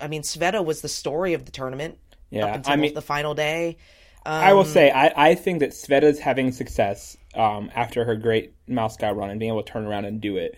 I 0.00 0.08
mean, 0.08 0.22
Sveta 0.22 0.62
was 0.62 0.82
the 0.82 0.88
story 0.88 1.32
of 1.32 1.46
the 1.46 1.52
tournament. 1.52 1.98
Yeah, 2.30 2.46
up 2.46 2.56
until 2.56 2.72
I 2.72 2.76
mean- 2.76 2.94
the 2.94 3.02
final 3.02 3.34
day. 3.34 3.78
I 4.24 4.52
will 4.52 4.60
Um, 4.60 4.66
say, 4.66 4.88
I, 4.92 5.30
I 5.30 5.34
think 5.34 5.58
that 5.60 5.70
Sveta's 5.70 6.20
having 6.20 6.52
success 6.52 7.16
um, 7.34 7.72
after 7.74 8.04
her 8.04 8.14
great 8.14 8.54
Moscow 8.68 9.10
run 9.12 9.30
and 9.30 9.40
being 9.40 9.50
able 9.50 9.64
to 9.64 9.72
turn 9.72 9.84
around 9.84 10.04
and 10.04 10.20
do 10.20 10.36
it 10.36 10.54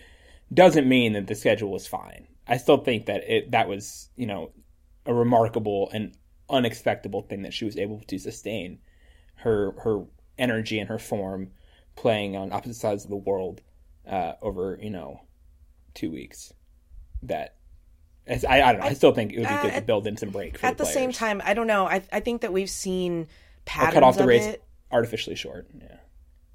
doesn't 0.53 0.87
mean 0.87 1.13
that 1.13 1.25
the 1.25 1.33
schedule 1.33 1.71
was 1.71 1.87
fine. 1.87 2.27
I 2.47 2.57
still 2.57 2.77
think 2.77 3.07
that 3.07 3.29
it 3.29 3.51
that 3.51 3.67
was 3.67 4.09
you 4.15 4.25
know 4.25 4.51
a 5.05 5.13
remarkable 5.13 5.89
and 5.93 6.15
unexpectable 6.49 7.21
thing 7.23 7.43
that 7.43 7.53
she 7.53 7.65
was 7.65 7.77
able 7.77 8.01
to 8.01 8.19
sustain 8.19 8.79
her 9.35 9.71
her 9.79 10.05
energy 10.37 10.79
and 10.79 10.89
her 10.89 10.99
form 10.99 11.51
playing 11.95 12.35
on 12.35 12.51
opposite 12.51 12.75
sides 12.75 13.03
of 13.03 13.09
the 13.09 13.15
world 13.15 13.61
uh, 14.07 14.33
over 14.41 14.77
you 14.81 14.89
know 14.89 15.21
two 15.93 16.11
weeks. 16.11 16.53
That 17.23 17.55
as, 18.27 18.45
I 18.45 18.61
I 18.61 18.71
don't 18.71 18.81
know. 18.81 18.87
I 18.87 18.93
still 18.93 19.13
think 19.13 19.33
it 19.33 19.39
would 19.39 19.47
be 19.47 19.53
uh, 19.53 19.61
good 19.61 19.73
to 19.73 19.81
build 19.81 20.07
in 20.07 20.17
some 20.17 20.29
break 20.29 20.57
for 20.57 20.65
At 20.67 20.77
the 20.77 20.85
same 20.85 21.11
time, 21.11 21.41
I 21.43 21.53
don't 21.53 21.67
know. 21.67 21.87
I 21.87 22.03
I 22.11 22.19
think 22.19 22.41
that 22.41 22.53
we've 22.53 22.69
seen 22.69 23.21
or 23.21 23.27
patterns 23.65 23.93
cut 23.93 24.03
off 24.03 24.15
the 24.15 24.23
of 24.23 24.27
race 24.27 24.45
it. 24.45 24.63
artificially 24.91 25.35
short. 25.35 25.67
Yeah. 25.79 25.97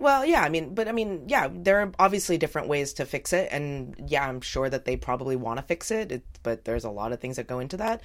Well, 0.01 0.25
yeah, 0.25 0.43
I 0.43 0.49
mean, 0.49 0.75
but 0.75 0.89
I 0.89 0.93
mean, 0.93 1.25
yeah, 1.29 1.49
there 1.53 1.81
are 1.81 1.93
obviously 1.99 2.39
different 2.39 2.69
ways 2.69 2.95
to 2.95 3.05
fix 3.05 3.35
it, 3.35 3.51
and 3.53 3.95
yeah, 4.09 4.27
I'm 4.27 4.41
sure 4.41 4.69
that 4.71 4.87
they 4.87 4.97
probably 4.97 5.37
want 5.37 5.59
to 5.59 5.63
fix 5.63 5.91
it, 5.91 6.11
it, 6.11 6.25
but 6.43 6.65
there's 6.65 6.85
a 6.85 6.91
lot 6.91 7.13
of 7.13 7.21
things 7.21 7.37
that 7.37 7.47
go 7.47 7.59
into 7.59 7.77
that. 7.77 8.01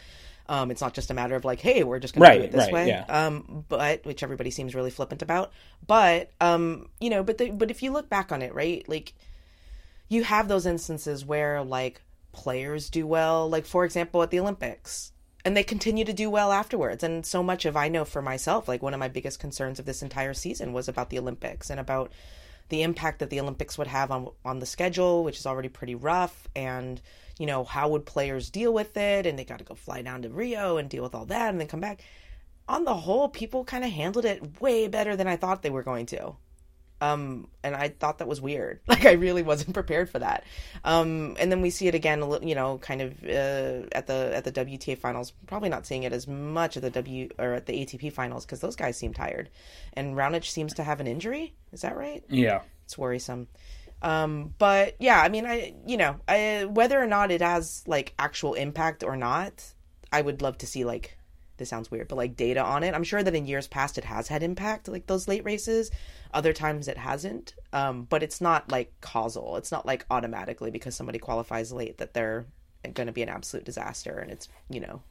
Um, 0.47 0.71
it's 0.71 0.81
not 0.81 0.93
just 0.93 1.09
a 1.09 1.13
matter 1.13 1.35
of 1.35 1.45
like, 1.45 1.61
hey, 1.61 1.83
we're 1.83 1.99
just 1.99 2.13
going 2.13 2.29
to 2.29 2.37
do 2.37 2.43
it 2.43 2.51
this 2.51 2.65
right, 2.65 2.73
way. 2.73 2.87
yeah. 2.89 3.05
Um, 3.07 3.65
but 3.69 4.05
which 4.05 4.23
everybody 4.23 4.51
seems 4.51 4.75
really 4.75 4.91
flippant 4.91 5.21
about. 5.21 5.53
But 5.87 6.31
um, 6.41 6.89
you 6.99 7.09
know, 7.09 7.23
but 7.23 7.37
the, 7.37 7.51
but 7.51 7.71
if 7.71 7.81
you 7.81 7.91
look 7.91 8.09
back 8.09 8.33
on 8.33 8.41
it, 8.41 8.53
right, 8.53 8.87
like 8.89 9.13
you 10.09 10.25
have 10.25 10.49
those 10.49 10.65
instances 10.65 11.25
where 11.25 11.63
like 11.63 12.01
players 12.33 12.89
do 12.89 13.07
well, 13.07 13.49
like 13.49 13.65
for 13.65 13.85
example 13.85 14.21
at 14.21 14.31
the 14.31 14.39
Olympics, 14.41 15.13
and 15.45 15.55
they 15.55 15.63
continue 15.63 16.03
to 16.03 16.11
do 16.11 16.29
well 16.29 16.51
afterwards. 16.51 17.03
And 17.03 17.23
so 17.23 17.43
much 17.43 17.65
of 17.65 17.77
I 17.77 17.87
know 17.87 18.03
for 18.03 18.21
myself, 18.21 18.67
like 18.67 18.81
one 18.81 18.95
of 18.95 18.99
my 18.99 19.07
biggest 19.07 19.39
concerns 19.39 19.77
of 19.77 19.85
this 19.85 20.01
entire 20.01 20.33
season 20.33 20.73
was 20.73 20.87
about 20.87 21.11
the 21.11 21.19
Olympics 21.19 21.69
and 21.69 21.79
about 21.79 22.11
the 22.69 22.81
impact 22.81 23.19
that 23.19 23.29
the 23.29 23.39
Olympics 23.39 23.77
would 23.77 23.85
have 23.85 24.09
on 24.09 24.29
on 24.43 24.59
the 24.59 24.65
schedule, 24.65 25.23
which 25.23 25.37
is 25.37 25.45
already 25.45 25.69
pretty 25.69 25.93
rough, 25.93 26.47
and 26.55 26.99
you 27.37 27.45
know 27.45 27.63
how 27.63 27.89
would 27.89 28.07
players 28.07 28.49
deal 28.49 28.73
with 28.73 28.97
it, 28.97 29.27
and 29.27 29.37
they 29.37 29.45
got 29.45 29.59
to 29.59 29.63
go 29.63 29.75
fly 29.75 30.01
down 30.01 30.23
to 30.23 30.29
Rio 30.29 30.77
and 30.77 30.89
deal 30.89 31.03
with 31.03 31.13
all 31.13 31.25
that, 31.25 31.49
and 31.49 31.59
then 31.59 31.67
come 31.67 31.79
back. 31.79 32.03
On 32.67 32.83
the 32.83 32.95
whole, 32.95 33.29
people 33.29 33.63
kind 33.63 33.83
of 33.83 33.91
handled 33.91 34.25
it 34.25 34.59
way 34.59 34.87
better 34.87 35.15
than 35.15 35.27
I 35.27 35.35
thought 35.35 35.61
they 35.61 35.69
were 35.69 35.83
going 35.83 36.07
to 36.07 36.35
um 37.01 37.47
and 37.63 37.75
i 37.75 37.89
thought 37.89 38.19
that 38.19 38.27
was 38.27 38.39
weird. 38.41 38.79
Like 38.87 39.05
i 39.05 39.13
really 39.13 39.43
wasn't 39.43 39.73
prepared 39.73 40.09
for 40.09 40.19
that. 40.19 40.43
Um 40.83 41.35
and 41.39 41.51
then 41.51 41.61
we 41.61 41.69
see 41.69 41.87
it 41.87 41.95
again 41.95 42.23
you 42.43 42.55
know 42.55 42.77
kind 42.77 43.01
of 43.01 43.11
uh, 43.23 43.87
at 43.91 44.07
the 44.07 44.31
at 44.33 44.43
the 44.43 44.51
wta 44.51 44.97
finals. 44.97 45.31
Probably 45.47 45.69
not 45.69 45.85
seeing 45.85 46.03
it 46.03 46.13
as 46.13 46.27
much 46.27 46.77
at 46.77 46.83
the 46.83 46.89
w 46.89 47.29
or 47.37 47.53
at 47.53 47.65
the 47.65 47.73
atp 47.85 48.11
finals 48.13 48.45
because 48.45 48.59
those 48.61 48.75
guys 48.75 48.97
seem 48.97 49.13
tired. 49.13 49.49
And 49.93 50.15
Raonic 50.15 50.45
seems 50.45 50.73
to 50.75 50.83
have 50.83 50.99
an 50.99 51.07
injury. 51.07 51.53
Is 51.71 51.81
that 51.81 51.97
right? 51.97 52.23
Yeah. 52.29 52.61
it's 52.85 52.97
worrisome. 52.97 53.47
Um 54.01 54.53
but 54.57 54.95
yeah 54.99 55.19
i 55.21 55.29
mean 55.29 55.45
i 55.45 55.73
you 55.87 55.97
know 55.97 56.17
I, 56.27 56.65
whether 56.65 57.01
or 57.01 57.07
not 57.07 57.31
it 57.31 57.41
has 57.41 57.83
like 57.87 58.13
actual 58.19 58.53
impact 58.53 59.03
or 59.03 59.15
not 59.17 59.63
i 60.11 60.21
would 60.21 60.41
love 60.41 60.57
to 60.59 60.67
see 60.67 60.85
like 60.85 61.17
this 61.57 61.69
sounds 61.69 61.89
weird 61.91 62.07
but 62.07 62.15
like 62.17 62.35
data 62.35 62.63
on 62.63 62.83
it. 62.83 62.93
I'm 62.93 63.03
sure 63.03 63.23
that 63.23 63.35
in 63.35 63.45
years 63.45 63.67
past 63.67 63.97
it 63.97 64.03
has 64.05 64.27
had 64.27 64.43
impact 64.43 64.87
like 64.87 65.07
those 65.07 65.27
late 65.27 65.45
races. 65.45 65.91
Other 66.33 66.53
times 66.53 66.87
it 66.87 66.97
hasn't. 66.97 67.53
Um 67.73 68.03
but 68.03 68.23
it's 68.23 68.41
not 68.41 68.71
like 68.71 68.93
causal. 69.01 69.55
It's 69.57 69.71
not 69.71 69.85
like 69.85 70.05
automatically 70.09 70.71
because 70.71 70.95
somebody 70.95 71.19
qualifies 71.19 71.71
late 71.71 71.97
that 71.99 72.13
they're 72.13 72.45
going 72.93 73.07
to 73.07 73.13
be 73.13 73.23
an 73.23 73.29
absolute 73.29 73.65
disaster 73.65 74.19
and 74.19 74.31
it's 74.31 74.47
you 74.69 74.79
know 74.79 75.01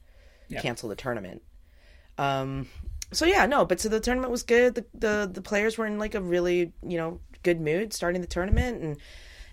Yeah. 0.47 0.61
cancel 0.61 0.89
the 0.89 0.95
tournament. 0.95 1.41
Um 2.17 2.67
so 3.11 3.25
yeah 3.25 3.45
no 3.45 3.65
but 3.65 3.79
so 3.79 3.89
the 3.89 3.99
tournament 3.99 4.31
was 4.31 4.43
good. 4.43 4.75
The, 4.75 4.85
the 4.93 5.29
the 5.33 5.41
players 5.41 5.77
were 5.77 5.85
in 5.85 5.99
like 5.99 6.15
a 6.15 6.21
really 6.21 6.73
you 6.81 6.97
know 6.97 7.19
good 7.43 7.59
mood 7.61 7.93
starting 7.93 8.21
the 8.21 8.27
tournament 8.27 8.81
and 8.81 8.97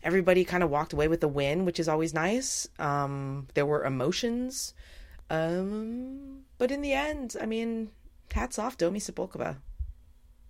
everybody 0.02 0.44
kind 0.44 0.62
of 0.62 0.70
walked 0.70 0.92
away 0.92 1.06
with 1.08 1.22
a 1.22 1.28
win 1.28 1.64
which 1.64 1.80
is 1.80 1.88
always 1.88 2.14
nice. 2.14 2.68
Um 2.78 3.48
there 3.54 3.66
were 3.66 3.84
emotions. 3.84 4.74
Um 5.30 6.41
but 6.62 6.70
in 6.70 6.80
the 6.80 6.92
end 6.92 7.34
i 7.40 7.46
mean 7.46 7.90
hats 8.32 8.56
off 8.56 8.76
domi 8.78 9.00
Cibulkova. 9.00 9.56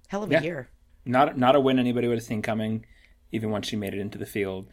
hell 0.08 0.22
of 0.22 0.30
a 0.30 0.34
Yeah. 0.34 0.42
year 0.42 0.68
not 1.06 1.38
not 1.38 1.56
a 1.56 1.60
win 1.60 1.78
anybody 1.78 2.06
would 2.06 2.18
have 2.18 2.24
seen 2.32 2.42
coming, 2.42 2.84
even 3.32 3.50
once 3.50 3.66
she 3.66 3.76
made 3.76 3.94
it 3.94 3.98
into 4.00 4.18
the 4.18 4.26
field. 4.26 4.68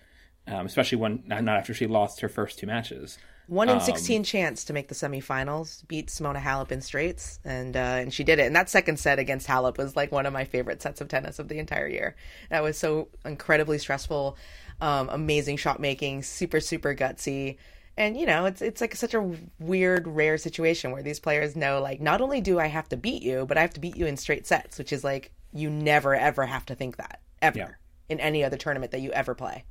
Um, 0.47 0.65
especially 0.65 0.97
when 0.97 1.23
not 1.25 1.47
after 1.47 1.73
she 1.73 1.87
lost 1.87 2.21
her 2.21 2.29
first 2.29 2.59
two 2.59 2.67
matches. 2.67 3.17
One 3.47 3.69
Um, 3.69 3.75
in 3.77 3.81
sixteen 3.81 4.23
chance 4.23 4.63
to 4.65 4.73
make 4.73 4.87
the 4.89 4.95
semifinals, 4.95 5.87
beat 5.87 6.07
Simona 6.09 6.39
Halep 6.41 6.71
in 6.71 6.81
straights, 6.81 7.39
and 7.43 7.75
uh, 7.75 7.79
and 8.01 8.13
she 8.13 8.23
did 8.23 8.37
it. 8.39 8.45
And 8.47 8.55
that 8.55 8.69
second 8.69 8.97
set 8.99 9.17
against 9.17 9.47
Halep 9.47 9.77
was 9.77 9.95
like 9.95 10.11
one 10.11 10.25
of 10.27 10.33
my 10.33 10.45
favorite 10.45 10.81
sets 10.83 11.01
of 11.01 11.07
tennis 11.07 11.39
of 11.39 11.47
the 11.47 11.57
entire 11.57 11.87
year. 11.87 12.15
That 12.51 12.61
was 12.61 12.77
so 12.77 13.07
incredibly 13.25 13.79
stressful, 13.79 14.37
um, 14.81 15.09
amazing 15.09 15.57
shot 15.57 15.79
making, 15.79 16.21
super 16.23 16.59
super 16.59 16.93
gutsy, 16.93 17.57
and 17.99 18.17
you 18.17 18.25
know 18.25 18.45
it's 18.45 18.61
it's 18.63 18.81
like 18.81 18.95
such 18.95 19.13
a 19.13 19.31
weird 19.59 20.07
rare 20.07 20.37
situation 20.39 20.91
where 20.91 21.03
these 21.03 21.19
players 21.19 21.55
know 21.55 21.79
like 21.81 22.01
not 22.01 22.21
only 22.21 22.41
do 22.41 22.59
I 22.59 22.65
have 22.67 22.89
to 22.89 22.97
beat 22.97 23.21
you, 23.21 23.45
but 23.45 23.57
I 23.57 23.61
have 23.61 23.73
to 23.73 23.79
beat 23.79 23.95
you 23.97 24.07
in 24.07 24.17
straight 24.17 24.47
sets, 24.47 24.79
which 24.79 24.91
is 24.91 25.03
like 25.03 25.31
you 25.53 25.69
never 25.69 26.15
ever 26.15 26.45
have 26.47 26.65
to 26.67 26.75
think 26.75 26.97
that 26.97 27.19
ever. 27.41 27.59
Yeah. 27.59 27.69
in 28.07 28.19
any 28.19 28.43
other 28.43 28.57
tournament 28.57 28.91
that 28.93 29.01
you 29.01 29.11
ever 29.11 29.35
play. 29.35 29.63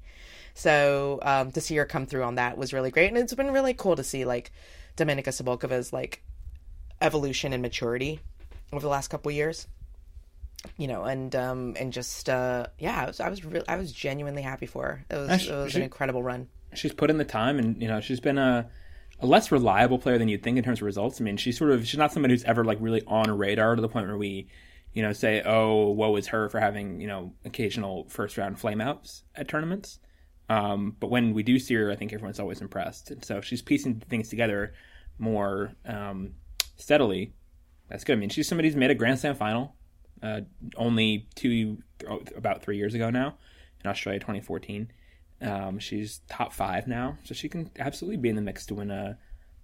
So 0.55 1.19
um, 1.23 1.51
to 1.53 1.61
see 1.61 1.77
her 1.77 1.85
come 1.85 2.07
through 2.07 2.23
on 2.25 2.37
that 2.37 2.57
was 2.59 2.73
really 2.73 2.91
great, 2.91 3.09
and 3.09 3.17
it's 3.19 3.35
been 3.35 3.53
really 3.53 3.75
cool 3.75 3.97
to 3.97 4.05
see 4.05 4.25
like 4.25 4.53
Dominika 4.97 5.29
Cibulkova's 5.29 5.93
like 5.93 6.23
evolution 7.01 7.53
and 7.53 7.63
maturity 7.63 8.21
over 8.73 8.83
the 8.83 8.89
last 8.89 9.09
couple 9.09 9.31
years. 9.33 9.67
You 10.77 10.89
know, 10.89 11.05
and 11.05 11.35
um, 11.37 11.77
and 11.79 11.93
just 11.93 12.29
uh, 12.29 12.67
yeah, 12.79 13.03
I 13.03 13.07
was 13.07 13.21
I 13.21 13.29
was 13.29 13.45
re- 13.45 13.63
I 13.69 13.77
was 13.77 13.93
genuinely 13.93 14.43
happy 14.43 14.67
for 14.67 14.83
her. 14.85 15.05
It 15.09 15.17
was, 15.17 15.47
it 15.47 15.55
was 15.55 15.73
she- 15.73 15.79
an 15.79 15.85
incredible 15.85 16.23
run. 16.23 16.49
She's 16.75 16.93
put 16.93 17.11
in 17.11 17.19
the 17.19 17.25
time 17.25 17.59
and 17.59 17.81
you 17.81 17.89
know 17.89 18.01
she's 18.01 18.21
been 18.21 18.39
a, 18.39 18.69
a 19.21 19.27
less 19.27 19.51
reliable 19.51 19.99
player 19.99 20.19
than 20.19 20.29
you'd 20.29 20.43
think 20.43 20.57
in 20.57 20.65
terms 20.65 20.79
of 20.81 20.87
results. 20.87 21.21
I 21.21 21.25
mean 21.25 21.37
she's 21.37 21.59
sort 21.59 21.71
of 21.71 21.87
she's 21.87 21.99
not 21.99 22.13
somebody 22.13 22.35
who's 22.35 22.45
ever 22.45 22.65
like 22.65 22.79
really 22.81 23.03
on 23.07 23.29
a 23.29 23.35
radar 23.35 23.75
to 23.77 23.83
the 23.83 23.89
point 23.89 24.07
where 24.07 24.17
we 24.17 24.49
you 24.93 25.03
know 25.03 25.13
say 25.13 25.43
oh 25.45 25.91
woe 25.91 26.17
is 26.17 26.29
her 26.29 26.49
for 26.49 26.61
having 26.61 27.01
you 27.01 27.07
know 27.07 27.33
occasional 27.45 28.07
first 28.09 28.37
round 28.39 28.57
flameouts 28.59 29.23
at 29.35 29.49
tournaments. 29.49 29.99
Um, 30.51 30.97
but 30.99 31.11
when 31.11 31.35
we 31.35 31.43
do 31.43 31.59
see 31.59 31.75
her 31.75 31.91
i 31.91 31.97
think 31.97 32.13
everyone's 32.13 32.41
always 32.41 32.61
impressed. 32.61 33.11
And 33.11 33.25
so 33.25 33.41
she's 33.41 33.63
piecing 33.63 34.01
things 34.09 34.29
together 34.29 34.73
more 35.19 35.75
um, 35.85 36.35
steadily. 36.77 37.35
That's 37.89 38.05
good. 38.05 38.15
I 38.15 38.21
mean 38.21 38.31
she's 38.31 38.49
somebody 38.49 38.69
who's 38.69 38.77
made 38.77 38.91
a 38.91 38.95
grand 38.95 39.19
slam 39.19 39.35
final 39.35 39.75
uh, 40.23 40.41
only 40.77 41.29
two 41.35 41.79
about 42.37 42.63
three 42.63 42.77
years 42.77 42.95
ago 42.95 43.11
now 43.11 43.37
in 43.83 43.91
australia 43.91 44.21
2014 44.21 44.91
um, 45.41 45.79
she's 45.79 46.21
top 46.29 46.53
five 46.53 46.87
now, 46.87 47.17
so 47.25 47.35
she 47.35 47.49
can 47.49 47.71
absolutely 47.79 48.17
be 48.17 48.29
in 48.29 48.37
the 48.37 48.43
mix 48.43 48.67
to 48.67 48.75
win 48.75 48.91
a. 48.91 49.19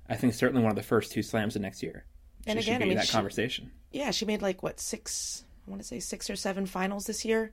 I 0.08 0.16
think 0.16 0.34
certainly 0.34 0.62
one 0.62 0.70
of 0.70 0.76
the 0.76 0.82
first 0.82 1.12
two 1.12 1.22
slams 1.22 1.56
of 1.56 1.62
next 1.62 1.82
year. 1.82 2.04
And 2.46 2.62
she 2.62 2.70
again, 2.70 2.82
I 2.82 2.86
mean, 2.86 2.96
that 2.96 3.06
she- 3.06 3.12
conversation. 3.12 3.70
yeah, 3.90 4.10
she 4.10 4.24
made 4.24 4.42
like 4.42 4.62
what 4.62 4.78
six? 4.80 5.44
I 5.66 5.70
want 5.70 5.80
to 5.82 5.88
say 5.88 5.98
six 5.98 6.28
or 6.28 6.36
seven 6.36 6.66
finals 6.66 7.06
this 7.06 7.24
year. 7.24 7.52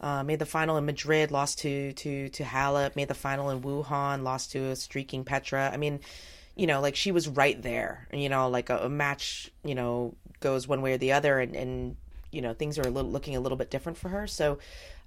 Uh, 0.00 0.24
made 0.24 0.40
the 0.40 0.46
final 0.46 0.76
in 0.76 0.84
Madrid, 0.84 1.30
lost 1.30 1.60
to 1.60 1.92
to 1.92 2.28
to 2.30 2.42
Halep. 2.42 2.96
Made 2.96 3.08
the 3.08 3.14
final 3.14 3.48
in 3.50 3.62
Wuhan, 3.62 4.22
lost 4.24 4.52
to 4.52 4.58
a 4.70 4.76
streaking 4.76 5.24
Petra. 5.24 5.70
I 5.72 5.76
mean, 5.76 6.00
you 6.56 6.66
know, 6.66 6.80
like 6.80 6.96
she 6.96 7.12
was 7.12 7.28
right 7.28 7.60
there. 7.62 8.08
You 8.12 8.28
know, 8.28 8.48
like 8.48 8.70
a, 8.70 8.78
a 8.78 8.88
match, 8.88 9.52
you 9.64 9.74
know, 9.76 10.14
goes 10.40 10.66
one 10.66 10.82
way 10.82 10.94
or 10.94 10.98
the 10.98 11.12
other, 11.12 11.38
and 11.38 11.54
and 11.54 11.96
you 12.32 12.42
know 12.42 12.52
things 12.54 12.76
are 12.76 12.82
a 12.82 12.90
little 12.90 13.10
looking 13.10 13.36
a 13.36 13.40
little 13.40 13.56
bit 13.56 13.70
different 13.70 13.96
for 13.96 14.08
her. 14.08 14.26
So, 14.26 14.58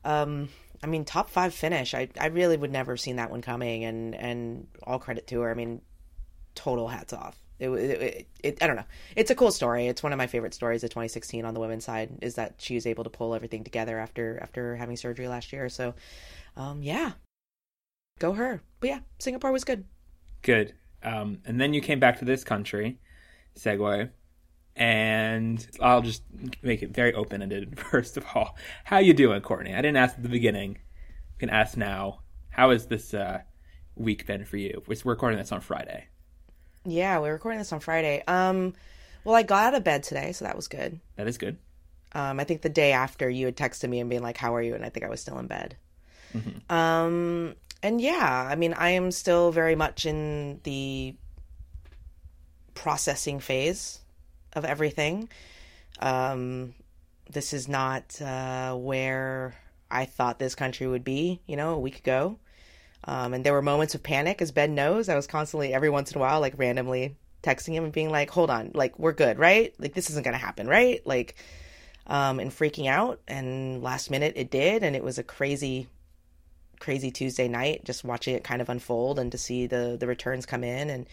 um, 0.05 0.47
I 0.83 0.87
mean, 0.87 1.05
top 1.05 1.29
five 1.29 1.53
finish. 1.53 1.93
I 1.93 2.09
I 2.19 2.27
really 2.27 2.57
would 2.57 2.71
never 2.71 2.93
have 2.93 2.99
seen 2.99 3.17
that 3.17 3.31
one 3.31 3.41
coming, 3.41 3.83
and 3.83 4.15
and 4.15 4.67
all 4.83 4.99
credit 4.99 5.27
to 5.27 5.41
her. 5.41 5.51
I 5.51 5.53
mean, 5.53 5.81
total 6.55 6.87
hats 6.87 7.13
off. 7.13 7.41
It, 7.59 7.69
it, 7.69 8.01
it, 8.01 8.27
it 8.43 8.63
I 8.63 8.67
don't 8.67 8.75
know. 8.75 8.85
It's 9.15 9.31
a 9.31 9.35
cool 9.35 9.51
story. 9.51 9.87
It's 9.87 10.03
one 10.03 10.13
of 10.13 10.17
my 10.17 10.27
favorite 10.27 10.53
stories 10.53 10.83
of 10.83 10.91
2016 10.91 11.43
on 11.43 11.53
the 11.53 11.59
women's 11.59 11.85
side 11.85 12.19
is 12.21 12.35
that 12.35 12.55
she 12.57 12.75
was 12.75 12.85
able 12.85 13.03
to 13.03 13.09
pull 13.09 13.33
everything 13.33 13.63
together 13.63 13.99
after 13.99 14.39
after 14.41 14.75
having 14.75 14.97
surgery 14.97 15.27
last 15.27 15.51
year. 15.51 15.69
So, 15.69 15.95
um, 16.55 16.83
yeah, 16.83 17.13
go 18.19 18.33
her. 18.33 18.61
But 18.79 18.89
yeah, 18.89 18.99
Singapore 19.19 19.51
was 19.51 19.63
good. 19.63 19.85
Good. 20.41 20.73
Um, 21.03 21.39
and 21.45 21.59
then 21.59 21.73
you 21.73 21.81
came 21.81 21.99
back 21.99 22.19
to 22.19 22.25
this 22.25 22.43
country, 22.43 22.99
segue, 23.57 24.09
and 24.77 25.67
I'll 25.81 26.03
just 26.03 26.21
make 26.61 26.83
it 26.83 26.91
very 26.91 27.13
open 27.13 27.41
ended. 27.41 27.79
First 27.91 28.15
of 28.15 28.25
all, 28.33 28.55
how 28.85 28.99
you 28.99 29.13
doing, 29.13 29.41
Courtney? 29.41 29.73
I 29.73 29.77
didn't 29.77 29.97
ask 29.97 30.15
at 30.15 30.23
the 30.23 30.29
beginning. 30.29 30.77
I 30.77 31.39
can 31.39 31.49
ask 31.49 31.75
now. 31.75 32.21
How 32.49 32.71
has 32.71 32.87
this 32.87 33.13
uh, 33.13 33.41
week 33.95 34.25
been 34.25 34.45
for 34.45 34.57
you? 34.57 34.81
We're 34.87 34.95
we're 35.03 35.13
recording 35.13 35.39
this 35.39 35.51
on 35.51 35.61
Friday. 35.61 36.07
Yeah, 36.85 37.19
we're 37.19 37.33
recording 37.33 37.59
this 37.59 37.73
on 37.73 37.79
Friday. 37.79 38.23
Um, 38.27 38.73
well, 39.23 39.35
I 39.35 39.43
got 39.43 39.65
out 39.65 39.75
of 39.75 39.83
bed 39.83 40.03
today, 40.03 40.31
so 40.31 40.45
that 40.45 40.55
was 40.55 40.67
good. 40.67 40.99
That 41.17 41.27
is 41.27 41.37
good. 41.37 41.57
Um, 42.13 42.39
I 42.39 42.45
think 42.45 42.61
the 42.61 42.69
day 42.69 42.93
after 42.93 43.29
you 43.29 43.45
had 43.45 43.57
texted 43.57 43.89
me 43.89 43.99
and 43.99 44.09
being 44.09 44.23
like, 44.23 44.37
"How 44.37 44.55
are 44.55 44.61
you?" 44.61 44.73
and 44.73 44.85
I 44.85 44.89
think 44.89 45.05
I 45.05 45.09
was 45.09 45.19
still 45.19 45.37
in 45.39 45.47
bed. 45.47 45.75
Um, 46.69 47.55
and 47.81 47.99
yeah, 47.99 48.47
I 48.49 48.55
mean, 48.55 48.73
I 48.73 48.91
am 48.91 49.11
still 49.11 49.51
very 49.51 49.75
much 49.75 50.05
in 50.05 50.59
the 50.63 51.15
processing 52.75 53.39
phase 53.39 54.01
of 54.57 54.65
everything. 54.65 55.29
Um, 55.99 56.73
this 57.29 57.53
is 57.53 57.67
not 57.67 58.21
uh, 58.21 58.75
where 58.75 59.55
I 59.89 60.05
thought 60.05 60.39
this 60.39 60.55
country 60.55 60.87
would 60.87 61.03
be, 61.03 61.39
you 61.45 61.55
know, 61.55 61.73
a 61.73 61.79
week 61.79 61.99
ago. 61.99 62.39
Um, 63.03 63.33
and 63.33 63.43
there 63.43 63.53
were 63.53 63.61
moments 63.61 63.95
of 63.95 64.03
panic, 64.03 64.41
as 64.41 64.51
Ben 64.51 64.75
knows. 64.75 65.07
I 65.07 65.15
was 65.15 65.27
constantly, 65.27 65.73
every 65.73 65.89
once 65.89 66.11
in 66.11 66.17
a 66.17 66.21
while, 66.21 66.41
like 66.41 66.57
randomly 66.57 67.15
texting 67.43 67.73
him 67.73 67.85
and 67.85 67.93
being 67.93 68.09
like, 68.09 68.29
hold 68.29 68.49
on, 68.49 68.71
like, 68.73 68.97
we're 68.99 69.13
good, 69.13 69.39
right? 69.39 69.73
Like, 69.79 69.93
this 69.93 70.09
isn't 70.09 70.23
going 70.23 70.33
to 70.33 70.45
happen, 70.45 70.67
right? 70.67 71.05
Like, 71.05 71.35
um, 72.07 72.39
and 72.39 72.51
freaking 72.51 72.87
out. 72.87 73.21
And 73.27 73.81
last 73.81 74.09
minute 74.09 74.33
it 74.35 74.51
did. 74.51 74.83
And 74.83 74.95
it 74.95 75.03
was 75.03 75.17
a 75.19 75.23
crazy, 75.23 75.87
crazy 76.79 77.11
Tuesday 77.11 77.47
night, 77.47 77.85
just 77.85 78.03
watching 78.03 78.35
it 78.35 78.43
kind 78.43 78.61
of 78.61 78.69
unfold 78.69 79.19
and 79.19 79.31
to 79.31 79.37
see 79.37 79.67
the, 79.67 79.97
the 79.99 80.07
returns 80.07 80.45
come 80.45 80.63
in. 80.63 80.89
And, 80.89 81.05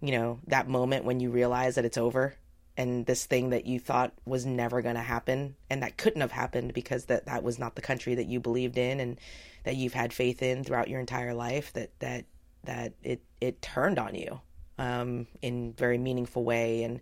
you 0.00 0.12
know, 0.12 0.40
that 0.48 0.68
moment 0.68 1.04
when 1.04 1.20
you 1.20 1.30
realize 1.30 1.76
that 1.76 1.84
it's 1.84 1.98
over 1.98 2.34
and 2.76 3.04
this 3.04 3.26
thing 3.26 3.50
that 3.50 3.66
you 3.66 3.78
thought 3.78 4.12
was 4.24 4.46
never 4.46 4.80
going 4.80 4.94
to 4.94 5.02
happen 5.02 5.56
and 5.68 5.82
that 5.82 5.96
couldn't 5.96 6.22
have 6.22 6.32
happened 6.32 6.72
because 6.72 7.06
that, 7.06 7.26
that 7.26 7.42
was 7.42 7.58
not 7.58 7.74
the 7.74 7.82
country 7.82 8.14
that 8.14 8.26
you 8.26 8.40
believed 8.40 8.78
in 8.78 8.98
and 8.98 9.20
that 9.64 9.76
you've 9.76 9.92
had 9.92 10.12
faith 10.12 10.42
in 10.42 10.64
throughout 10.64 10.88
your 10.88 11.00
entire 11.00 11.34
life 11.34 11.72
that, 11.74 11.90
that, 11.98 12.24
that 12.64 12.94
it, 13.02 13.20
it 13.40 13.60
turned 13.60 13.98
on 13.98 14.14
you, 14.14 14.40
um, 14.78 15.26
in 15.42 15.74
very 15.74 15.98
meaningful 15.98 16.44
way. 16.44 16.82
And, 16.82 17.00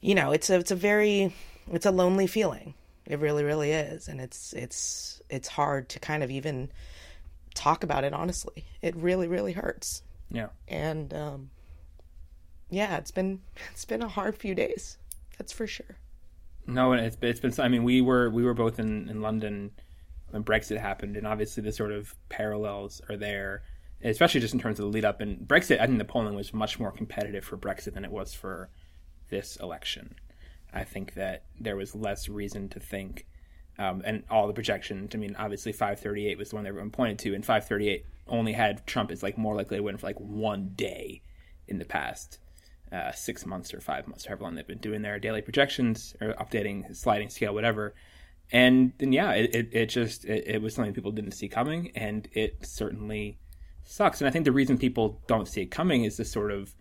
you 0.00 0.14
know, 0.14 0.32
it's 0.32 0.50
a, 0.50 0.58
it's 0.58 0.70
a 0.70 0.76
very, 0.76 1.34
it's 1.72 1.86
a 1.86 1.90
lonely 1.90 2.26
feeling. 2.26 2.74
It 3.06 3.20
really, 3.20 3.42
really 3.44 3.72
is. 3.72 4.08
And 4.08 4.20
it's, 4.20 4.52
it's, 4.52 5.22
it's 5.30 5.48
hard 5.48 5.88
to 5.90 5.98
kind 5.98 6.22
of 6.22 6.30
even 6.30 6.70
talk 7.54 7.84
about 7.84 8.04
it 8.04 8.12
honestly. 8.12 8.66
It 8.82 8.94
really, 8.96 9.28
really 9.28 9.52
hurts. 9.52 10.02
Yeah. 10.30 10.48
And, 10.68 11.14
um, 11.14 11.50
yeah, 12.70 12.96
it's 12.96 13.10
been, 13.10 13.40
it's 13.72 13.84
been 13.84 14.02
a 14.02 14.08
hard 14.08 14.36
few 14.36 14.54
days. 14.54 14.98
That's 15.38 15.52
for 15.52 15.66
sure. 15.66 15.96
No, 16.66 16.92
it's 16.92 17.16
it's 17.20 17.40
been. 17.40 17.52
I 17.58 17.68
mean, 17.68 17.84
we 17.84 18.00
were 18.00 18.28
we 18.30 18.42
were 18.42 18.54
both 18.54 18.78
in 18.78 19.08
in 19.08 19.20
London 19.20 19.70
when 20.30 20.42
Brexit 20.42 20.78
happened, 20.78 21.16
and 21.16 21.26
obviously 21.26 21.62
the 21.62 21.72
sort 21.72 21.92
of 21.92 22.14
parallels 22.28 23.00
are 23.08 23.16
there, 23.16 23.62
especially 24.02 24.40
just 24.40 24.54
in 24.54 24.60
terms 24.60 24.80
of 24.80 24.86
the 24.86 24.90
lead 24.90 25.04
up. 25.04 25.20
And 25.20 25.46
Brexit, 25.46 25.80
I 25.80 25.86
think 25.86 25.98
the 25.98 26.04
polling 26.04 26.34
was 26.34 26.52
much 26.52 26.80
more 26.80 26.90
competitive 26.90 27.44
for 27.44 27.56
Brexit 27.56 27.94
than 27.94 28.04
it 28.04 28.10
was 28.10 28.34
for 28.34 28.70
this 29.30 29.56
election. 29.56 30.16
I 30.72 30.82
think 30.82 31.14
that 31.14 31.44
there 31.60 31.76
was 31.76 31.94
less 31.94 32.28
reason 32.28 32.68
to 32.70 32.80
think, 32.80 33.26
um, 33.78 34.02
and 34.04 34.24
all 34.28 34.48
the 34.48 34.52
projections. 34.52 35.14
I 35.14 35.18
mean, 35.18 35.36
obviously 35.38 35.70
538 35.70 36.36
was 36.36 36.50
the 36.50 36.56
one 36.56 36.66
everyone 36.66 36.90
pointed 36.90 37.20
to, 37.20 37.34
and 37.34 37.46
538 37.46 38.04
only 38.26 38.54
had 38.54 38.84
Trump 38.88 39.12
as 39.12 39.22
like 39.22 39.38
more 39.38 39.54
likely 39.54 39.76
to 39.76 39.84
win 39.84 39.96
for 39.98 40.06
like 40.08 40.18
one 40.18 40.72
day 40.74 41.22
in 41.68 41.78
the 41.78 41.84
past 41.84 42.40
uh, 42.96 43.12
six 43.12 43.44
months 43.44 43.74
or 43.74 43.80
five 43.80 44.08
months, 44.08 44.24
however 44.24 44.44
long 44.44 44.54
they've 44.54 44.66
been 44.66 44.78
doing 44.78 45.02
their 45.02 45.18
daily 45.18 45.42
projections 45.42 46.16
or 46.20 46.34
updating 46.34 46.94
sliding 46.96 47.28
scale, 47.28 47.52
whatever. 47.52 47.94
And 48.52 48.92
then 48.98 49.12
yeah, 49.12 49.32
it, 49.32 49.54
it, 49.54 49.68
it 49.72 49.86
just 49.86 50.24
it, 50.24 50.44
it 50.46 50.62
was 50.62 50.74
something 50.74 50.94
people 50.94 51.12
didn't 51.12 51.32
see 51.32 51.48
coming, 51.48 51.92
and 51.94 52.28
it 52.32 52.64
certainly 52.64 53.38
sucks. 53.82 54.20
And 54.20 54.28
I 54.28 54.30
think 54.30 54.44
the 54.44 54.52
reason 54.52 54.78
people 54.78 55.20
don't 55.26 55.48
see 55.48 55.62
it 55.62 55.70
coming 55.70 56.04
is 56.04 56.16
this 56.16 56.30
sort 56.30 56.52
of 56.52 56.74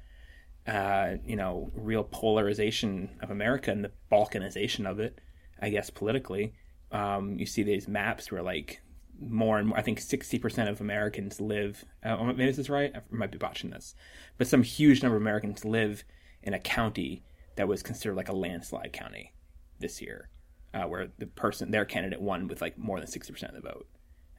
uh, 0.68 1.16
you 1.26 1.36
know 1.36 1.72
real 1.76 2.04
polarization 2.04 3.10
of 3.22 3.32
America 3.32 3.72
and 3.72 3.84
the 3.84 3.92
balkanization 4.12 4.90
of 4.90 5.00
it. 5.00 5.20
I 5.60 5.70
guess 5.70 5.90
politically, 5.90 6.54
um, 6.92 7.38
you 7.40 7.46
see 7.46 7.64
these 7.64 7.88
maps 7.88 8.32
where 8.32 8.44
like 8.44 8.82
more 9.20 9.58
and 9.58 9.70
more. 9.70 9.78
I 9.78 9.82
think 9.82 10.00
sixty 10.00 10.40
percent 10.40 10.70
of 10.70 10.82
Americans 10.82 11.40
live. 11.40 11.86
Uh, 12.04 12.24
maybe 12.24 12.46
this 12.46 12.58
is 12.58 12.70
right. 12.70 12.92
I 12.96 13.02
might 13.10 13.32
be 13.32 13.38
botching 13.38 13.70
this, 13.70 13.96
but 14.38 14.48
some 14.48 14.64
huge 14.64 15.02
number 15.02 15.16
of 15.16 15.22
Americans 15.22 15.66
live 15.66 16.04
in 16.44 16.54
a 16.54 16.60
county 16.60 17.24
that 17.56 17.68
was 17.68 17.82
considered 17.82 18.16
like 18.16 18.30
a 18.30 18.36
landslide 18.36 18.94
county 18.94 19.34
this 19.80 20.02
year, 20.02 20.30
uh, 20.74 20.84
where 20.84 21.08
the 21.18 21.28
person, 21.28 21.72
their 21.72 21.86
candidate, 21.86 22.22
won 22.22 22.48
with 22.48 22.62
like 22.62 22.78
more 22.78 23.00
than 23.00 23.08
sixty 23.08 23.32
percent 23.32 23.56
of 23.56 23.62
the 23.62 23.70
vote, 23.70 23.88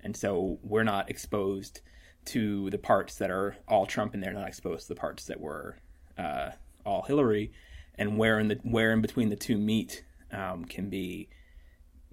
and 0.03 0.17
so 0.17 0.59
we're 0.63 0.85
not 0.85 1.11
exposed 1.11 1.81
to 2.27 2.69
the 2.71 2.79
parts 2.79 3.17
that 3.17 3.31
are 3.31 3.57
all 3.69 3.87
Trump, 3.87 4.13
and 4.13 4.23
they're 4.23 4.33
not 4.33 4.49
exposed 4.49 4.83
to 4.83 4.95
the 4.95 5.01
parts 5.01 5.27
that 5.27 5.41
were 5.41 5.79
uh, 6.19 6.51
all 6.85 7.03
Hillary, 7.03 7.53
and 7.95 8.19
where 8.19 8.39
in 8.39 8.49
the 8.49 8.59
where 8.63 8.93
in 8.93 9.01
between 9.01 9.29
the 9.29 9.37
two 9.37 9.57
meet 9.57 10.05
um, 10.33 10.65
can 10.65 10.91
be 10.91 11.29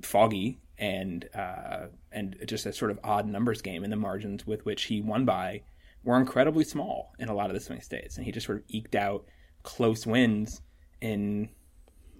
foggy 0.01 0.59
and 0.77 1.29
uh, 1.35 1.87
and 2.11 2.35
just 2.47 2.65
a 2.65 2.73
sort 2.73 2.91
of 2.91 2.99
odd 3.03 3.27
numbers 3.27 3.61
game, 3.61 3.83
and 3.83 3.91
the 3.91 3.97
margins 3.97 4.45
with 4.47 4.65
which 4.65 4.83
he 4.83 5.01
won 5.01 5.25
by 5.25 5.61
were 6.03 6.17
incredibly 6.17 6.63
small 6.63 7.13
in 7.19 7.29
a 7.29 7.33
lot 7.33 7.49
of 7.49 7.53
the 7.53 7.59
swing 7.59 7.81
states, 7.81 8.17
and 8.17 8.25
he 8.25 8.31
just 8.31 8.45
sort 8.45 8.59
of 8.59 8.63
eked 8.67 8.95
out 8.95 9.25
close 9.63 10.05
wins 10.05 10.61
in 11.01 11.49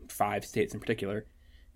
five 0.08 0.46
states 0.46 0.74
in 0.74 0.80
particular, 0.80 1.26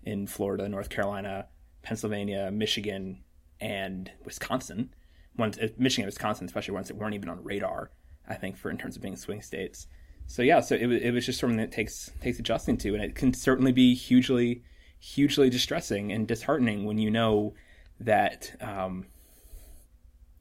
in 0.04 0.26
Florida, 0.26 0.68
North 0.68 0.88
Carolina, 0.88 1.46
Pennsylvania, 1.82 2.50
Michigan, 2.50 3.22
and 3.60 4.10
Wisconsin. 4.24 4.94
Ones, 5.36 5.58
uh, 5.58 5.68
Michigan 5.78 6.04
and 6.04 6.08
Wisconsin, 6.08 6.46
especially 6.46 6.74
ones 6.74 6.88
that 6.88 6.96
weren't 6.96 7.14
even 7.14 7.28
on 7.28 7.44
radar, 7.44 7.90
I 8.28 8.34
think, 8.34 8.56
for 8.56 8.70
in 8.70 8.78
terms 8.78 8.96
of 8.96 9.02
being 9.02 9.16
swing 9.16 9.40
states. 9.40 9.86
So 10.26 10.42
yeah, 10.42 10.60
so 10.60 10.74
it, 10.74 10.90
it 10.90 11.12
was 11.12 11.24
just 11.24 11.38
something 11.38 11.58
that 11.58 11.72
takes 11.72 12.10
takes 12.20 12.38
adjusting 12.38 12.76
to, 12.78 12.94
and 12.94 13.02
it 13.02 13.14
can 13.14 13.32
certainly 13.32 13.72
be 13.72 13.94
hugely, 13.94 14.62
hugely 14.98 15.50
distressing 15.50 16.12
and 16.12 16.26
disheartening 16.26 16.84
when 16.84 16.98
you 16.98 17.10
know 17.10 17.54
that 18.00 18.54
um, 18.60 19.06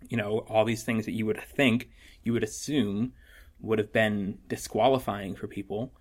you 0.10 0.18
know 0.18 0.40
all 0.50 0.66
these 0.66 0.84
things 0.84 1.06
that 1.06 1.14
you 1.14 1.26
would 1.26 1.42
think 1.42 1.90
you 2.24 2.34
would 2.34 2.44
assume 2.44 3.14
would 3.60 3.80
have 3.80 3.92
been 3.92 4.38
disqualifying 4.48 5.36
for 5.36 5.48
people 5.48 5.92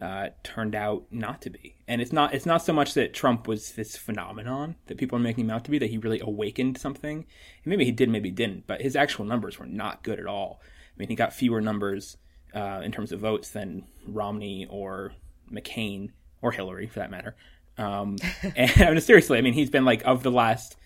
uh, 0.00 0.28
turned 0.42 0.74
out 0.74 1.04
not 1.10 1.40
to 1.42 1.50
be. 1.50 1.76
And 1.86 2.00
it's 2.00 2.12
not 2.12 2.34
it's 2.34 2.46
not 2.46 2.62
so 2.62 2.72
much 2.72 2.94
that 2.94 3.14
Trump 3.14 3.46
was 3.46 3.72
this 3.72 3.96
phenomenon 3.96 4.76
that 4.86 4.98
people 4.98 5.16
are 5.16 5.22
making 5.22 5.44
him 5.44 5.50
out 5.50 5.64
to 5.64 5.70
be 5.70 5.78
that 5.78 5.90
he 5.90 5.98
really 5.98 6.20
awakened 6.20 6.78
something. 6.78 7.18
And 7.18 7.66
maybe 7.66 7.84
he 7.84 7.92
did, 7.92 8.08
maybe 8.08 8.30
he 8.30 8.34
didn't. 8.34 8.66
But 8.66 8.82
his 8.82 8.96
actual 8.96 9.24
numbers 9.24 9.58
were 9.58 9.66
not 9.66 10.02
good 10.02 10.18
at 10.18 10.26
all. 10.26 10.60
I 10.62 10.94
mean, 10.98 11.08
he 11.08 11.14
got 11.14 11.32
fewer 11.32 11.60
numbers 11.60 12.16
uh, 12.54 12.80
in 12.84 12.92
terms 12.92 13.12
of 13.12 13.20
votes 13.20 13.50
than 13.50 13.86
Romney 14.06 14.66
or 14.68 15.12
McCain 15.50 16.10
or 16.40 16.52
Hillary, 16.52 16.86
for 16.86 16.98
that 16.98 17.10
matter. 17.10 17.36
Um, 17.78 18.16
and 18.56 18.70
I 18.82 18.90
mean, 18.90 19.00
seriously, 19.00 19.38
I 19.38 19.40
mean, 19.40 19.54
he's 19.54 19.70
been 19.70 19.84
like 19.84 20.02
of 20.04 20.22
the 20.22 20.30
last 20.30 20.76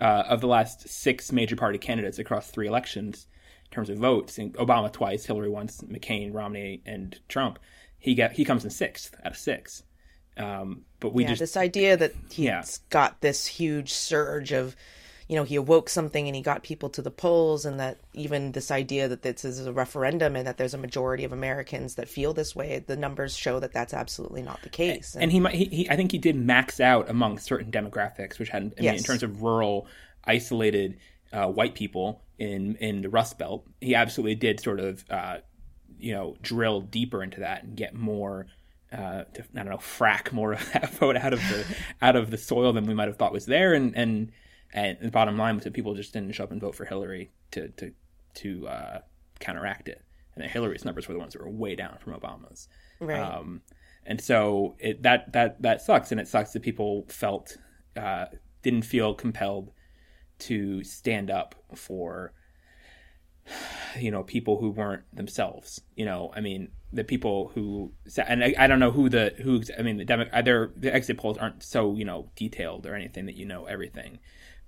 uh, 0.00 0.24
of 0.28 0.40
the 0.40 0.48
last 0.48 0.88
six 0.88 1.32
major 1.32 1.56
party 1.56 1.78
candidates 1.78 2.18
across 2.18 2.50
three 2.50 2.66
elections 2.66 3.26
in 3.64 3.70
terms 3.70 3.90
of 3.90 3.98
votes. 3.98 4.38
Obama 4.38 4.92
twice, 4.92 5.26
Hillary 5.26 5.48
once, 5.48 5.80
McCain, 5.82 6.32
Romney, 6.34 6.82
and 6.86 7.18
Trump 7.28 7.58
he 7.98 8.14
get 8.14 8.32
he 8.32 8.44
comes 8.44 8.64
in 8.64 8.70
sixth 8.70 9.14
out 9.24 9.32
of 9.32 9.38
six. 9.38 9.82
Um, 10.36 10.82
but 11.00 11.12
we 11.14 11.22
yeah, 11.24 11.30
just 11.30 11.40
this 11.40 11.56
idea 11.56 11.96
that 11.96 12.12
he's 12.30 12.44
Yeah. 12.46 12.62
got 12.90 13.20
this 13.20 13.46
huge 13.46 13.92
surge 13.92 14.52
of, 14.52 14.76
you 15.28 15.34
know, 15.34 15.42
he 15.42 15.56
awoke 15.56 15.88
something 15.88 16.28
and 16.28 16.36
he 16.36 16.42
got 16.42 16.62
people 16.62 16.88
to 16.90 17.02
the 17.02 17.10
polls, 17.10 17.64
and 17.64 17.80
that 17.80 17.98
even 18.14 18.52
this 18.52 18.70
idea 18.70 19.08
that 19.08 19.22
this 19.22 19.44
is 19.44 19.66
a 19.66 19.72
referendum 19.72 20.36
and 20.36 20.46
that 20.46 20.56
there's 20.56 20.74
a 20.74 20.78
majority 20.78 21.24
of 21.24 21.32
Americans 21.32 21.96
that 21.96 22.08
feel 22.08 22.32
this 22.32 22.54
way, 22.54 22.84
the 22.86 22.96
numbers 22.96 23.36
show 23.36 23.58
that 23.58 23.72
that's 23.72 23.92
absolutely 23.92 24.42
not 24.42 24.62
the 24.62 24.68
case. 24.68 25.16
and 25.18 25.32
he 25.32 25.40
might 25.40 25.54
he, 25.54 25.64
he 25.64 25.90
I 25.90 25.96
think 25.96 26.12
he 26.12 26.18
did 26.18 26.36
max 26.36 26.78
out 26.78 27.10
among 27.10 27.38
certain 27.38 27.72
demographics, 27.72 28.38
which 28.38 28.50
had 28.50 28.74
I 28.78 28.82
mean, 28.82 28.94
in 28.94 29.02
terms 29.02 29.24
of 29.24 29.42
rural, 29.42 29.88
isolated 30.24 30.98
uh, 31.32 31.48
white 31.48 31.74
people 31.74 32.22
in 32.38 32.76
in 32.76 33.02
the 33.02 33.08
Rust 33.08 33.38
Belt, 33.38 33.66
he 33.80 33.96
absolutely 33.96 34.36
did 34.36 34.60
sort 34.60 34.78
of 34.78 35.04
uh, 35.10 35.38
you 35.98 36.12
know 36.12 36.36
drill 36.40 36.82
deeper 36.82 37.22
into 37.22 37.40
that 37.40 37.64
and 37.64 37.76
get 37.76 37.94
more. 37.94 38.46
Uh, 38.92 39.24
to, 39.34 39.42
I 39.56 39.58
don't 39.58 39.70
know, 39.70 39.78
frack 39.78 40.32
more 40.32 40.52
of 40.52 40.72
that 40.72 40.90
vote 40.94 41.16
out 41.16 41.32
of 41.32 41.40
the 41.40 41.66
out 42.00 42.14
of 42.14 42.30
the 42.30 42.38
soil 42.38 42.72
than 42.72 42.86
we 42.86 42.94
might 42.94 43.08
have 43.08 43.16
thought 43.16 43.32
was 43.32 43.46
there, 43.46 43.74
and 43.74 43.96
and 43.96 44.30
and 44.72 44.98
the 45.00 45.10
bottom 45.10 45.36
line 45.36 45.54
was 45.54 45.64
that 45.64 45.72
people 45.72 45.94
just 45.94 46.12
didn't 46.12 46.32
show 46.32 46.44
up 46.44 46.52
and 46.52 46.60
vote 46.60 46.74
for 46.74 46.84
Hillary 46.84 47.30
to 47.52 47.68
to 47.68 47.92
to 48.34 48.68
uh, 48.68 48.98
counteract 49.40 49.88
it, 49.88 50.02
and 50.34 50.44
that 50.44 50.50
Hillary's 50.50 50.84
numbers 50.84 51.08
were 51.08 51.14
the 51.14 51.20
ones 51.20 51.32
that 51.32 51.42
were 51.42 51.50
way 51.50 51.74
down 51.74 51.98
from 51.98 52.14
Obama's. 52.14 52.68
right. 53.00 53.20
Um, 53.20 53.62
and 54.04 54.20
so 54.20 54.76
it, 54.78 55.02
that 55.02 55.32
that 55.32 55.62
that 55.62 55.82
sucks, 55.82 56.12
and 56.12 56.20
it 56.20 56.28
sucks 56.28 56.52
that 56.52 56.62
people 56.62 57.06
felt 57.08 57.56
uh, 57.96 58.26
didn't 58.62 58.82
feel 58.82 59.14
compelled 59.14 59.72
to 60.38 60.84
stand 60.84 61.30
up 61.30 61.54
for 61.74 62.32
you 63.98 64.10
know 64.10 64.22
people 64.22 64.60
who 64.60 64.70
weren't 64.70 65.02
themselves. 65.12 65.80
You 65.96 66.04
know, 66.04 66.32
I 66.34 66.40
mean, 66.40 66.68
the 66.92 67.04
people 67.04 67.50
who 67.54 67.92
and 68.26 68.44
I, 68.44 68.54
I 68.58 68.66
don't 68.66 68.80
know 68.80 68.90
who 68.90 69.08
the 69.08 69.34
who 69.42 69.62
I 69.78 69.82
mean 69.82 69.96
the 69.96 70.04
demo, 70.04 70.26
either 70.32 70.72
the 70.76 70.94
exit 70.94 71.18
polls 71.18 71.38
aren't 71.38 71.62
so 71.62 71.94
you 71.94 72.04
know 72.04 72.30
detailed 72.36 72.86
or 72.86 72.94
anything 72.94 73.26
that 73.26 73.36
you 73.36 73.44
know 73.44 73.64
everything, 73.64 74.18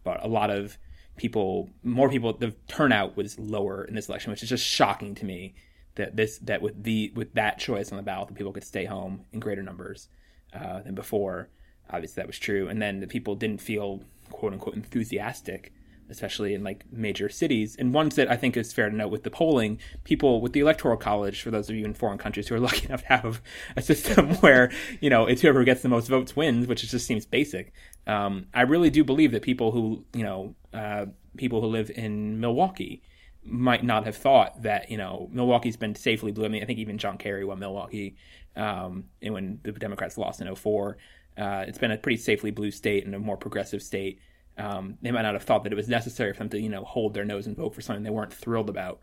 but 0.04 0.24
a 0.24 0.28
lot 0.28 0.50
of 0.50 0.78
people, 1.16 1.68
more 1.82 2.08
people, 2.08 2.32
the 2.32 2.54
turnout 2.68 3.16
was 3.16 3.38
lower 3.38 3.84
in 3.84 3.94
this 3.94 4.08
election, 4.08 4.30
which 4.30 4.42
is 4.42 4.48
just 4.48 4.64
shocking 4.64 5.14
to 5.16 5.24
me 5.24 5.54
that 5.98 6.16
this 6.16 6.38
that 6.38 6.62
with 6.62 6.82
the 6.82 7.12
with 7.14 7.34
that 7.34 7.58
choice 7.58 7.92
on 7.92 7.96
the 7.98 8.02
ballot, 8.02 8.28
the 8.28 8.34
people 8.34 8.52
could 8.52 8.64
stay 8.64 8.86
home 8.86 9.24
in 9.32 9.40
greater 9.40 9.62
numbers 9.62 10.08
uh, 10.54 10.80
than 10.80 10.94
before. 10.94 11.50
Obviously, 11.90 12.22
that 12.22 12.26
was 12.26 12.38
true, 12.38 12.68
and 12.68 12.80
then 12.80 13.00
the 13.00 13.06
people 13.06 13.34
didn't 13.34 13.60
feel 13.60 14.02
quote 14.30 14.52
unquote 14.52 14.74
enthusiastic, 14.74 15.72
especially 16.08 16.54
in 16.54 16.62
like 16.62 16.84
major 16.90 17.28
cities. 17.28 17.76
And 17.78 17.92
ones 17.92 18.14
that 18.14 18.30
I 18.30 18.36
think 18.36 18.56
is 18.56 18.72
fair 18.72 18.88
to 18.88 18.96
note 18.96 19.10
with 19.10 19.24
the 19.24 19.30
polling, 19.30 19.78
people 20.04 20.40
with 20.40 20.52
the 20.52 20.60
electoral 20.60 20.96
college, 20.96 21.42
for 21.42 21.50
those 21.50 21.68
of 21.68 21.76
you 21.76 21.84
in 21.84 21.94
foreign 21.94 22.18
countries 22.18 22.48
who 22.48 22.54
are 22.54 22.60
lucky 22.68 22.86
enough 22.86 23.02
to 23.02 23.08
have 23.08 23.42
a 23.76 23.82
system 23.82 24.34
where 24.36 24.70
you 25.00 25.10
know 25.10 25.26
it's 25.26 25.42
whoever 25.42 25.64
gets 25.64 25.82
the 25.82 25.88
most 25.88 26.08
votes 26.08 26.36
wins, 26.36 26.66
which 26.66 26.88
just 26.88 27.06
seems 27.06 27.26
basic. 27.26 27.72
Um, 28.08 28.46
I 28.54 28.62
really 28.62 28.90
do 28.90 29.04
believe 29.04 29.32
that 29.32 29.42
people 29.42 29.70
who 29.70 30.04
you 30.14 30.24
know 30.24 30.54
uh, 30.72 31.06
people 31.36 31.60
who 31.60 31.68
live 31.68 31.90
in 31.90 32.40
Milwaukee 32.40 33.02
might 33.44 33.84
not 33.84 34.04
have 34.04 34.16
thought 34.16 34.62
that 34.62 34.90
you 34.90 34.96
know 34.96 35.28
Milwaukee's 35.30 35.76
been 35.76 35.94
safely 35.94 36.32
blue. 36.32 36.46
I 36.46 36.48
mean, 36.48 36.62
I 36.62 36.66
think 36.66 36.78
even 36.78 36.98
John 36.98 37.18
Kerry 37.18 37.44
won 37.44 37.58
Milwaukee, 37.58 38.16
um, 38.56 39.04
and 39.22 39.34
when 39.34 39.60
the 39.62 39.72
Democrats 39.72 40.18
lost 40.18 40.40
in 40.40 40.52
04. 40.52 40.96
Uh, 41.36 41.64
it's 41.68 41.78
been 41.78 41.92
a 41.92 41.96
pretty 41.96 42.16
safely 42.16 42.50
blue 42.50 42.72
state 42.72 43.06
and 43.06 43.14
a 43.14 43.18
more 43.18 43.36
progressive 43.36 43.80
state. 43.80 44.18
Um, 44.56 44.98
they 45.02 45.12
might 45.12 45.22
not 45.22 45.34
have 45.34 45.44
thought 45.44 45.62
that 45.62 45.72
it 45.72 45.76
was 45.76 45.88
necessary 45.88 46.32
for 46.32 46.40
them 46.40 46.48
to 46.48 46.60
you 46.60 46.68
know 46.68 46.82
hold 46.82 47.14
their 47.14 47.24
nose 47.24 47.46
and 47.46 47.56
vote 47.56 47.74
for 47.74 47.80
something 47.80 48.02
they 48.02 48.10
weren't 48.10 48.32
thrilled 48.32 48.70
about. 48.70 49.00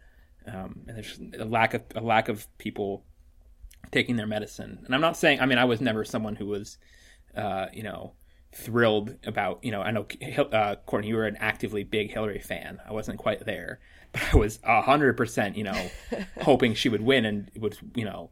Um, 0.47 0.81
and 0.87 0.97
there's 0.97 1.19
a 1.39 1.45
lack 1.45 1.73
of 1.73 1.83
a 1.95 2.01
lack 2.01 2.27
of 2.27 2.47
people 2.57 3.05
taking 3.91 4.15
their 4.15 4.27
medicine. 4.27 4.81
And 4.85 4.93
I'm 4.93 5.01
not 5.01 5.15
saying. 5.15 5.39
I 5.39 5.45
mean, 5.45 5.57
I 5.57 5.65
was 5.65 5.79
never 5.79 6.03
someone 6.03 6.35
who 6.35 6.47
was, 6.47 6.77
uh, 7.35 7.67
you 7.71 7.83
know, 7.83 8.13
thrilled 8.55 9.15
about. 9.25 9.63
You 9.63 9.71
know, 9.71 9.81
I 9.81 9.91
know 9.91 10.07
uh, 10.51 10.75
Courtney, 10.85 11.09
you 11.09 11.15
were 11.15 11.27
an 11.27 11.37
actively 11.39 11.83
big 11.83 12.11
Hillary 12.11 12.39
fan. 12.39 12.79
I 12.87 12.93
wasn't 12.93 13.19
quite 13.19 13.45
there, 13.45 13.79
but 14.11 14.21
I 14.33 14.37
was 14.37 14.59
hundred 14.63 15.17
percent, 15.17 15.57
you 15.57 15.63
know, 15.63 15.89
hoping 16.41 16.73
she 16.73 16.89
would 16.89 17.01
win 17.01 17.25
and 17.25 17.51
would, 17.57 17.77
you 17.95 18.05
know, 18.05 18.31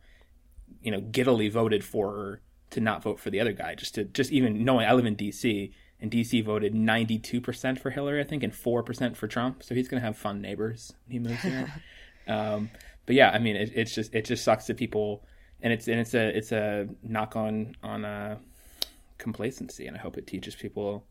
you 0.81 0.91
know, 0.91 1.01
giddily 1.01 1.49
voted 1.49 1.83
for 1.83 2.11
her 2.11 2.41
to 2.71 2.81
not 2.81 3.03
vote 3.03 3.19
for 3.19 3.29
the 3.29 3.39
other 3.39 3.53
guy. 3.53 3.75
Just 3.75 3.95
to 3.95 4.05
just 4.05 4.31
even 4.31 4.63
knowing 4.63 4.87
I 4.87 4.93
live 4.93 5.05
in 5.05 5.15
D.C. 5.15 5.71
and 5.99 6.09
D.C. 6.09 6.41
voted 6.41 6.73
92 6.73 7.41
percent 7.41 7.79
for 7.79 7.91
Hillary, 7.91 8.21
I 8.21 8.23
think, 8.23 8.43
and 8.43 8.55
four 8.55 8.81
percent 8.81 9.17
for 9.17 9.27
Trump. 9.27 9.63
So 9.63 9.75
he's 9.75 9.87
gonna 9.87 10.01
have 10.01 10.17
fun 10.17 10.41
neighbors 10.41 10.93
when 11.05 11.11
he 11.11 11.19
moves 11.19 11.41
here. 11.41 11.73
um, 12.27 12.69
but 13.05 13.15
yeah, 13.15 13.29
I 13.29 13.39
mean, 13.39 13.55
it, 13.55 13.71
it's 13.75 13.93
just 13.93 14.15
it 14.15 14.25
just 14.25 14.43
sucks 14.43 14.67
that 14.67 14.77
people, 14.77 15.25
and 15.61 15.73
it's 15.73 15.87
and 15.87 15.99
it's 15.99 16.13
a 16.13 16.35
it's 16.35 16.51
a 16.53 16.87
knock 17.03 17.35
on 17.35 17.75
on 17.83 18.05
uh, 18.05 18.37
complacency, 19.23 19.87
and 19.87 19.97
I 19.97 19.99
hope 19.99 20.17
it 20.17 20.27
teaches 20.27 20.55
people 20.55 21.07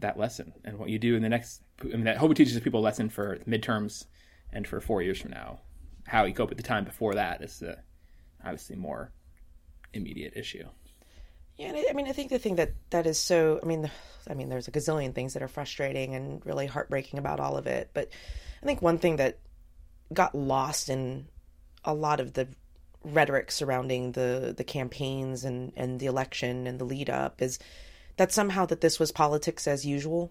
that 0.00 0.18
lesson 0.18 0.54
and 0.64 0.78
what 0.78 0.88
you 0.88 0.98
do 0.98 1.14
in 1.14 1.22
the 1.22 1.28
next. 1.28 1.62
I 1.82 1.96
mean, 1.96 2.08
I 2.08 2.14
hope 2.16 2.30
it 2.32 2.34
teaches 2.34 2.58
people 2.60 2.80
a 2.80 2.82
lesson 2.88 3.08
for 3.10 3.36
midterms 3.46 4.06
and 4.52 4.66
for 4.66 4.80
four 4.80 5.02
years 5.02 5.20
from 5.20 5.30
now. 5.30 5.60
How 6.06 6.24
you 6.24 6.34
cope 6.34 6.48
with 6.48 6.58
the 6.58 6.64
time 6.64 6.84
before 6.84 7.14
that 7.14 7.42
is 7.42 7.58
the 7.60 7.76
obviously 8.42 8.76
more 8.76 9.12
immediate 9.92 10.32
issue. 10.36 10.64
Yeah, 11.56 11.68
and 11.68 11.76
I, 11.76 11.84
I 11.90 11.92
mean, 11.92 12.08
I 12.08 12.12
think 12.12 12.30
the 12.30 12.38
thing 12.38 12.56
that 12.56 12.72
that 12.90 13.06
is 13.06 13.18
so. 13.18 13.60
I 13.62 13.66
mean, 13.66 13.82
the- 13.82 13.90
I 14.28 14.34
mean, 14.34 14.48
there's 14.48 14.68
a 14.68 14.70
gazillion 14.70 15.14
things 15.14 15.32
that 15.32 15.42
are 15.42 15.48
frustrating 15.48 16.14
and 16.14 16.44
really 16.44 16.66
heartbreaking 16.66 17.18
about 17.18 17.40
all 17.40 17.56
of 17.56 17.66
it. 17.66 17.90
But 17.94 18.10
I 18.62 18.66
think 18.66 18.82
one 18.82 18.98
thing 18.98 19.16
that 19.16 19.38
got 20.12 20.34
lost 20.34 20.88
in 20.88 21.26
a 21.84 21.94
lot 21.94 22.20
of 22.20 22.34
the 22.34 22.48
rhetoric 23.04 23.50
surrounding 23.50 24.12
the 24.12 24.54
the 24.56 24.64
campaigns 24.64 25.44
and 25.44 25.72
and 25.76 26.00
the 26.00 26.06
election 26.06 26.66
and 26.66 26.78
the 26.78 26.84
lead 26.84 27.08
up 27.08 27.40
is 27.40 27.58
that 28.16 28.32
somehow 28.32 28.66
that 28.66 28.80
this 28.80 28.98
was 28.98 29.12
politics 29.12 29.66
as 29.66 29.86
usual. 29.86 30.30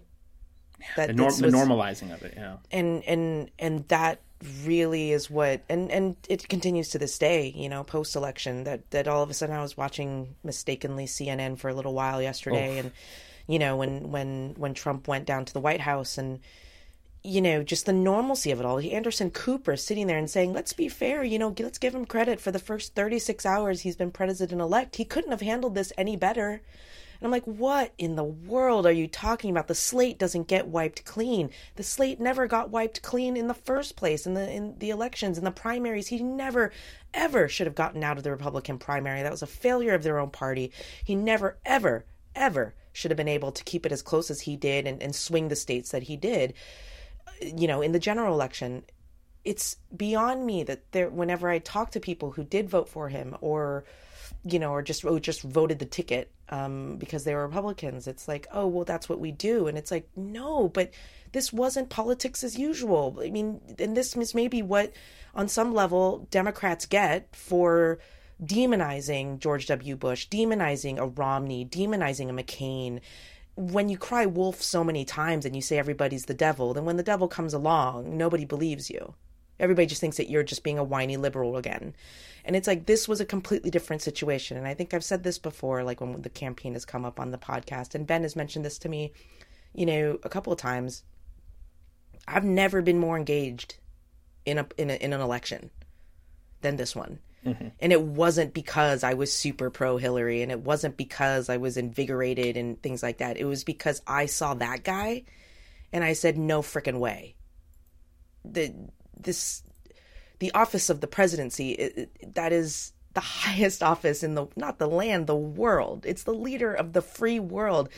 That 0.96 1.08
The, 1.08 1.12
norm, 1.12 1.28
this 1.28 1.38
the 1.40 1.48
normalizing 1.48 2.14
of 2.14 2.22
it, 2.22 2.34
yeah. 2.36 2.56
and 2.70 3.04
and 3.04 3.50
and 3.58 3.86
that 3.88 4.20
really 4.64 5.12
is 5.12 5.28
what 5.30 5.60
and 5.68 5.90
and 5.90 6.16
it 6.28 6.48
continues 6.48 6.88
to 6.90 6.98
this 6.98 7.18
day 7.18 7.52
you 7.54 7.68
know 7.68 7.84
post 7.84 8.16
election 8.16 8.64
that 8.64 8.90
that 8.90 9.06
all 9.06 9.22
of 9.22 9.28
a 9.28 9.34
sudden 9.34 9.54
i 9.54 9.60
was 9.60 9.76
watching 9.76 10.34
mistakenly 10.42 11.04
cnn 11.04 11.58
for 11.58 11.68
a 11.68 11.74
little 11.74 11.92
while 11.92 12.22
yesterday 12.22 12.78
and 12.78 12.90
you 13.46 13.58
know 13.58 13.76
when 13.76 14.10
when 14.10 14.54
when 14.56 14.72
trump 14.72 15.06
went 15.06 15.26
down 15.26 15.44
to 15.44 15.52
the 15.52 15.60
white 15.60 15.82
house 15.82 16.16
and 16.16 16.40
you 17.22 17.40
know 17.40 17.62
just 17.62 17.86
the 17.86 17.92
normalcy 17.92 18.50
of 18.50 18.60
it 18.60 18.66
all 18.66 18.78
anderson 18.78 19.30
cooper 19.30 19.76
sitting 19.76 20.06
there 20.06 20.18
and 20.18 20.30
saying 20.30 20.52
let's 20.52 20.72
be 20.72 20.88
fair 20.88 21.22
you 21.22 21.38
know 21.38 21.54
let's 21.58 21.78
give 21.78 21.94
him 21.94 22.06
credit 22.06 22.40
for 22.40 22.50
the 22.50 22.58
first 22.58 22.94
36 22.94 23.44
hours 23.44 23.82
he's 23.82 23.96
been 23.96 24.10
president 24.10 24.60
elect 24.60 24.96
he 24.96 25.04
couldn't 25.04 25.30
have 25.30 25.42
handled 25.42 25.74
this 25.74 25.92
any 25.98 26.16
better 26.16 26.62
and 27.20 27.26
I'm 27.26 27.32
like, 27.32 27.44
what 27.44 27.92
in 27.98 28.16
the 28.16 28.24
world 28.24 28.86
are 28.86 28.92
you 28.92 29.06
talking 29.06 29.50
about? 29.50 29.68
The 29.68 29.74
slate 29.74 30.18
doesn't 30.18 30.48
get 30.48 30.68
wiped 30.68 31.04
clean. 31.04 31.50
The 31.76 31.82
slate 31.82 32.18
never 32.18 32.46
got 32.46 32.70
wiped 32.70 33.02
clean 33.02 33.36
in 33.36 33.46
the 33.46 33.52
first 33.52 33.94
place 33.94 34.26
in 34.26 34.32
the 34.32 34.50
in 34.50 34.78
the 34.78 34.88
elections 34.88 35.36
in 35.36 35.44
the 35.44 35.50
primaries. 35.50 36.08
He 36.08 36.22
never 36.22 36.72
ever 37.12 37.46
should 37.46 37.66
have 37.66 37.74
gotten 37.74 38.02
out 38.02 38.16
of 38.16 38.24
the 38.24 38.30
Republican 38.30 38.78
primary. 38.78 39.22
That 39.22 39.30
was 39.30 39.42
a 39.42 39.46
failure 39.46 39.92
of 39.92 40.02
their 40.02 40.18
own 40.18 40.30
party. 40.30 40.72
He 41.04 41.14
never 41.14 41.58
ever 41.66 42.06
ever 42.34 42.74
should 42.92 43.10
have 43.10 43.18
been 43.18 43.28
able 43.28 43.52
to 43.52 43.64
keep 43.64 43.84
it 43.84 43.92
as 43.92 44.02
close 44.02 44.30
as 44.30 44.40
he 44.40 44.56
did 44.56 44.86
and, 44.86 45.02
and 45.02 45.14
swing 45.14 45.48
the 45.48 45.56
states 45.56 45.90
that 45.90 46.04
he 46.04 46.16
did. 46.16 46.54
You 47.40 47.66
know, 47.68 47.82
in 47.82 47.92
the 47.92 47.98
general 47.98 48.34
election, 48.34 48.84
it's 49.44 49.76
beyond 49.96 50.44
me 50.44 50.62
that 50.64 50.92
there 50.92 51.08
whenever 51.08 51.48
I 51.48 51.58
talk 51.58 51.92
to 51.92 52.00
people 52.00 52.32
who 52.32 52.44
did 52.44 52.68
vote 52.68 52.88
for 52.88 53.08
him 53.08 53.36
or 53.40 53.84
you 54.44 54.58
know, 54.58 54.72
or 54.72 54.82
just 54.82 55.04
or 55.04 55.20
just 55.20 55.42
voted 55.42 55.78
the 55.78 55.86
ticket 55.86 56.30
um, 56.48 56.96
because 56.96 57.24
they 57.24 57.34
were 57.34 57.46
Republicans. 57.46 58.06
It's 58.06 58.26
like, 58.26 58.46
oh, 58.52 58.66
well, 58.66 58.84
that's 58.84 59.08
what 59.08 59.20
we 59.20 59.32
do, 59.32 59.66
and 59.66 59.76
it's 59.76 59.90
like, 59.90 60.08
no, 60.16 60.68
but 60.68 60.90
this 61.32 61.52
wasn't 61.52 61.90
politics 61.90 62.42
as 62.42 62.58
usual. 62.58 63.18
I 63.20 63.30
mean, 63.30 63.60
and 63.78 63.96
this 63.96 64.16
is 64.16 64.34
maybe 64.34 64.62
what, 64.62 64.92
on 65.34 65.48
some 65.48 65.74
level, 65.74 66.26
Democrats 66.30 66.86
get 66.86 67.34
for 67.34 67.98
demonizing 68.42 69.38
George 69.38 69.66
W. 69.66 69.96
Bush, 69.96 70.28
demonizing 70.28 70.98
a 70.98 71.06
Romney, 71.06 71.66
demonizing 71.66 72.30
a 72.30 72.42
McCain. 72.42 73.00
When 73.60 73.90
you 73.90 73.98
cry 73.98 74.24
wolf 74.24 74.62
so 74.62 74.82
many 74.82 75.04
times 75.04 75.44
and 75.44 75.54
you 75.54 75.60
say 75.60 75.78
everybody's 75.78 76.24
the 76.24 76.34
devil, 76.34 76.72
then 76.72 76.86
when 76.86 76.96
the 76.96 77.02
devil 77.02 77.28
comes 77.28 77.52
along, 77.52 78.16
nobody 78.16 78.46
believes 78.46 78.88
you. 78.88 79.14
Everybody 79.58 79.86
just 79.86 80.00
thinks 80.00 80.16
that 80.16 80.30
you're 80.30 80.42
just 80.42 80.64
being 80.64 80.78
a 80.78 80.84
whiny 80.84 81.18
liberal 81.18 81.58
again. 81.58 81.94
And 82.46 82.56
it's 82.56 82.66
like 82.66 82.86
this 82.86 83.06
was 83.06 83.20
a 83.20 83.26
completely 83.26 83.70
different 83.70 84.00
situation. 84.00 84.56
And 84.56 84.66
I 84.66 84.72
think 84.72 84.94
I've 84.94 85.04
said 85.04 85.22
this 85.22 85.38
before, 85.38 85.84
like 85.84 86.00
when 86.00 86.22
the 86.22 86.30
campaign 86.30 86.72
has 86.72 86.86
come 86.86 87.04
up 87.04 87.20
on 87.20 87.32
the 87.32 87.38
podcast, 87.38 87.94
and 87.94 88.06
Ben 88.06 88.22
has 88.22 88.34
mentioned 88.34 88.64
this 88.64 88.78
to 88.78 88.88
me, 88.88 89.12
you 89.74 89.84
know, 89.84 90.18
a 90.22 90.30
couple 90.30 90.52
of 90.52 90.58
times. 90.58 91.04
I've 92.26 92.44
never 92.44 92.80
been 92.80 92.98
more 92.98 93.18
engaged 93.18 93.76
in 94.46 94.58
a 94.58 94.66
in, 94.78 94.88
a, 94.88 94.94
in 94.94 95.12
an 95.12 95.20
election 95.20 95.70
than 96.62 96.76
this 96.76 96.96
one. 96.96 97.18
Mm-hmm. 97.44 97.68
And 97.80 97.92
it 97.92 98.02
wasn't 98.02 98.52
because 98.52 99.02
I 99.02 99.14
was 99.14 99.32
super 99.32 99.70
pro 99.70 99.96
Hillary 99.96 100.42
and 100.42 100.52
it 100.52 100.60
wasn't 100.60 100.96
because 100.96 101.48
I 101.48 101.56
was 101.56 101.76
invigorated 101.76 102.56
and 102.56 102.80
things 102.82 103.02
like 103.02 103.18
that. 103.18 103.38
It 103.38 103.44
was 103.44 103.64
because 103.64 104.02
I 104.06 104.26
saw 104.26 104.54
that 104.54 104.84
guy 104.84 105.24
and 105.92 106.04
I 106.04 106.12
said, 106.12 106.36
no 106.36 106.60
freaking 106.60 106.98
way. 106.98 107.34
The, 108.44 108.74
this, 109.18 109.62
the 110.38 110.52
office 110.52 110.90
of 110.90 111.00
the 111.00 111.06
presidency, 111.06 111.72
it, 111.72 111.98
it, 112.20 112.34
that 112.34 112.52
is 112.52 112.92
the 113.14 113.20
highest 113.20 113.82
office 113.82 114.22
in 114.22 114.34
the, 114.34 114.46
not 114.56 114.78
the 114.78 114.88
land, 114.88 115.26
the 115.26 115.36
world. 115.36 116.04
It's 116.06 116.24
the 116.24 116.34
leader 116.34 116.74
of 116.74 116.92
the 116.92 117.02
free 117.02 117.40
world. 117.40 117.88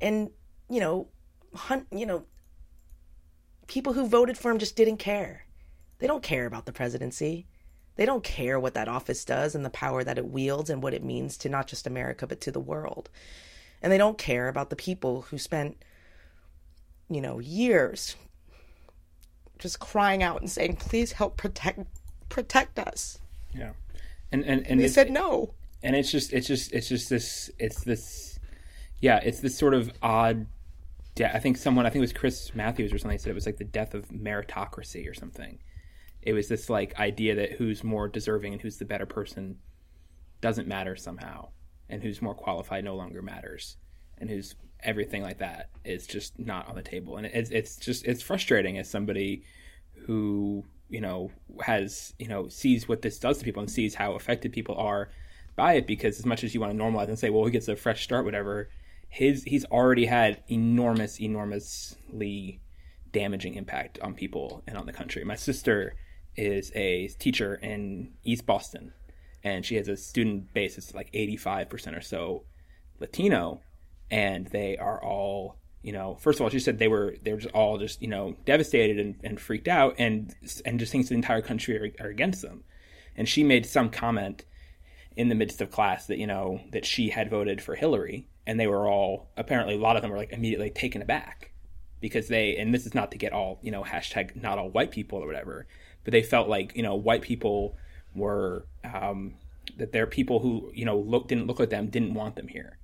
And, 0.00 0.30
you 0.68 0.80
know, 0.80 1.08
hunt, 1.54 1.86
you 1.92 2.06
know, 2.06 2.24
people 3.68 3.92
who 3.92 4.08
voted 4.08 4.36
for 4.36 4.50
him 4.50 4.58
just 4.58 4.74
didn't 4.74 4.96
care. 4.96 5.46
They 6.00 6.08
don't 6.08 6.22
care 6.22 6.46
about 6.46 6.66
the 6.66 6.72
presidency. 6.72 7.46
They 7.96 8.06
don't 8.06 8.24
care 8.24 8.58
what 8.58 8.74
that 8.74 8.88
office 8.88 9.24
does 9.24 9.54
and 9.54 9.64
the 9.64 9.70
power 9.70 10.02
that 10.04 10.18
it 10.18 10.26
wields 10.26 10.70
and 10.70 10.82
what 10.82 10.94
it 10.94 11.04
means 11.04 11.36
to 11.38 11.48
not 11.48 11.66
just 11.66 11.86
America, 11.86 12.26
but 12.26 12.40
to 12.42 12.52
the 12.52 12.60
world. 12.60 13.10
And 13.82 13.92
they 13.92 13.98
don't 13.98 14.18
care 14.18 14.48
about 14.48 14.70
the 14.70 14.76
people 14.76 15.22
who 15.22 15.38
spent, 15.38 15.82
you 17.08 17.20
know, 17.20 17.38
years 17.38 18.16
just 19.58 19.78
crying 19.78 20.22
out 20.22 20.40
and 20.40 20.50
saying, 20.50 20.76
please 20.76 21.12
help 21.12 21.36
protect 21.36 21.80
protect 22.28 22.78
us. 22.78 23.18
Yeah. 23.54 23.72
And 24.32 24.44
and, 24.44 24.66
and 24.66 24.80
they 24.80 24.88
said 24.88 25.10
no. 25.10 25.54
And 25.82 25.96
it's 25.96 26.10
just 26.10 26.32
it's 26.32 26.46
just 26.46 26.72
it's 26.72 26.88
just 26.88 27.10
this 27.10 27.50
it's 27.58 27.84
this 27.84 28.38
yeah, 29.00 29.16
it's 29.22 29.40
this 29.40 29.56
sort 29.56 29.74
of 29.74 29.92
odd 30.02 30.46
yeah, 31.16 31.32
I 31.34 31.38
think 31.38 31.58
someone 31.58 31.84
I 31.84 31.90
think 31.90 31.98
it 31.98 32.02
was 32.02 32.12
Chris 32.12 32.54
Matthews 32.54 32.92
or 32.92 32.98
something 32.98 33.18
said 33.18 33.30
it 33.30 33.34
was 33.34 33.46
like 33.46 33.58
the 33.58 33.64
death 33.64 33.94
of 33.94 34.08
meritocracy 34.08 35.08
or 35.10 35.14
something 35.14 35.58
it 36.22 36.32
was 36.32 36.48
this 36.48 36.68
like 36.68 36.98
idea 36.98 37.34
that 37.34 37.52
who's 37.52 37.82
more 37.82 38.08
deserving 38.08 38.52
and 38.52 38.62
who's 38.62 38.76
the 38.76 38.84
better 38.84 39.06
person 39.06 39.56
doesn't 40.40 40.68
matter 40.68 40.96
somehow 40.96 41.48
and 41.88 42.02
who's 42.02 42.22
more 42.22 42.34
qualified 42.34 42.84
no 42.84 42.94
longer 42.94 43.22
matters 43.22 43.76
and 44.18 44.30
who's 44.30 44.54
everything 44.82 45.22
like 45.22 45.38
that 45.38 45.68
is 45.84 46.06
just 46.06 46.38
not 46.38 46.68
on 46.68 46.76
the 46.76 46.82
table. 46.82 47.16
And 47.16 47.26
it's 47.26 47.50
it's 47.50 47.76
just 47.76 48.04
it's 48.04 48.22
frustrating 48.22 48.78
as 48.78 48.88
somebody 48.88 49.42
who 50.06 50.64
you 50.88 51.00
know 51.00 51.30
has 51.62 52.14
you 52.18 52.28
know 52.28 52.48
sees 52.48 52.88
what 52.88 53.02
this 53.02 53.18
does 53.18 53.38
to 53.38 53.44
people 53.44 53.60
and 53.60 53.70
sees 53.70 53.94
how 53.94 54.14
affected 54.14 54.52
people 54.52 54.76
are 54.76 55.10
by 55.56 55.74
it 55.74 55.86
because 55.86 56.18
as 56.18 56.26
much 56.26 56.42
as 56.42 56.54
you 56.54 56.60
want 56.60 56.76
to 56.76 56.82
normalize 56.82 57.08
and 57.08 57.18
say 57.18 57.30
well 57.30 57.44
he 57.44 57.50
gets 57.50 57.68
a 57.68 57.76
fresh 57.76 58.02
start 58.02 58.24
whatever 58.24 58.68
his 59.08 59.44
he's 59.44 59.64
already 59.66 60.06
had 60.06 60.42
enormous 60.48 61.20
enormously 61.20 62.60
damaging 63.12 63.54
impact 63.54 63.98
on 64.00 64.14
people 64.14 64.62
and 64.66 64.76
on 64.78 64.86
the 64.86 64.92
country. 64.92 65.24
My 65.24 65.36
sister 65.36 65.94
is 66.36 66.72
a 66.74 67.08
teacher 67.18 67.54
in 67.56 68.12
East 68.24 68.46
Boston, 68.46 68.92
and 69.42 69.64
she 69.64 69.76
has 69.76 69.88
a 69.88 69.96
student 69.96 70.52
base 70.54 70.76
that's 70.76 70.94
like 70.94 71.12
85% 71.12 71.96
or 71.96 72.00
so 72.00 72.44
Latino, 72.98 73.60
and 74.10 74.46
they 74.46 74.76
are 74.76 75.02
all 75.02 75.56
you 75.82 75.92
know 75.92 76.16
first 76.16 76.38
of 76.38 76.44
all 76.44 76.50
she 76.50 76.60
said 76.60 76.78
they 76.78 76.88
were 76.88 77.14
they 77.22 77.32
were 77.32 77.38
just 77.38 77.54
all 77.54 77.78
just 77.78 78.02
you 78.02 78.08
know 78.08 78.36
devastated 78.44 78.98
and, 78.98 79.16
and 79.24 79.40
freaked 79.40 79.68
out 79.68 79.94
and 79.98 80.34
and 80.66 80.78
just 80.78 80.92
thinks 80.92 81.08
the 81.08 81.14
entire 81.14 81.40
country 81.40 81.78
are, 81.78 82.04
are 82.04 82.10
against 82.10 82.42
them. 82.42 82.64
And 83.16 83.28
she 83.28 83.42
made 83.42 83.66
some 83.66 83.90
comment 83.90 84.44
in 85.16 85.28
the 85.28 85.34
midst 85.34 85.60
of 85.60 85.70
class 85.70 86.06
that 86.06 86.18
you 86.18 86.26
know 86.26 86.60
that 86.72 86.84
she 86.84 87.10
had 87.10 87.30
voted 87.30 87.60
for 87.60 87.74
hillary 87.74 88.28
and 88.46 88.58
they 88.58 88.66
were 88.66 88.88
all 88.88 89.30
apparently 89.36 89.74
a 89.74 89.78
lot 89.78 89.96
of 89.96 90.02
them 90.02 90.10
were 90.10 90.16
like 90.16 90.32
immediately 90.32 90.70
taken 90.70 91.02
aback 91.02 91.52
because 92.00 92.28
they 92.28 92.56
and 92.56 92.72
this 92.72 92.86
is 92.86 92.94
not 92.94 93.10
to 93.10 93.18
get 93.18 93.32
all 93.32 93.58
you 93.62 93.70
know 93.70 93.82
hashtag 93.82 94.40
not 94.40 94.58
all 94.58 94.70
white 94.70 94.90
people 94.90 95.18
or 95.18 95.26
whatever 95.26 95.66
but 96.04 96.12
they 96.12 96.22
felt 96.22 96.48
like 96.48 96.76
you 96.76 96.82
know 96.82 96.94
white 96.94 97.22
people 97.22 97.76
were 98.14 98.66
um, 98.84 99.34
that 99.76 99.92
there 99.92 100.02
are 100.02 100.08
people 100.08 100.40
who 100.40 100.70
you 100.74 100.84
know 100.84 100.98
look 100.98 101.28
didn't 101.28 101.46
look 101.46 101.58
like 101.58 101.70
them 101.70 101.88
didn't 101.88 102.14
want 102.14 102.36
them 102.36 102.48
here, 102.48 102.78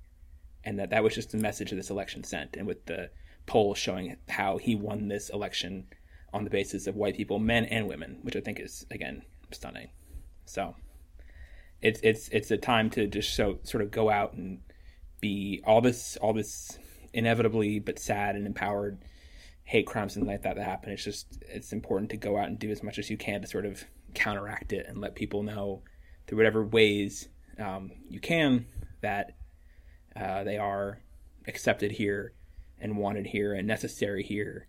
and 0.63 0.79
that 0.79 0.89
that 0.89 1.03
was 1.03 1.15
just 1.15 1.31
the 1.31 1.37
message 1.37 1.71
of 1.71 1.77
this 1.77 1.89
election 1.89 2.23
sent. 2.23 2.55
And 2.55 2.67
with 2.67 2.85
the 2.85 3.09
polls 3.45 3.77
showing 3.77 4.17
how 4.29 4.57
he 4.57 4.75
won 4.75 5.07
this 5.07 5.29
election 5.29 5.87
on 6.33 6.43
the 6.43 6.49
basis 6.49 6.87
of 6.87 6.95
white 6.95 7.15
people, 7.15 7.39
men 7.39 7.65
and 7.65 7.87
women, 7.87 8.19
which 8.21 8.35
I 8.35 8.41
think 8.41 8.59
is 8.59 8.85
again 8.91 9.23
stunning. 9.51 9.89
So 10.45 10.75
it's 11.81 11.99
it's 12.03 12.29
it's 12.29 12.51
a 12.51 12.57
time 12.57 12.89
to 12.91 13.07
just 13.07 13.35
so 13.35 13.59
sort 13.63 13.83
of 13.83 13.91
go 13.91 14.09
out 14.09 14.33
and 14.33 14.59
be 15.21 15.61
all 15.65 15.81
this 15.81 16.17
all 16.17 16.33
this 16.33 16.77
inevitably 17.13 17.79
but 17.79 17.99
sad 17.99 18.35
and 18.35 18.45
empowered 18.45 18.99
hate 19.67 19.85
crimes 19.85 20.15
and 20.15 20.25
like 20.25 20.43
that 20.43 20.55
that 20.55 20.63
happen. 20.63 20.91
It's 20.91 21.03
just 21.03 21.39
it's 21.41 21.73
important 21.73 22.09
to 22.11 22.17
go 22.17 22.37
out 22.37 22.47
and 22.47 22.57
do 22.57 22.71
as 22.71 22.81
much 22.81 22.97
as 22.97 23.09
you 23.09 23.17
can 23.17 23.41
to 23.41 23.47
sort 23.47 23.65
of 23.65 23.83
counteract 24.13 24.71
it 24.71 24.85
and 24.87 25.01
let 25.01 25.13
people 25.13 25.43
know 25.43 25.81
through 26.25 26.37
whatever 26.37 26.63
ways 26.63 27.27
um, 27.59 27.91
you 28.09 28.21
can 28.21 28.65
that 29.01 29.35
uh, 30.15 30.45
they 30.45 30.57
are 30.57 30.99
accepted 31.47 31.91
here 31.91 32.31
and 32.79 32.97
wanted 32.97 33.27
here 33.27 33.53
and 33.53 33.67
necessary 33.67 34.23
here 34.23 34.67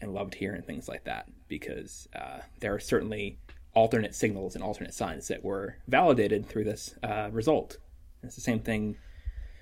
and 0.00 0.14
loved 0.14 0.34
here 0.34 0.54
and 0.54 0.64
things 0.64 0.88
like 0.88 1.04
that 1.04 1.28
because 1.46 2.08
uh, 2.16 2.38
there 2.60 2.74
are 2.74 2.80
certainly 2.80 3.38
alternate 3.74 4.14
signals 4.14 4.54
and 4.54 4.64
alternate 4.64 4.94
signs 4.94 5.28
that 5.28 5.44
were 5.44 5.76
validated 5.86 6.46
through 6.46 6.64
this 6.64 6.94
uh, 7.02 7.28
result. 7.30 7.76
And 8.22 8.28
it's 8.28 8.36
the 8.36 8.40
same 8.40 8.60
thing 8.60 8.96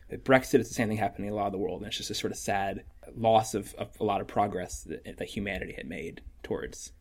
with 0.08 0.22
Brexit, 0.22 0.60
it's 0.60 0.68
the 0.68 0.74
same 0.74 0.88
thing 0.88 0.98
happening 0.98 1.26
in 1.26 1.34
a 1.34 1.36
lot 1.36 1.46
of 1.46 1.52
the 1.52 1.58
world, 1.58 1.80
and 1.80 1.88
it's 1.88 1.96
just 1.96 2.10
a 2.10 2.14
sort 2.14 2.30
of 2.30 2.38
sad 2.38 2.84
loss 3.16 3.54
of, 3.54 3.74
of 3.74 3.88
a 4.00 4.04
lot 4.04 4.20
of 4.20 4.26
progress 4.26 4.82
that, 4.84 5.18
that 5.18 5.28
humanity 5.28 5.74
had 5.76 5.88
made 5.88 6.22
towards 6.42 6.92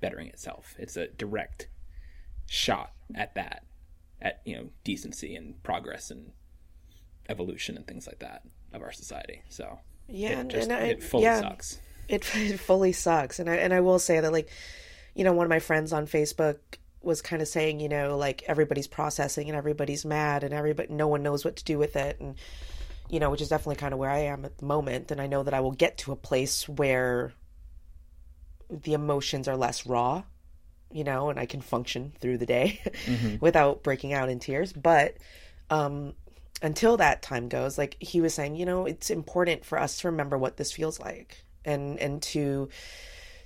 bettering 0.00 0.28
itself. 0.28 0.74
It's 0.78 0.96
a 0.96 1.08
direct 1.08 1.68
shot 2.46 2.92
at 3.14 3.34
that, 3.34 3.64
at 4.20 4.40
you 4.44 4.56
know 4.56 4.68
decency 4.84 5.34
and 5.34 5.62
progress 5.62 6.10
and 6.10 6.32
evolution 7.28 7.76
and 7.76 7.86
things 7.86 8.06
like 8.06 8.20
that 8.20 8.42
of 8.72 8.82
our 8.82 8.92
society. 8.92 9.42
So 9.48 9.80
yeah, 10.08 10.40
it, 10.40 10.48
just, 10.48 10.70
and 10.70 10.78
I, 10.78 10.86
it 10.86 11.02
fully 11.02 11.24
yeah, 11.24 11.40
sucks. 11.40 11.80
It, 12.08 12.24
it 12.34 12.58
fully 12.58 12.92
sucks, 12.92 13.38
and 13.38 13.50
I 13.50 13.56
and 13.56 13.72
I 13.72 13.80
will 13.80 13.98
say 13.98 14.20
that 14.20 14.32
like, 14.32 14.48
you 15.14 15.24
know, 15.24 15.32
one 15.32 15.46
of 15.46 15.50
my 15.50 15.60
friends 15.60 15.92
on 15.92 16.06
Facebook 16.06 16.58
was 17.02 17.22
kind 17.22 17.40
of 17.40 17.48
saying, 17.48 17.80
you 17.80 17.88
know, 17.88 18.16
like 18.16 18.42
everybody's 18.48 18.88
processing 18.88 19.48
and 19.48 19.56
everybody's 19.56 20.04
mad 20.04 20.42
and 20.42 20.52
everybody, 20.52 20.92
no 20.92 21.06
one 21.06 21.22
knows 21.22 21.44
what 21.44 21.54
to 21.56 21.64
do 21.64 21.78
with 21.78 21.94
it. 21.94 22.18
And, 22.20 22.34
you 23.08 23.20
know, 23.20 23.30
which 23.30 23.40
is 23.40 23.48
definitely 23.48 23.76
kind 23.76 23.92
of 23.92 23.98
where 23.98 24.10
I 24.10 24.20
am 24.20 24.44
at 24.44 24.58
the 24.58 24.66
moment. 24.66 25.10
And 25.10 25.20
I 25.20 25.26
know 25.26 25.42
that 25.42 25.54
I 25.54 25.60
will 25.60 25.72
get 25.72 25.98
to 25.98 26.12
a 26.12 26.16
place 26.16 26.68
where 26.68 27.32
the 28.70 28.94
emotions 28.94 29.48
are 29.48 29.56
less 29.56 29.86
raw, 29.86 30.24
you 30.90 31.04
know, 31.04 31.30
and 31.30 31.38
I 31.38 31.46
can 31.46 31.60
function 31.60 32.12
through 32.20 32.38
the 32.38 32.46
day 32.46 32.80
mm-hmm. 33.04 33.36
without 33.40 33.82
breaking 33.82 34.12
out 34.12 34.28
in 34.28 34.38
tears. 34.38 34.72
But, 34.72 35.16
um, 35.70 36.14
until 36.62 36.96
that 36.96 37.22
time 37.22 37.48
goes, 37.48 37.76
like 37.76 37.96
he 38.00 38.20
was 38.20 38.32
saying, 38.34 38.56
you 38.56 38.64
know, 38.64 38.86
it's 38.86 39.10
important 39.10 39.64
for 39.64 39.78
us 39.78 40.00
to 40.00 40.08
remember 40.08 40.38
what 40.38 40.56
this 40.56 40.72
feels 40.72 40.98
like 40.98 41.44
and, 41.64 41.98
and 41.98 42.22
to, 42.22 42.68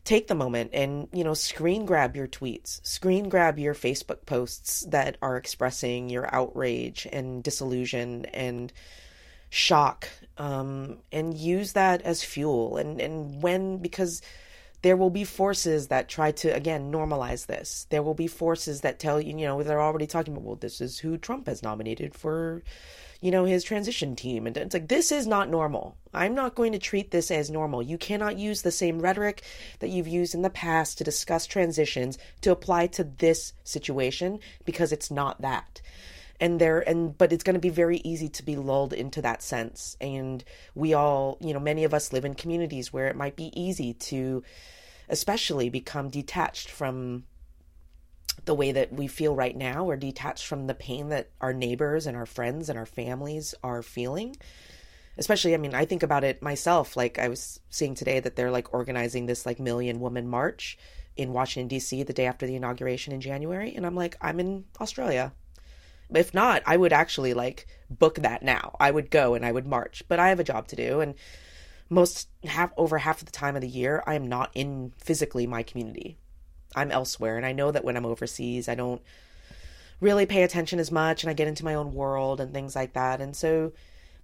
take 0.05 0.29
the 0.29 0.35
moment 0.35 0.71
and 0.73 1.09
you 1.13 1.23
know 1.23 1.35
screen 1.35 1.85
grab 1.85 2.17
your 2.17 2.27
tweets 2.27 2.85
screen 2.87 3.29
grab 3.29 3.59
your 3.59 3.75
facebook 3.75 4.25
posts 4.25 4.81
that 4.89 5.17
are 5.21 5.37
expressing 5.37 6.09
your 6.09 6.33
outrage 6.35 7.07
and 7.13 7.43
disillusion 7.43 8.25
and 8.27 8.73
shock 9.51 10.09
um, 10.39 10.99
and 11.13 11.37
use 11.37 11.75
that 11.75 12.03
as 12.03 12.23
fuel 12.23 12.77
and 12.77 13.01
and 13.01 13.43
when 13.43 13.79
because 13.79 14.23
there 14.83 14.97
will 14.97 15.11
be 15.11 15.25
forces 15.25 15.89
that 15.89 16.09
try 16.09 16.31
to 16.33 16.49
again 16.49 16.91
normalize 16.91 17.47
this 17.47 17.87
there 17.91 18.03
will 18.03 18.15
be 18.15 18.27
forces 18.27 18.81
that 18.81 18.99
tell 18.99 19.21
you 19.21 19.37
you 19.37 19.47
know 19.47 19.63
they're 19.63 19.83
already 19.83 20.07
talking 20.07 20.33
about 20.33 20.45
well 20.45 20.57
this 20.57 20.81
is 20.81 20.99
who 20.99 21.19
trump 21.19 21.47
has 21.47 21.63
nominated 21.63 22.15
for 22.15 22.63
you 23.21 23.31
know, 23.31 23.45
his 23.45 23.65
transition 23.65 24.17
team. 24.17 24.47
And 24.47 24.57
it's 24.57 24.75
like, 24.75 24.89
this 24.89 25.13
is 25.13 25.27
not 25.27 25.51
normal. 25.51 25.97
I'm 26.15 26.35
not 26.35 26.55
going 26.55 26.73
to 26.73 26.79
treat 26.79 27.11
this 27.11 27.31
as 27.31 27.51
normal. 27.51 27.83
You 27.83 27.99
cannot 27.99 28.39
use 28.39 28.63
the 28.63 28.73
same 28.73 29.01
rhetoric 29.01 29.43
that 29.81 29.91
you've 29.91 30.09
used 30.09 30.35
in 30.35 30.43
the 30.43 30.51
past 30.51 30.99
to 30.99 31.05
discuss 31.05 31.47
transitions 31.47 32.19
to 32.41 32.51
apply 32.51 32.87
to 32.89 33.05
this 33.05 33.53
situation 33.63 34.41
because 34.65 34.93
it's 34.93 35.11
not 35.11 35.43
that. 35.43 35.83
And 36.41 36.59
there, 36.59 36.81
and, 36.89 37.17
but 37.17 37.33
it's 37.33 37.45
going 37.45 37.55
to 37.55 37.61
be 37.61 37.69
very 37.69 37.99
easy 37.99 38.31
to 38.31 38.43
be 38.43 38.57
lulled 38.57 38.95
into 38.95 39.21
that 39.23 39.43
sense. 39.43 39.97
And 40.01 40.43
we 40.75 40.95
all, 40.95 41.37
you 41.41 41.53
know, 41.53 41.61
many 41.61 41.85
of 41.85 41.93
us 41.93 42.13
live 42.15 42.25
in 42.25 42.35
communities 42.35 42.93
where 42.93 43.09
it 43.09 43.17
might 43.17 43.37
be 43.37 43.53
easy 43.61 43.93
to, 43.95 44.43
especially 45.11 45.69
become 45.69 46.09
detached 46.09 46.71
from 46.71 47.25
the 48.45 48.55
way 48.55 48.73
that 48.73 48.93
we 48.93 49.07
feel 49.07 49.35
right 49.35 49.57
now 49.57 49.85
or 49.85 49.97
detached 49.97 50.47
from 50.47 50.67
the 50.67 50.75
pain 50.75 51.09
that 51.11 51.31
our 51.41 51.53
neighbors 51.53 52.07
and 52.07 52.17
our 52.17 52.27
friends 52.27 52.69
and 52.69 52.79
our 52.79 52.87
families 52.87 53.55
are 53.63 53.83
feeling. 53.83 54.37
Especially 55.19 55.55
i 55.55 55.59
mean 55.59 55.75
i 55.75 55.85
think 55.85 56.03
about 56.03 56.25
it 56.25 56.43
myself. 56.43 56.97
Like 56.97 57.19
i 57.19 57.29
was 57.29 57.61
seeing 57.69 57.95
today 57.95 58.21
that 58.21 58.37
they're 58.37 58.51
like 58.51 58.73
organizing 58.73 59.27
this 59.27 59.45
like 59.45 59.61
million 59.61 60.01
woman 60.01 60.27
march 60.29 60.79
in 61.17 61.33
washington 61.33 61.69
d.c 61.69 62.03
the 62.05 62.13
day 62.13 62.27
after 62.27 62.47
the 62.47 62.55
inauguration 62.55 63.13
in 63.13 63.21
january 63.21 63.75
and 63.75 63.85
i'm 63.85 63.97
like 63.97 64.17
i'm 64.21 64.39
in 64.41 64.65
australia 64.81 65.33
if 66.15 66.35
not 66.35 66.63
i 66.67 66.77
would 66.77 66.93
actually 66.93 67.35
like 67.35 67.67
book 67.89 68.17
that 68.17 68.43
now 68.43 68.77
i 68.81 68.91
would 68.91 69.11
go 69.11 69.35
and 69.35 69.45
i 69.45 69.53
would 69.53 69.67
march 69.67 70.03
but 70.09 70.19
i 70.19 70.29
have 70.29 70.41
a 70.41 70.45
job 70.45 70.67
to 70.69 70.77
do 70.77 71.01
and 71.01 71.15
most 71.89 72.29
half 72.45 72.71
over 72.77 72.99
half 72.99 73.21
of 73.21 73.27
the 73.27 73.33
time 73.33 73.57
of 73.57 73.63
the 73.63 73.69
year 73.69 74.03
i 74.07 74.15
am 74.15 74.27
not 74.27 74.51
in 74.55 74.93
physically 74.99 75.47
my 75.47 75.63
community 75.63 76.17
i'm 76.75 76.91
elsewhere 76.91 77.37
and 77.37 77.47
i 77.47 77.53
know 77.53 77.71
that 77.71 77.85
when 77.85 77.97
i'm 77.97 78.07
overseas 78.07 78.69
i 78.69 78.75
don't 78.75 79.03
really 80.01 80.25
pay 80.25 80.43
attention 80.43 80.79
as 80.79 80.91
much 80.91 81.23
and 81.23 81.31
i 81.31 81.35
get 81.35 81.49
into 81.49 81.65
my 81.65 81.75
own 81.75 81.93
world 81.93 82.41
and 82.41 82.53
things 82.53 82.75
like 82.75 82.93
that 82.93 83.21
and 83.21 83.37
so 83.37 83.73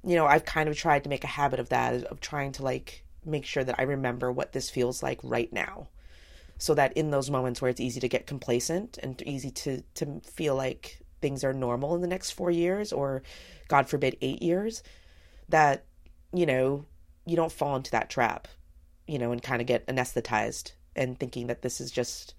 you 0.06 0.14
know, 0.14 0.26
I've 0.26 0.44
kind 0.44 0.68
of 0.68 0.76
tried 0.76 1.02
to 1.02 1.10
make 1.10 1.24
a 1.24 1.28
habit 1.28 1.58
of 1.58 1.68
that, 1.70 2.04
of 2.04 2.20
trying 2.20 2.52
to 2.52 2.62
like 2.62 3.04
make 3.24 3.44
sure 3.44 3.64
that 3.64 3.74
I 3.78 3.82
remember 3.82 4.30
what 4.30 4.52
this 4.52 4.70
feels 4.70 5.02
like 5.02 5.18
right 5.22 5.52
now. 5.52 5.88
So 6.58 6.74
that 6.74 6.94
in 6.94 7.10
those 7.10 7.28
moments 7.28 7.60
where 7.60 7.70
it's 7.70 7.80
easy 7.80 8.00
to 8.00 8.08
get 8.08 8.26
complacent 8.26 8.98
and 9.02 9.20
easy 9.22 9.50
to, 9.50 9.82
to 9.96 10.20
feel 10.24 10.54
like 10.54 11.00
things 11.26 11.42
are 11.42 11.52
normal 11.52 11.96
in 11.96 12.02
the 12.02 12.06
next 12.06 12.30
four 12.30 12.52
years 12.52 12.92
or, 12.92 13.24
God 13.66 13.88
forbid, 13.88 14.16
eight 14.20 14.42
years, 14.42 14.84
that, 15.48 15.84
you 16.32 16.46
know, 16.46 16.84
you 17.24 17.34
don't 17.34 17.50
fall 17.50 17.74
into 17.74 17.90
that 17.90 18.08
trap, 18.08 18.46
you 19.08 19.18
know, 19.18 19.32
and 19.32 19.42
kind 19.42 19.60
of 19.60 19.66
get 19.66 19.84
anesthetized 19.88 20.70
and 20.94 21.18
thinking 21.18 21.48
that 21.48 21.62
this 21.62 21.80
is 21.80 21.90
just 21.90 22.34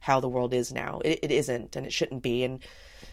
how 0.00 0.18
the 0.18 0.30
world 0.30 0.54
is 0.54 0.72
now. 0.72 1.02
It, 1.04 1.18
it 1.24 1.30
isn't, 1.30 1.76
and 1.76 1.84
it 1.84 1.92
shouldn't 1.92 2.22
be. 2.22 2.42
And 2.42 2.60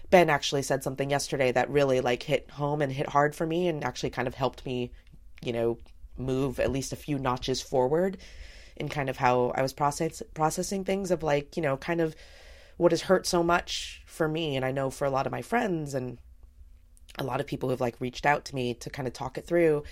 Ben 0.10 0.30
actually 0.30 0.62
said 0.62 0.84
something 0.84 1.10
yesterday 1.10 1.52
that 1.52 1.70
really 1.70 2.00
like 2.00 2.24
hit 2.24 2.50
home 2.52 2.82
and 2.82 2.90
hit 2.90 3.10
hard 3.10 3.36
for 3.36 3.46
me 3.46 3.68
and 3.68 3.84
actually 3.84 4.12
kind 4.12 4.26
of 4.28 4.36
helped 4.36 4.66
me, 4.66 4.94
you 5.42 5.52
know, 5.52 5.80
move 6.18 6.62
at 6.62 6.72
least 6.72 6.94
a 6.94 6.96
few 6.96 7.20
notches 7.20 7.62
forward 7.62 8.18
in 8.78 8.88
kind 8.88 9.10
of 9.10 9.18
how 9.18 9.52
I 9.54 9.62
was 9.62 9.74
process 9.74 10.24
processing 10.34 10.86
things 10.86 11.12
of 11.12 11.24
like, 11.24 11.58
you 11.58 11.62
know, 11.62 11.76
kind 11.76 12.00
of 12.00 12.16
what 12.78 12.94
has 12.94 13.02
hurt 13.02 13.28
so 13.28 13.44
much 13.44 14.04
for 14.18 14.28
me 14.28 14.56
and 14.56 14.66
I 14.66 14.72
know 14.72 14.90
for 14.90 15.06
a 15.06 15.10
lot 15.10 15.26
of 15.26 15.32
my 15.32 15.42
friends 15.42 15.94
and 15.94 16.18
a 17.18 17.24
lot 17.24 17.40
of 17.40 17.48
people 17.48 17.70
who've 17.70 17.82
like 17.82 18.02
reached 18.02 18.26
out 18.26 18.46
to 18.46 18.56
me 18.56 18.74
to 18.76 18.90
kind 18.90 19.08
of 19.08 19.14
talk 19.14 19.38
it 19.38 19.48
through 19.48 19.84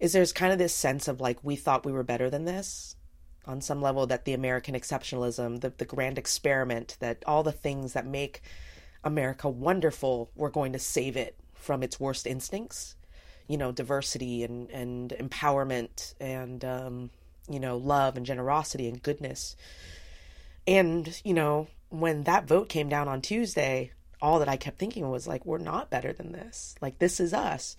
is 0.00 0.12
there's 0.12 0.32
kind 0.32 0.52
of 0.52 0.58
this 0.58 0.74
sense 0.74 1.08
of 1.08 1.20
like 1.20 1.38
we 1.42 1.56
thought 1.56 1.86
we 1.86 1.92
were 1.92 2.02
better 2.02 2.30
than 2.30 2.44
this 2.44 2.96
on 3.46 3.60
some 3.60 3.80
level 3.80 4.06
that 4.06 4.24
the 4.24 4.34
American 4.34 4.74
exceptionalism, 4.74 5.60
the 5.60 5.70
the 5.70 5.84
grand 5.84 6.18
experiment, 6.18 6.96
that 7.00 7.22
all 7.26 7.42
the 7.42 7.52
things 7.52 7.94
that 7.94 8.06
make 8.06 8.42
America 9.02 9.48
wonderful, 9.48 10.30
we're 10.36 10.50
going 10.50 10.72
to 10.72 10.78
save 10.78 11.16
it 11.16 11.36
from 11.54 11.82
its 11.82 11.98
worst 11.98 12.26
instincts. 12.26 12.94
You 13.48 13.56
know, 13.56 13.72
diversity 13.72 14.44
and, 14.44 14.70
and 14.70 15.10
empowerment 15.18 16.12
and, 16.20 16.62
um, 16.66 17.10
you 17.48 17.58
know, 17.58 17.78
love 17.78 18.18
and 18.18 18.26
generosity 18.26 18.86
and 18.86 19.02
goodness. 19.02 19.56
And, 20.66 21.18
you 21.24 21.32
know, 21.32 21.66
when 21.90 22.24
that 22.24 22.46
vote 22.46 22.68
came 22.68 22.88
down 22.88 23.08
on 23.08 23.20
Tuesday, 23.20 23.92
all 24.20 24.38
that 24.40 24.48
I 24.48 24.56
kept 24.56 24.78
thinking 24.78 25.08
was 25.08 25.26
like, 25.26 25.46
we're 25.46 25.58
not 25.58 25.90
better 25.90 26.12
than 26.12 26.32
this. 26.32 26.74
Like, 26.80 26.98
this 26.98 27.20
is 27.20 27.32
us. 27.32 27.76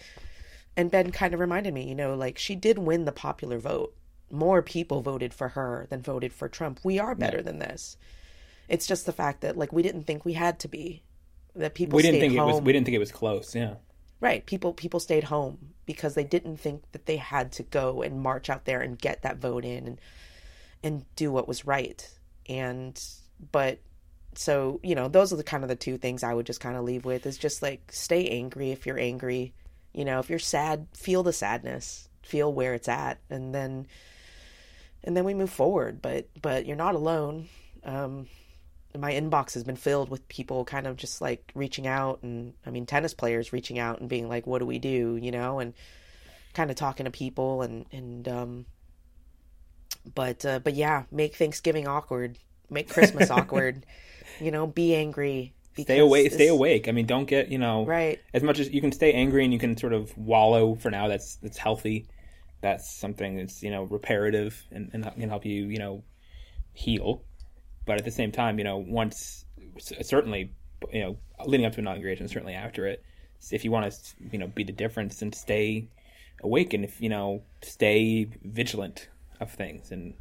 And 0.75 0.91
Ben 0.91 1.11
kind 1.11 1.33
of 1.33 1.39
reminded 1.39 1.73
me, 1.73 1.87
you 1.87 1.95
know, 1.95 2.15
like 2.15 2.37
she 2.37 2.55
did 2.55 2.77
win 2.77 3.05
the 3.05 3.11
popular 3.11 3.59
vote. 3.59 3.95
More 4.31 4.61
people 4.61 5.01
voted 5.01 5.33
for 5.33 5.49
her 5.49 5.87
than 5.89 6.01
voted 6.01 6.31
for 6.31 6.47
Trump. 6.47 6.79
We 6.83 6.99
are 6.99 7.15
better 7.15 7.37
yeah. 7.37 7.43
than 7.43 7.59
this. 7.59 7.97
It's 8.67 8.87
just 8.87 9.05
the 9.05 9.11
fact 9.11 9.41
that 9.41 9.57
like 9.57 9.73
we 9.73 9.81
didn't 9.81 10.03
think 10.03 10.23
we 10.23 10.33
had 10.33 10.59
to 10.59 10.67
be 10.67 11.03
that 11.55 11.73
people 11.73 11.97
we 11.97 12.03
didn't 12.03 12.19
think 12.19 12.37
home. 12.37 12.49
it 12.49 12.53
was 12.53 12.61
we 12.61 12.73
didn't 12.73 12.85
think 12.85 12.95
it 12.95 12.99
was 12.99 13.11
close 13.11 13.55
yeah 13.55 13.75
right 14.19 14.45
people 14.45 14.73
people 14.73 14.99
stayed 14.99 15.25
home 15.25 15.73
because 15.85 16.13
they 16.13 16.23
didn't 16.23 16.57
think 16.57 16.83
that 16.91 17.05
they 17.05 17.17
had 17.17 17.51
to 17.51 17.63
go 17.63 18.01
and 18.01 18.21
march 18.21 18.49
out 18.49 18.65
there 18.65 18.81
and 18.81 18.99
get 18.99 19.21
that 19.21 19.37
vote 19.37 19.65
in 19.65 19.87
and 19.87 20.01
and 20.83 21.05
do 21.15 21.31
what 21.31 21.47
was 21.47 21.65
right 21.65 22.09
and 22.47 23.03
but 23.51 23.79
so 24.39 24.79
you 24.83 24.95
know 24.95 25.09
those 25.09 25.33
are 25.33 25.35
the 25.35 25.43
kind 25.43 25.65
of 25.65 25.69
the 25.69 25.75
two 25.75 25.97
things 25.97 26.23
i 26.23 26.33
would 26.33 26.45
just 26.45 26.61
kind 26.61 26.77
of 26.77 26.85
leave 26.85 27.03
with 27.03 27.25
is 27.25 27.37
just 27.37 27.61
like 27.61 27.81
stay 27.91 28.29
angry 28.29 28.71
if 28.71 28.85
you're 28.85 28.97
angry. 28.97 29.53
You 29.91 30.05
know 30.05 30.19
if 30.19 30.29
you're 30.29 30.39
sad 30.39 30.87
feel 30.93 31.23
the 31.23 31.33
sadness 31.33 32.07
feel 32.23 32.53
where 32.53 32.73
it's 32.73 32.87
at 32.87 33.19
and 33.29 33.53
then 33.53 33.85
and 35.03 35.17
then 35.17 35.25
we 35.25 35.33
move 35.33 35.49
forward. 35.49 36.01
But 36.01 36.29
but 36.41 36.65
you're 36.65 36.77
not 36.77 36.95
alone. 36.95 37.49
Um 37.83 38.27
my 38.97 39.11
inbox 39.11 39.55
has 39.55 39.65
been 39.65 39.75
filled 39.75 40.09
with 40.09 40.25
people 40.29 40.63
kind 40.63 40.87
of 40.87 40.95
just 40.95 41.19
like 41.19 41.51
reaching 41.53 41.85
out 41.85 42.23
and 42.23 42.53
I 42.65 42.69
mean 42.69 42.85
tennis 42.85 43.13
players 43.13 43.51
reaching 43.51 43.77
out 43.77 43.99
and 43.99 44.07
being 44.07 44.29
like 44.29 44.47
what 44.47 44.59
do 44.59 44.65
we 44.65 44.79
do? 44.79 45.19
You 45.21 45.31
know 45.31 45.59
and 45.59 45.73
kind 46.53 46.69
of 46.69 46.77
talking 46.77 47.03
to 47.03 47.11
people 47.11 47.61
and 47.61 47.85
and 47.91 48.27
um 48.29 48.65
but 50.15 50.45
uh, 50.45 50.59
but 50.59 50.75
yeah 50.75 51.03
make 51.11 51.35
Thanksgiving 51.35 51.89
awkward. 51.89 52.37
Make 52.69 52.87
Christmas 52.87 53.29
awkward 53.39 53.85
you 54.41 54.51
know 54.51 54.67
be 54.67 54.95
angry 54.95 55.53
stay 55.77 55.99
awake 55.99 56.31
stay 56.31 56.47
awake. 56.47 56.87
I 56.87 56.91
mean 56.91 57.05
don't 57.05 57.25
get 57.25 57.49
you 57.49 57.57
know 57.57 57.85
right. 57.85 58.19
as 58.33 58.43
much 58.43 58.59
as 58.59 58.69
you 58.69 58.81
can 58.81 58.91
stay 58.91 59.13
angry 59.13 59.43
and 59.43 59.53
you 59.53 59.59
can 59.59 59.77
sort 59.77 59.93
of 59.93 60.15
wallow 60.17 60.75
for 60.75 60.91
now 60.91 61.07
that's 61.07 61.35
that's 61.37 61.57
healthy. 61.57 62.07
That's 62.61 62.93
something 62.93 63.37
that's 63.37 63.63
you 63.63 63.71
know 63.71 63.83
reparative 63.83 64.61
and, 64.71 64.89
and 64.93 65.03
can 65.03 65.29
help 65.29 65.45
you 65.45 65.67
you 65.67 65.79
know 65.79 66.03
heal. 66.73 67.23
But 67.85 67.97
at 67.97 68.05
the 68.05 68.11
same 68.11 68.31
time, 68.31 68.57
you 68.57 68.63
know, 68.63 68.77
once 68.77 69.45
certainly, 69.79 70.53
you 70.91 71.01
know, 71.01 71.17
leading 71.45 71.65
up 71.65 71.73
to 71.73 71.79
inauguration, 71.79 72.27
certainly 72.27 72.53
after 72.53 72.85
it, 72.85 73.03
if 73.51 73.63
you 73.63 73.71
want 73.71 73.91
to, 73.91 73.99
you 74.31 74.37
know, 74.37 74.47
be 74.47 74.63
the 74.63 74.71
difference 74.71 75.21
and 75.21 75.33
stay 75.33 75.87
awake 76.43 76.73
and 76.73 76.83
if 76.83 77.01
you 77.01 77.09
know, 77.09 77.41
stay 77.61 78.29
vigilant 78.43 79.07
of 79.39 79.51
things 79.51 79.91
and 79.91 80.13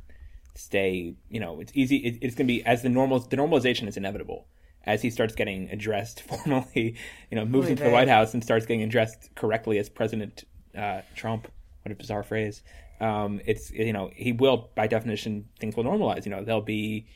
stay, 0.59 1.15
you 1.29 1.41
know, 1.41 1.61
it's 1.61 1.73
easy. 1.75 1.97
It, 1.97 2.19
it's 2.21 2.35
going 2.35 2.47
to 2.47 2.53
be 2.53 2.65
as 2.65 2.83
the 2.83 2.89
normal 2.89 3.21
the 3.21 3.37
normalization 3.37 3.89
is 3.89 3.97
inevitable 3.97 4.47
as 4.85 5.03
he 5.03 5.11
starts 5.11 5.35
getting 5.35 5.71
addressed 5.71 6.23
formally, 6.29 6.97
you 7.31 7.37
know, 7.37 7.45
moves 7.45 7.69
into 7.69 7.85
the 7.85 7.91
White 7.91 8.09
House 8.09 8.35
and 8.35 8.43
starts 8.43 8.67
getting 8.67 8.83
addressed 8.83 9.35
correctly 9.35 9.79
as 9.79 9.89
President 9.89 10.45
uh, 10.77 11.03
Trump. 11.15 11.49
What 11.83 11.93
a 11.93 11.95
bizarre 11.95 12.23
phrase. 12.23 12.63
Um, 13.01 13.41
it's 13.47 13.71
you 13.71 13.93
know 13.93 14.11
he 14.15 14.33
will 14.33 14.71
by 14.75 14.89
definition 14.89 15.49
things 15.61 15.77
will 15.77 15.85
normalize. 15.85 16.25
You 16.25 16.33
know 16.33 16.45
they'll 16.45 16.61
be 16.61 17.07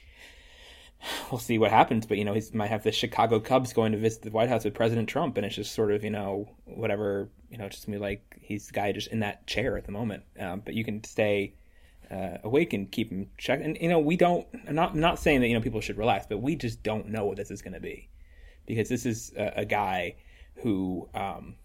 we'll 1.31 1.41
see 1.41 1.59
what 1.59 1.71
happens. 1.71 2.07
But 2.07 2.19
you 2.19 2.25
know, 2.25 2.35
he 2.35 2.43
might 2.55 2.71
have 2.71 2.85
the 2.85 2.93
Chicago 2.93 3.41
Cubs 3.41 3.73
going 3.73 3.93
to 3.93 3.99
visit 3.99 4.23
the 4.23 4.31
White 4.31 4.49
House 4.49 4.65
with 4.65 4.75
President 4.75 5.09
Trump, 5.09 5.37
and 5.37 5.45
it's 5.45 5.57
just 5.57 5.75
sort 5.75 5.93
of 5.93 6.05
you 6.05 6.11
know 6.11 6.49
whatever 6.65 7.29
you 7.53 7.59
know, 7.59 7.69
just 7.69 7.89
be 7.89 7.99
like 7.99 8.39
he's 8.41 8.69
the 8.69 8.73
guy 8.73 8.91
just 8.93 9.09
in 9.09 9.21
that 9.21 9.47
chair 9.47 9.77
at 9.77 9.85
the 9.85 9.93
moment. 9.93 10.23
Um, 10.41 10.63
but 10.65 10.73
you 10.73 10.85
can 10.85 11.05
stay 11.05 11.55
uh, 12.13 12.39
awake 12.45 12.73
and 12.73 12.91
keep 12.91 13.11
him 13.11 13.29
checked. 13.39 13.63
And 13.63 13.79
you 13.81 13.89
know, 13.89 13.99
we 13.99 14.17
don't. 14.17 14.47
I'm 14.69 14.75
not 14.75 14.93
I'm 14.93 15.01
not 15.01 15.19
saying 15.19 15.41
that 15.41 15.49
you 15.49 15.55
know 15.55 15.61
people 15.61 15.81
should 15.81 15.97
relax, 15.97 16.27
but 16.29 16.39
we 16.39 16.57
just 16.57 16.83
don't 16.83 17.09
know 17.09 17.25
what 17.25 17.37
this 17.37 17.51
is 17.51 17.63
going 17.63 17.75
to 17.75 17.81
be 17.81 18.11
because 18.67 18.89
this 18.89 19.07
is 19.07 19.33
a, 19.37 19.53
a 19.57 19.65
guy 19.65 20.17
who. 20.57 21.09
Um, 21.15 21.57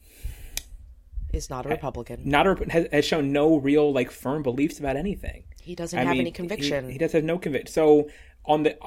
is 1.34 1.50
not 1.50 1.66
a 1.66 1.70
Republican. 1.70 2.22
Not 2.24 2.48
a, 2.48 2.56
has, 2.70 2.88
has 2.92 3.06
shown 3.06 3.34
no 3.34 3.58
real 3.58 3.92
like 3.92 4.12
firm 4.12 4.44
beliefs 4.44 4.80
about 4.80 4.96
anything. 4.96 5.44
He 5.62 5.76
doesn't 5.76 6.00
I 6.00 6.04
have 6.04 6.14
mean, 6.14 6.22
any 6.22 6.32
conviction. 6.32 6.86
He, 6.86 6.94
he, 6.94 6.98
does 6.98 7.12
have 7.12 7.26
no 7.26 7.38
conviction. 7.38 7.74
So 7.74 8.10
on 8.46 8.64
the 8.64 8.78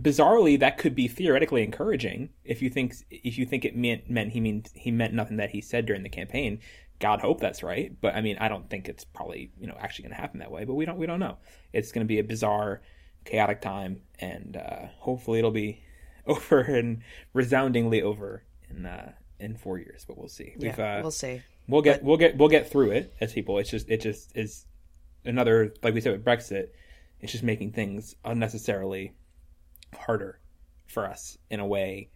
bizarrely 0.00 0.58
that 0.60 0.76
could 0.78 0.94
be 0.94 1.08
theoretically 1.08 1.62
encouraging 1.62 2.28
if 2.44 2.60
you 2.60 2.68
think 2.68 2.94
if 3.10 3.38
you 3.38 3.46
think 3.46 3.64
it 3.64 3.74
meant 3.74 4.10
meant 4.10 4.32
he 4.32 4.40
means 4.40 4.70
he 4.74 4.90
meant 4.90 5.14
nothing 5.14 5.38
that 5.38 5.50
he 5.50 5.60
said 5.60 5.86
during 5.86 6.02
the 6.02 6.08
campaign 6.08 6.60
god 6.98 7.20
hope 7.20 7.40
that's 7.40 7.62
right 7.62 7.92
but 8.00 8.14
i 8.14 8.20
mean 8.20 8.36
i 8.40 8.48
don't 8.48 8.68
think 8.70 8.88
it's 8.88 9.04
probably 9.04 9.50
you 9.58 9.66
know 9.66 9.76
actually 9.78 10.04
going 10.04 10.14
to 10.14 10.20
happen 10.20 10.40
that 10.40 10.50
way 10.50 10.64
but 10.64 10.74
we 10.74 10.84
don't 10.84 10.98
we 10.98 11.06
don't 11.06 11.20
know. 11.20 11.36
It's 11.72 11.92
going 11.92 12.04
to 12.04 12.08
be 12.08 12.18
a 12.18 12.24
bizarre 12.24 12.80
chaotic 13.24 13.60
time 13.60 14.00
and 14.18 14.56
uh, 14.56 14.86
hopefully 14.98 15.38
it'll 15.38 15.50
be 15.50 15.82
over 16.26 16.60
and 16.60 17.02
resoundingly 17.32 18.02
over 18.02 18.44
in 18.70 18.86
uh, 18.86 19.12
in 19.38 19.56
four 19.56 19.78
years 19.78 20.04
but 20.06 20.16
we'll 20.16 20.28
see. 20.28 20.54
We've, 20.58 20.78
yeah, 20.78 20.98
uh, 20.98 21.02
we'll 21.02 21.10
see. 21.10 21.42
we'll 21.68 21.82
get 21.82 22.00
but... 22.00 22.06
we'll 22.06 22.16
get 22.16 22.36
we'll 22.36 22.48
get 22.48 22.70
through 22.70 22.92
it 22.92 23.14
as 23.20 23.32
people. 23.32 23.58
It's 23.58 23.70
just 23.70 23.88
it 23.90 24.00
just 24.00 24.36
is 24.36 24.64
another 25.24 25.74
like 25.82 25.92
we 25.92 26.00
said 26.00 26.12
with 26.12 26.24
brexit 26.24 26.68
it's 27.20 27.32
just 27.32 27.44
making 27.44 27.72
things 27.72 28.14
unnecessarily 28.24 29.12
harder 29.94 30.38
for 30.86 31.06
us 31.06 31.38
in 31.50 31.60
a 31.60 31.66
way, 31.66 32.10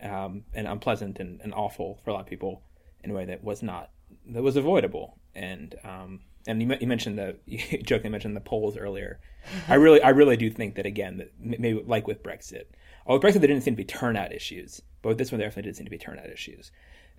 um, 0.00 0.44
and 0.54 0.66
unpleasant 0.66 1.18
and, 1.18 1.40
and 1.40 1.52
awful 1.54 2.00
for 2.04 2.10
a 2.10 2.12
lot 2.12 2.20
of 2.20 2.26
people 2.26 2.62
in 3.02 3.10
a 3.10 3.14
way 3.14 3.24
that 3.26 3.42
was 3.42 3.62
not 3.62 3.90
that 4.26 4.42
was 4.42 4.56
avoidable. 4.56 5.18
And 5.34 5.74
um, 5.84 6.20
and 6.46 6.62
you, 6.62 6.76
you 6.80 6.86
mentioned 6.86 7.18
the 7.18 7.36
you 7.46 7.58
jokingly 7.82 8.10
mentioned 8.10 8.36
the 8.36 8.40
polls 8.40 8.76
earlier. 8.76 9.20
I 9.68 9.74
really 9.74 10.02
I 10.02 10.10
really 10.10 10.36
do 10.36 10.50
think 10.50 10.76
that 10.76 10.86
again 10.86 11.18
that 11.18 11.32
maybe 11.38 11.82
like 11.86 12.06
with 12.06 12.22
Brexit, 12.22 12.64
oh 13.06 13.14
with 13.14 13.22
Brexit 13.22 13.40
there 13.40 13.48
didn't 13.48 13.62
seem 13.62 13.74
to 13.74 13.82
be 13.82 13.84
turnout 13.84 14.32
issues, 14.32 14.82
but 15.02 15.10
with 15.10 15.18
this 15.18 15.32
one 15.32 15.38
there 15.38 15.48
definitely 15.48 15.70
did 15.70 15.76
seem 15.76 15.86
to 15.86 15.90
be 15.90 15.98
turnout 15.98 16.30
issues. 16.30 16.70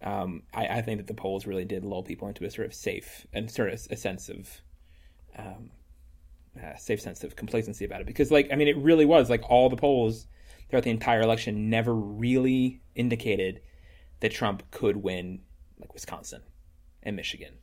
Um, 0.03 0.43
I, 0.53 0.67
I, 0.67 0.81
think 0.81 0.99
that 0.99 1.07
the 1.07 1.13
polls 1.13 1.47
really 1.47 1.63
did 1.63 1.85
lull 1.85 2.03
people 2.03 2.27
into 2.27 2.43
a 2.43 2.51
sort 2.51 2.67
of 2.67 2.73
safe 2.73 3.25
and 3.31 3.49
sort 3.49 3.69
of 3.69 3.87
a 3.89 3.95
sense 3.95 4.27
of 4.27 4.61
um, 5.37 5.71
uh, 6.61 6.75
safe 6.77 7.01
sense 7.01 7.23
of 7.23 7.35
complacency 7.35 7.85
about 7.85 8.01
it 8.01 8.07
because 8.07 8.31
like 8.31 8.47
i 8.51 8.55
mean 8.55 8.67
it 8.67 8.77
really 8.77 9.05
was 9.05 9.29
like 9.29 9.43
all 9.49 9.69
the 9.69 9.75
polls 9.75 10.27
throughout 10.69 10.83
the 10.83 10.89
entire 10.89 11.21
election 11.21 11.69
never 11.69 11.93
really 11.93 12.81
indicated 12.95 13.61
that 14.21 14.31
trump 14.31 14.63
could 14.71 14.97
win 14.97 15.41
like 15.79 15.93
wisconsin 15.93 16.41
and 17.05 17.15
michigan 17.15 17.53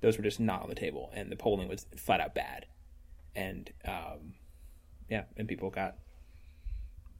those 0.00 0.18
were 0.18 0.24
just 0.24 0.40
not 0.40 0.62
on 0.62 0.68
the 0.68 0.74
table, 0.74 1.12
and 1.14 1.30
the 1.30 1.36
polling 1.36 1.68
was 1.68 1.86
flat 1.96 2.20
out 2.20 2.34
bad, 2.34 2.66
and 3.36 3.70
um, 3.84 4.34
yeah, 5.08 5.22
and 5.36 5.46
people 5.46 5.70
got 5.70 5.96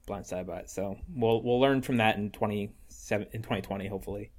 blindsided 0.09 0.47
by 0.49 0.59
it. 0.59 0.69
So 0.69 0.99
we'll 1.15 1.41
we'll 1.45 1.61
learn 1.61 1.81
from 1.83 1.99
that 1.99 2.17
in 2.17 2.33
twenty 2.33 2.73
seven 2.89 3.29
in 3.31 3.43
twenty 3.43 3.63
twenty 3.63 3.87
hopefully, 3.87 4.33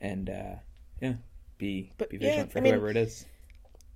and 0.00 0.28
uh, 0.28 0.54
yeah, 1.00 1.14
be 1.56 1.92
But, 1.98 2.10
be 2.10 2.16
yeah, 2.16 2.30
vigilant 2.30 2.50
for 2.52 2.58
I 2.58 2.62
mean- 2.62 2.74
it 2.74 2.96
is. 2.96 3.26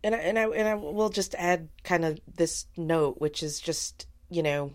and 0.04 0.14
I, 0.14 0.18
and 0.18 0.38
I 0.38 0.44
and 0.46 0.68
I 0.68 0.74
will 0.76 1.08
just 1.10 1.34
add 1.34 1.68
kind 1.82 2.04
of 2.04 2.20
this 2.32 2.66
note, 2.76 3.16
which 3.20 3.42
is 3.42 3.58
just 3.58 4.06
you 4.30 4.44
know, 4.44 4.74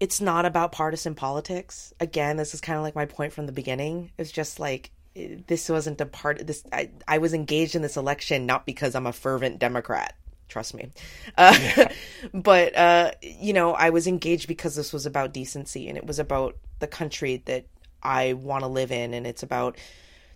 it's 0.00 0.20
not 0.22 0.46
about 0.46 0.72
partisan 0.72 1.14
politics. 1.14 1.92
Again, 2.00 2.38
this 2.38 2.54
is 2.54 2.62
kind 2.62 2.78
of 2.78 2.82
like 2.82 2.94
my 2.94 3.04
point 3.04 3.34
from 3.34 3.44
the 3.44 3.52
beginning. 3.52 4.12
It's 4.16 4.32
just 4.32 4.58
like 4.58 4.92
this 5.14 5.68
wasn't 5.68 6.00
a 6.00 6.06
part. 6.06 6.46
This 6.46 6.64
I 6.72 6.90
I 7.06 7.18
was 7.18 7.34
engaged 7.34 7.74
in 7.74 7.82
this 7.82 7.96
election 7.96 8.46
not 8.46 8.66
because 8.66 8.94
I'm 8.94 9.06
a 9.06 9.12
fervent 9.12 9.58
Democrat. 9.58 10.14
Trust 10.48 10.74
me, 10.74 10.90
uh, 11.38 11.86
but 12.34 12.76
uh, 12.76 13.12
you 13.22 13.52
know 13.52 13.72
I 13.72 13.90
was 13.90 14.06
engaged 14.06 14.48
because 14.48 14.74
this 14.74 14.92
was 14.92 15.06
about 15.06 15.32
decency 15.32 15.88
and 15.88 15.96
it 15.96 16.06
was 16.06 16.18
about 16.18 16.56
the 16.80 16.86
country 16.86 17.42
that 17.46 17.66
I 18.02 18.32
want 18.32 18.62
to 18.62 18.68
live 18.68 18.92
in, 18.92 19.14
and 19.14 19.26
it's 19.26 19.42
about 19.42 19.76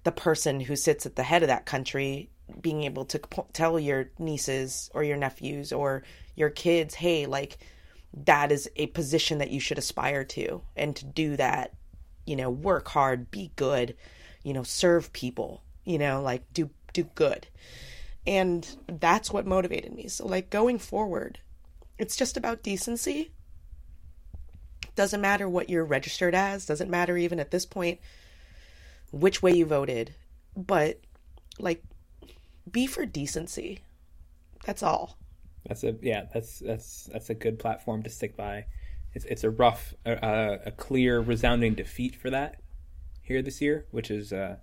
the 0.04 0.12
person 0.12 0.60
who 0.60 0.76
sits 0.76 1.06
at 1.06 1.16
the 1.16 1.22
head 1.22 1.42
of 1.42 1.48
that 1.48 1.66
country 1.66 2.30
being 2.60 2.84
able 2.84 3.04
to 3.06 3.18
po- 3.18 3.46
tell 3.52 3.78
your 3.78 4.10
nieces 4.18 4.90
or 4.94 5.02
your 5.02 5.16
nephews 5.16 5.72
or 5.72 6.02
your 6.36 6.50
kids, 6.50 6.94
hey, 6.94 7.26
like 7.26 7.58
that 8.12 8.52
is 8.52 8.70
a 8.76 8.86
position 8.88 9.38
that 9.38 9.50
you 9.50 9.60
should 9.60 9.78
aspire 9.78 10.24
to. 10.24 10.62
And 10.76 10.94
to 10.96 11.04
do 11.04 11.36
that, 11.36 11.72
you 12.26 12.36
know, 12.36 12.50
work 12.50 12.88
hard, 12.88 13.30
be 13.30 13.50
good, 13.56 13.96
you 14.44 14.52
know, 14.52 14.62
serve 14.62 15.12
people, 15.12 15.62
you 15.84 15.98
know, 15.98 16.22
like 16.22 16.44
do 16.52 16.70
do 16.92 17.04
good. 17.16 17.48
And 18.26 18.66
that's 18.86 19.32
what 19.32 19.46
motivated 19.46 19.92
me. 19.92 20.06
So 20.06 20.26
like 20.26 20.50
going 20.50 20.78
forward, 20.78 21.40
it's 21.98 22.16
just 22.16 22.36
about 22.36 22.62
decency. 22.62 23.32
Doesn't 24.94 25.20
matter 25.20 25.48
what 25.48 25.68
you're 25.68 25.84
registered 25.84 26.34
as, 26.34 26.66
doesn't 26.66 26.90
matter 26.90 27.16
even 27.16 27.40
at 27.40 27.50
this 27.50 27.66
point 27.66 27.98
which 29.10 29.42
way 29.42 29.52
you 29.52 29.64
voted, 29.64 30.14
but 30.56 31.00
like 31.58 31.82
be 32.70 32.86
for 32.86 33.06
decency. 33.06 33.80
That's 34.64 34.82
all. 34.82 35.18
That's 35.66 35.84
a 35.84 35.94
yeah. 36.02 36.26
That's 36.32 36.58
that's 36.58 37.08
that's 37.12 37.30
a 37.30 37.34
good 37.34 37.58
platform 37.58 38.02
to 38.02 38.10
stick 38.10 38.36
by. 38.36 38.66
It's 39.14 39.24
it's 39.26 39.44
a 39.44 39.50
rough, 39.50 39.94
a, 40.04 40.58
a 40.66 40.70
clear, 40.72 41.20
resounding 41.20 41.74
defeat 41.74 42.16
for 42.16 42.30
that 42.30 42.60
here 43.24 43.42
this 43.42 43.60
year, 43.60 43.86
which 43.90 44.10
is 44.10 44.32
uh, 44.32 44.56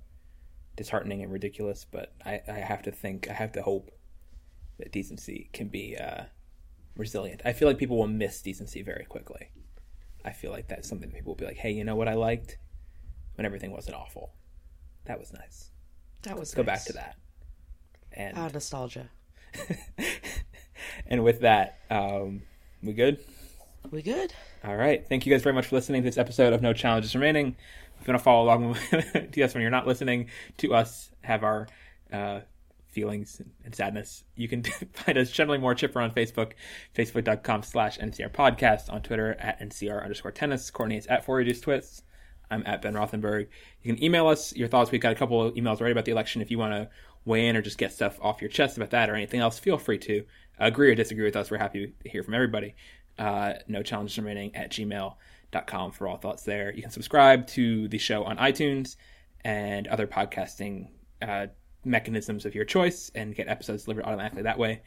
disheartening 0.77 1.21
and 1.21 1.31
ridiculous. 1.31 1.85
But 1.89 2.13
I, 2.25 2.39
I 2.47 2.59
have 2.59 2.81
to 2.83 2.91
think, 2.91 3.29
I 3.29 3.33
have 3.33 3.51
to 3.53 3.61
hope 3.63 3.91
that 4.79 4.91
decency 4.91 5.49
can 5.51 5.67
be 5.67 5.97
uh, 5.97 6.23
resilient. 6.95 7.41
I 7.43 7.51
feel 7.53 7.67
like 7.67 7.77
people 7.77 7.97
will 7.97 8.07
miss 8.07 8.41
decency 8.41 8.81
very 8.81 9.05
quickly. 9.05 9.49
I 10.23 10.31
feel 10.31 10.51
like 10.51 10.67
that's 10.67 10.87
something 10.87 11.09
that 11.09 11.15
people 11.15 11.31
will 11.31 11.37
be 11.37 11.45
like, 11.45 11.57
hey, 11.57 11.71
you 11.71 11.83
know 11.83 11.95
what 11.95 12.07
I 12.07 12.13
liked 12.13 12.57
when 13.35 13.45
everything 13.45 13.71
wasn't 13.71 13.95
awful. 13.95 14.33
That 15.05 15.19
was 15.19 15.33
nice. 15.33 15.71
That 16.21 16.37
was 16.37 16.53
Go 16.53 16.61
nice. 16.61 16.67
back 16.67 16.85
to 16.85 16.93
that. 16.93 17.15
And 18.13 18.37
Ah, 18.37 18.49
nostalgia. 18.53 19.09
and 21.07 21.23
with 21.23 21.41
that, 21.41 21.79
um, 21.89 22.43
we 22.83 22.93
good. 22.93 23.23
We 23.89 24.01
good? 24.01 24.33
All 24.63 24.75
right. 24.75 25.05
Thank 25.07 25.25
you 25.25 25.31
guys 25.33 25.41
very 25.41 25.55
much 25.55 25.67
for 25.67 25.75
listening 25.75 26.03
to 26.03 26.07
this 26.07 26.17
episode 26.17 26.53
of 26.53 26.61
No 26.61 26.71
Challenges 26.73 27.15
Remaining. 27.15 27.55
If 28.01 28.07
you 28.07 28.13
want 28.13 28.19
to 28.19 28.23
follow 28.23 28.45
along 28.45 28.77
to 29.31 29.43
us 29.43 29.53
when 29.53 29.61
you're 29.61 29.69
not 29.69 29.85
listening 29.85 30.31
to 30.57 30.73
us, 30.73 31.11
have 31.21 31.43
our 31.43 31.67
uh, 32.11 32.39
feelings 32.87 33.39
and 33.63 33.75
sadness, 33.75 34.23
you 34.35 34.47
can 34.47 34.63
find 34.93 35.19
us 35.19 35.29
generally 35.29 35.59
more 35.59 35.75
chipper 35.75 36.01
on 36.01 36.09
Facebook, 36.09 36.53
facebook.com 36.95 37.61
slash 37.61 37.99
NCR 37.99 38.31
podcast, 38.31 38.91
on 38.91 39.03
Twitter 39.03 39.35
at 39.39 39.59
NCR 39.59 40.01
underscore 40.03 40.31
tennis. 40.31 40.71
Is 40.89 41.05
at 41.07 41.23
Four 41.25 41.35
Reduced 41.35 41.61
Twists. 41.61 42.01
I'm 42.49 42.63
at 42.65 42.81
Ben 42.81 42.95
Rothenberg. 42.95 43.47
You 43.83 43.93
can 43.93 44.03
email 44.03 44.27
us 44.27 44.55
your 44.55 44.67
thoughts. 44.67 44.89
We've 44.89 44.99
got 44.99 45.11
a 45.11 45.15
couple 45.15 45.41
of 45.43 45.53
emails 45.53 45.79
already 45.79 45.91
about 45.91 46.05
the 46.05 46.11
election. 46.11 46.41
If 46.41 46.49
you 46.49 46.57
want 46.57 46.73
to 46.73 46.89
weigh 47.23 47.47
in 47.47 47.55
or 47.55 47.61
just 47.61 47.77
get 47.77 47.93
stuff 47.93 48.17
off 48.19 48.41
your 48.41 48.49
chest 48.49 48.77
about 48.77 48.89
that 48.89 49.11
or 49.11 49.15
anything 49.15 49.41
else, 49.41 49.59
feel 49.59 49.77
free 49.77 49.99
to 49.99 50.25
agree 50.57 50.89
or 50.89 50.95
disagree 50.95 51.25
with 51.25 51.35
us. 51.35 51.51
We're 51.51 51.59
happy 51.59 51.93
to 52.01 52.09
hear 52.09 52.23
from 52.23 52.33
everybody. 52.33 52.73
Uh, 53.19 53.53
no 53.67 53.83
challenges 53.83 54.17
remaining 54.17 54.55
at 54.55 54.71
gmail.com 55.51 55.91
for 55.91 56.07
all 56.07 56.17
thoughts 56.17 56.43
there. 56.43 56.73
You 56.73 56.81
can 56.81 56.91
subscribe 56.91 57.47
to 57.47 57.87
the 57.87 57.97
show 57.97 58.23
on 58.23 58.37
iTunes 58.37 58.95
and 59.43 59.87
other 59.87 60.07
podcasting 60.07 60.89
uh, 61.21 61.47
mechanisms 61.83 62.45
of 62.45 62.55
your 62.55 62.65
choice 62.65 63.11
and 63.15 63.35
get 63.35 63.47
episodes 63.47 63.83
delivered 63.85 64.05
automatically 64.05 64.43
that 64.43 64.57
way. 64.57 64.81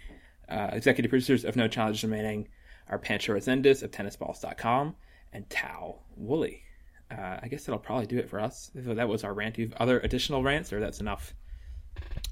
Uh, 0.48 0.70
executive 0.72 1.10
producers 1.10 1.44
of 1.44 1.56
No 1.56 1.68
Challenges 1.68 2.02
Remaining 2.04 2.48
are 2.88 2.98
Pancho 2.98 3.34
Resendez 3.34 3.82
of 3.82 3.90
tennisballs.com 3.90 4.94
and 5.32 5.48
Tao 5.48 6.00
Woolley. 6.16 6.62
Uh, 7.10 7.38
I 7.42 7.48
guess 7.48 7.64
that'll 7.64 7.78
probably 7.78 8.06
do 8.06 8.18
it 8.18 8.28
for 8.28 8.40
us. 8.40 8.70
So 8.84 8.94
that 8.94 9.08
was 9.08 9.24
our 9.24 9.32
rant. 9.32 9.56
Do 9.56 9.62
you 9.62 9.68
have 9.68 9.76
other 9.80 10.00
additional 10.00 10.42
rants, 10.42 10.72
or 10.72 10.80
that's 10.80 11.00
enough? 11.00 11.34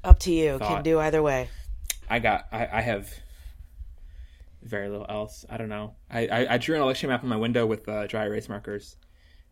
Up 0.03 0.19
to 0.21 0.33
you. 0.33 0.59
Can 0.59 0.83
do 0.83 0.99
either 0.99 1.23
way. 1.23 1.49
I 2.09 2.19
got. 2.19 2.49
I, 2.51 2.69
I 2.73 2.81
have 2.81 3.13
very 4.63 4.89
little 4.89 5.07
else. 5.09 5.45
I 5.51 5.57
don't 5.57 5.69
know. 5.69 5.95
I, 6.11 6.27
I, 6.27 6.55
I 6.55 6.59
drew 6.59 6.77
an 6.77 6.83
election 6.83 7.11
map 7.11 7.23
on 7.23 7.29
my 7.29 7.37
window 7.37 7.67
with 7.67 7.89
uh, 7.89 8.07
dry 8.07 8.25
erase 8.25 8.49
markers, 8.49 8.97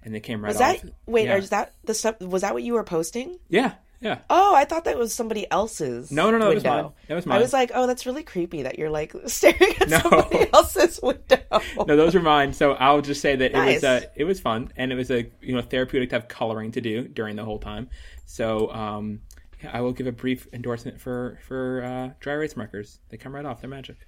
and 0.03 0.15
they 0.15 0.21
came 0.21 0.43
right 0.43 0.49
Was 0.51 0.59
that 0.59 0.77
off. 0.85 0.91
wait? 1.07 1.27
Yeah. 1.27 1.37
Is 1.37 1.51
that 1.51 1.75
the 1.85 1.95
stuff? 1.95 2.21
Was 2.21 2.43
that 2.43 2.55
what 2.55 2.63
you 2.63 2.75
were 2.75 2.85
posting? 2.85 3.39
Yeah, 3.49 3.75
yeah. 4.01 4.19
Oh, 4.31 4.55
I 4.55 4.65
thought 4.65 4.85
that 4.85 4.97
was 4.97 5.13
somebody 5.15 5.51
else's. 5.51 6.11
No, 6.11 6.31
no, 6.31 6.39
no, 6.39 6.51
it 6.51 6.55
was 6.55 6.65
mine. 6.65 6.91
That 7.09 7.15
was 7.17 7.27
mine. 7.27 7.39
I 7.39 7.41
was 7.41 7.53
like, 7.53 7.71
oh, 7.75 7.87
that's 7.87 8.07
really 8.07 8.23
creepy 8.23 8.63
that 8.63 8.79
you're 8.79 8.89
like 8.91 9.15
staring 9.27 9.75
at 9.81 9.89
No. 9.89 9.99
somebody 9.99 10.47
else's 10.55 11.01
window. 11.03 11.39
No, 11.87 11.97
those 11.97 12.15
are 12.15 12.21
mine. 12.23 12.53
So 12.53 12.73
I'll 12.73 13.03
just 13.03 13.21
say 13.21 13.37
that 13.37 13.53
it 13.53 13.75
was 13.75 13.85
uh, 13.85 14.01
it 14.17 14.25
was 14.25 14.41
fun 14.41 14.73
and 14.77 14.91
it 14.93 14.95
was 14.95 15.11
a 15.11 15.31
you 15.43 15.55
know 15.55 15.61
therapeutic 15.63 16.11
to 16.11 16.17
have 16.17 16.29
coloring 16.29 16.73
to 16.73 16.81
do 16.81 17.07
during 17.09 17.37
the 17.37 17.45
whole 17.45 17.59
time. 17.59 17.89
So 18.27 18.73
um, 18.73 19.21
yeah, 19.63 19.71
I 19.75 19.83
will 19.83 19.93
give 19.93 20.07
a 20.07 20.13
brief 20.13 20.47
endorsement 20.55 20.99
for 21.01 21.39
for 21.47 21.83
uh, 21.85 22.15
dry 22.21 22.33
erase 22.35 22.57
markers. 22.57 23.01
They 23.11 23.19
come 23.19 23.35
right 23.35 23.45
off. 23.45 23.61
They're 23.61 23.69
magic. 23.69 23.99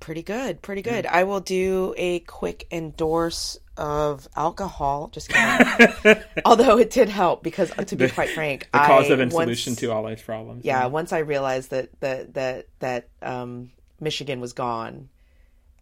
Pretty 0.00 0.22
good, 0.22 0.62
pretty 0.62 0.82
good. 0.82 1.06
I 1.06 1.24
will 1.24 1.40
do 1.40 1.94
a 1.96 2.20
quick 2.20 2.66
endorse 2.70 3.58
of 3.76 4.28
alcohol. 4.36 5.08
Just 5.08 5.28
kidding. 5.28 6.22
Although 6.44 6.78
it 6.78 6.90
did 6.90 7.08
help 7.08 7.42
because, 7.42 7.70
to 7.70 7.96
be 7.96 8.08
quite 8.08 8.30
frank, 8.30 8.68
The 8.72 8.78
cause 8.78 9.10
I, 9.10 9.14
of 9.14 9.20
and 9.20 9.32
solution 9.32 9.74
to 9.76 9.92
all 9.92 10.02
life's 10.02 10.22
problems. 10.22 10.64
Yeah, 10.64 10.86
once 10.86 11.12
I 11.12 11.18
realized 11.18 11.70
that 11.70 11.98
that 12.00 12.34
that 12.34 12.66
that 12.80 13.08
um, 13.22 13.70
Michigan 14.00 14.40
was 14.40 14.52
gone, 14.52 15.08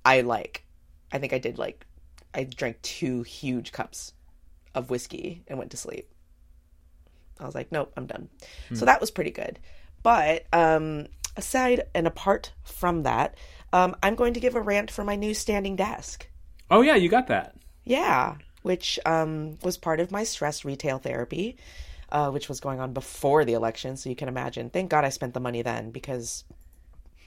I 0.04 0.20
like, 0.20 0.64
I 1.12 1.18
think 1.18 1.32
I 1.32 1.38
did 1.38 1.58
like, 1.58 1.86
I 2.32 2.44
drank 2.44 2.80
two 2.82 3.22
huge 3.22 3.72
cups 3.72 4.12
of 4.74 4.90
whiskey 4.90 5.42
and 5.48 5.58
went 5.58 5.70
to 5.72 5.76
sleep. 5.76 6.10
I 7.38 7.46
was 7.46 7.54
like, 7.54 7.72
nope, 7.72 7.92
I'm 7.96 8.06
done. 8.06 8.28
So 8.74 8.84
that 8.84 9.00
was 9.00 9.10
pretty 9.10 9.30
good. 9.30 9.58
But 10.02 10.46
um, 10.52 11.06
aside 11.36 11.84
and 11.94 12.06
apart 12.06 12.52
from 12.62 13.02
that, 13.02 13.36
um, 13.74 13.96
I'm 14.04 14.14
going 14.14 14.34
to 14.34 14.40
give 14.40 14.54
a 14.54 14.60
rant 14.60 14.88
for 14.88 15.02
my 15.02 15.16
new 15.16 15.34
standing 15.34 15.74
desk. 15.74 16.28
Oh 16.70 16.80
yeah, 16.82 16.94
you 16.94 17.08
got 17.08 17.26
that. 17.26 17.56
Yeah, 17.82 18.36
which 18.62 19.00
um, 19.04 19.58
was 19.64 19.76
part 19.76 19.98
of 19.98 20.12
my 20.12 20.22
stress 20.22 20.64
retail 20.64 20.98
therapy, 20.98 21.56
uh, 22.12 22.30
which 22.30 22.48
was 22.48 22.60
going 22.60 22.78
on 22.78 22.92
before 22.92 23.44
the 23.44 23.54
election. 23.54 23.96
So 23.96 24.08
you 24.08 24.16
can 24.16 24.28
imagine. 24.28 24.70
Thank 24.70 24.90
God 24.90 25.04
I 25.04 25.08
spent 25.08 25.34
the 25.34 25.40
money 25.40 25.62
then 25.62 25.90
because 25.90 26.44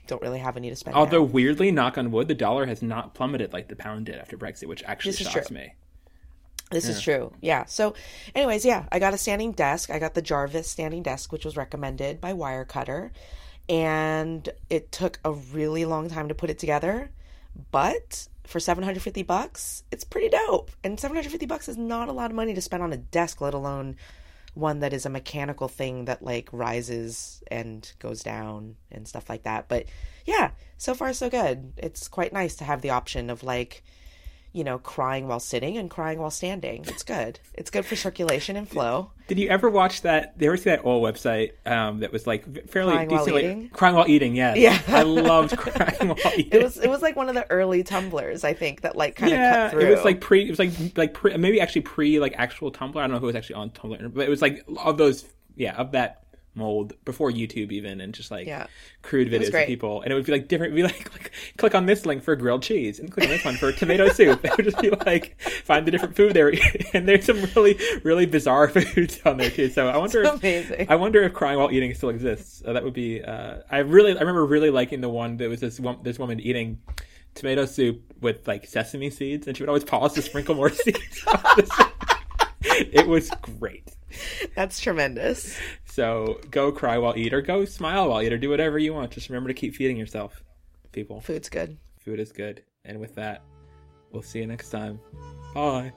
don't 0.08 0.22
really 0.22 0.40
have 0.40 0.56
any 0.56 0.70
to 0.70 0.76
spend. 0.78 0.96
Although 0.96 1.26
now. 1.26 1.32
weirdly, 1.32 1.70
knock 1.70 1.98
on 1.98 2.12
wood, 2.12 2.30
the 2.30 2.34
dollar 2.34 2.66
has 2.66 2.82
not 2.82 3.14
plummeted 3.14 3.52
like 3.52 3.68
the 3.68 3.76
pound 3.76 4.06
did 4.06 4.16
after 4.16 4.38
Brexit, 4.38 4.70
which 4.70 4.84
actually 4.86 5.12
This 5.12 5.22
is 5.22 5.28
shocks 5.28 5.52
me. 5.52 5.74
this 6.72 6.88
is 6.88 7.02
true. 7.02 7.34
Yeah. 7.42 7.66
So, 7.66 7.94
anyways, 8.34 8.64
yeah, 8.64 8.86
I 8.90 9.00
got 9.00 9.14
a 9.14 9.18
standing 9.18 9.52
desk. 9.52 9.90
I 9.92 10.00
got 10.00 10.14
the 10.14 10.22
Jarvis 10.22 10.70
standing 10.70 11.04
desk, 11.04 11.34
which 11.34 11.44
was 11.44 11.58
recommended 11.58 12.22
by 12.22 12.32
Wirecutter, 12.32 13.12
and 13.70 14.48
it 14.70 14.92
took 14.92 15.20
a 15.24 15.32
really 15.32 15.86
long 15.86 16.10
time 16.10 16.28
to 16.30 16.36
put 16.36 16.50
it 16.50 16.60
together, 16.60 17.12
but. 17.72 18.28
For 18.46 18.62
750 18.62 19.24
bucks, 19.24 19.84
it's 19.92 20.06
pretty 20.06 20.30
dope. 20.30 20.72
And 20.82 20.98
750 20.98 21.46
bucks 21.48 21.68
is 21.68 21.76
not 21.76 22.08
a 22.08 22.14
lot 22.14 22.32
of 22.32 22.36
money 22.38 22.54
to 22.54 22.62
spend 22.62 22.82
on 22.82 22.94
a 22.94 22.98
desk, 22.98 23.42
let 23.42 23.54
alone 23.54 23.98
one 24.54 24.80
that 24.80 24.94
is 24.94 25.06
a 25.06 25.10
mechanical 25.10 25.68
thing 25.68 26.06
that 26.06 26.24
like 26.24 26.48
rises 26.54 27.44
and 27.52 27.92
goes 28.00 28.24
down 28.24 28.78
and 28.90 29.06
stuff 29.06 29.30
like 29.30 29.44
that. 29.44 29.68
But 29.68 29.88
yeah, 30.26 30.52
so 30.78 30.94
far 30.94 31.12
so 31.12 31.30
good. 31.30 31.74
It's 31.76 32.08
quite 32.08 32.32
nice 32.32 32.56
to 32.56 32.64
have 32.64 32.82
the 32.82 32.92
option 32.92 33.30
of 33.30 33.44
like, 33.44 33.84
you 34.58 34.64
know, 34.64 34.80
crying 34.80 35.28
while 35.28 35.40
sitting 35.40 35.78
and 35.78 35.88
crying 35.88 36.18
while 36.18 36.32
standing. 36.32 36.84
It's 36.88 37.04
good. 37.04 37.40
It's 37.54 37.70
good 37.70 37.86
for 37.86 37.96
circulation 37.96 38.56
and 38.56 38.68
flow. 38.68 39.12
Did 39.28 39.38
you 39.38 39.50
ever 39.50 39.70
watch 39.70 40.02
that? 40.02 40.36
Did 40.36 40.46
you 40.46 40.50
ever 40.50 40.58
see 40.58 40.72
that 40.72 40.84
old 40.84 41.04
website 41.04 41.52
um, 41.68 42.00
that 42.00 42.12
was 42.12 42.26
like 42.26 42.68
fairly 42.68 42.94
Crying 42.94 43.10
while 43.10 43.38
eating? 43.38 43.70
crying 43.70 43.96
while 43.96 44.08
eating? 44.08 44.36
Yes. 44.36 44.58
Yeah. 44.58 44.82
I 44.88 45.04
loved 45.04 45.56
crying 45.56 46.08
while 46.10 46.34
eating. 46.36 46.60
It 46.60 46.64
was 46.64 46.80
it 46.80 46.90
was 46.90 47.04
like 47.04 47.16
one 47.16 47.30
of 47.30 47.36
the 47.36 47.50
early 47.52 47.84
Tumblrs, 47.84 48.44
I 48.44 48.54
think, 48.54 48.82
that 48.82 48.96
like 48.96 49.16
kind 49.16 49.32
of 49.32 49.38
yeah, 49.38 49.54
cut 49.54 49.72
through. 49.74 49.82
it 49.82 49.90
was 49.92 50.04
like 50.04 50.22
pre. 50.22 50.48
It 50.48 50.50
was 50.50 50.58
like 50.58 50.72
like 50.98 51.14
pre, 51.14 51.38
maybe 51.38 51.62
actually 51.62 51.82
pre 51.82 52.20
like 52.20 52.34
actual 52.36 52.72
Tumblr. 52.72 52.98
I 52.98 53.02
don't 53.02 53.12
know 53.12 53.20
who 53.20 53.28
was 53.28 53.36
actually 53.36 53.58
on 53.58 53.70
Tumblr, 53.70 54.12
but 54.12 54.26
it 54.26 54.30
was 54.30 54.42
like 54.42 54.66
of 54.84 54.98
those. 54.98 55.24
Yeah, 55.56 55.76
of 55.76 55.92
that 55.92 56.24
mold 56.58 56.94
before 57.06 57.32
YouTube 57.32 57.72
even, 57.72 58.02
and 58.02 58.14
just 58.14 58.32
like 58.32 58.48
Yeah. 58.48 58.68
crude 59.04 59.30
videos 59.30 59.54
of 59.62 59.68
people, 59.68 60.02
and 60.02 60.12
it 60.12 60.16
would 60.16 60.26
be 60.26 60.32
like 60.32 60.48
different. 60.48 60.74
It'd 60.74 60.90
be 60.90 60.94
like, 60.98 61.12
like 61.14 61.32
click 61.58 61.76
on 61.76 61.86
this 61.86 62.06
link 62.06 62.24
for 62.24 62.36
grilled 62.36 62.64
cheese, 62.64 63.00
and 63.00 63.12
click 63.12 63.26
on 63.26 63.30
this 63.32 63.46
one 63.46 63.56
for 63.56 63.72
tomato 63.72 64.10
soup. 64.14 64.44
It 64.44 64.58
would 64.58 64.66
just 64.66 64.82
be 64.82 64.90
like 64.90 65.40
find 65.42 65.86
the 65.88 65.92
different 65.92 66.16
food 66.16 66.34
there, 66.34 66.52
and 66.94 67.08
there's 67.08 67.26
some 67.26 67.42
really 67.56 67.80
really 68.04 68.26
bizarre 68.26 68.68
foods 68.70 69.20
on 69.26 69.38
there 69.38 69.50
too. 69.52 69.70
So 69.70 69.88
I 69.88 69.98
wonder 69.98 70.24
if 70.24 70.40
amazing. 70.40 70.88
I 70.90 70.96
wonder 70.96 71.22
if 71.24 71.34
crying 71.34 71.58
while 71.60 71.72
eating 71.72 71.94
still 71.94 72.10
exists. 72.10 72.64
Uh, 72.66 72.74
that 72.74 72.84
would 72.84 72.94
be. 72.94 73.24
Uh, 73.24 73.58
I 73.72 73.80
really 73.80 74.12
I 74.16 74.20
remember 74.20 74.46
really 74.46 74.72
liking 74.72 75.02
the 75.02 75.10
one 75.10 75.38
that 75.38 75.50
was 75.50 75.60
this 75.60 75.80
one 75.80 76.00
this 76.04 76.18
woman 76.20 76.40
eating 76.40 76.80
tomato 77.36 77.66
soup 77.68 78.02
with 78.20 78.48
like 78.48 78.66
sesame 78.66 79.10
seeds, 79.12 79.46
and 79.48 79.56
she 79.56 79.62
would 79.64 79.70
always 79.70 79.84
pause 79.84 80.14
to 80.14 80.22
sprinkle 80.24 80.56
more 80.56 80.70
seeds. 80.72 81.24
On 82.70 82.78
the 82.78 82.86
soup. 82.86 82.90
It 82.94 83.08
was 83.08 83.30
great. 83.42 83.92
That's 84.56 84.80
tremendous. 84.80 85.58
So 85.86 86.40
go 86.52 86.72
cry 86.72 86.98
while 86.98 87.18
eat, 87.18 87.34
or 87.34 87.42
go 87.42 87.66
smile 87.66 88.10
while 88.10 88.22
eat, 88.22 88.34
or 88.34 88.38
do 88.38 88.50
whatever 88.50 88.78
you 88.80 88.94
want. 88.94 89.12
Just 89.12 89.30
remember 89.30 89.50
to 89.50 89.54
keep 89.54 89.76
feeding 89.76 89.98
yourself, 89.98 90.44
people. 90.92 91.22
Food's 91.22 91.50
good. 91.50 91.78
Food 92.00 92.20
is 92.20 92.32
good. 92.32 92.64
And 92.86 93.00
with 93.00 93.16
that, 93.16 93.42
we'll 94.12 94.22
see 94.22 94.40
you 94.40 94.48
next 94.48 94.70
time. 94.70 95.00
Bye. 95.54 95.92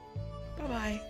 Bye 0.59 0.67
bye. 0.67 1.01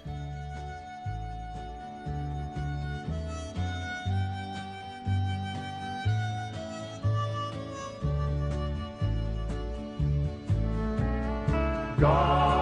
God 12.00 12.59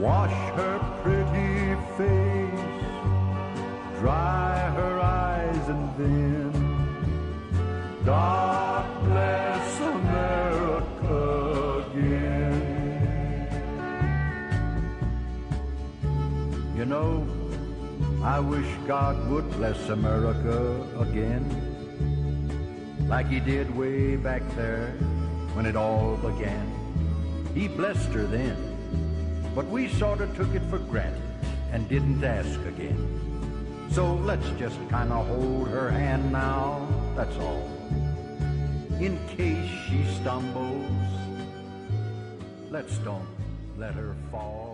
Wash 0.00 0.38
her 0.56 0.78
pretty 1.02 1.76
face, 1.96 2.70
dry 4.00 4.70
her 4.76 5.00
eyes, 5.00 5.68
and 5.68 5.96
then 5.96 6.52
God 8.04 8.84
bless 9.04 9.80
America 9.80 11.20
again. 11.90 12.72
You 16.76 16.84
know, 16.86 17.26
I 18.24 18.40
wish 18.40 18.66
God 18.86 19.28
would 19.30 19.48
bless 19.52 19.88
America 19.88 20.86
again. 20.98 21.71
Like 23.12 23.28
he 23.28 23.40
did 23.40 23.68
way 23.76 24.16
back 24.16 24.40
there 24.56 24.86
when 25.52 25.66
it 25.66 25.76
all 25.76 26.16
began. 26.16 26.66
He 27.54 27.68
blessed 27.68 28.08
her 28.12 28.24
then, 28.24 28.56
but 29.54 29.66
we 29.66 29.88
sort 29.88 30.22
of 30.22 30.34
took 30.34 30.54
it 30.54 30.62
for 30.70 30.78
granted 30.78 31.20
and 31.72 31.86
didn't 31.90 32.24
ask 32.24 32.58
again. 32.60 32.96
So 33.90 34.14
let's 34.14 34.48
just 34.58 34.78
kind 34.88 35.12
of 35.12 35.26
hold 35.26 35.68
her 35.68 35.90
hand 35.90 36.32
now, 36.32 36.88
that's 37.14 37.36
all. 37.36 37.68
In 38.98 39.20
case 39.36 39.70
she 39.90 40.04
stumbles, 40.22 40.90
let's 42.70 42.96
don't 42.96 43.28
let 43.76 43.92
her 43.92 44.16
fall. 44.30 44.71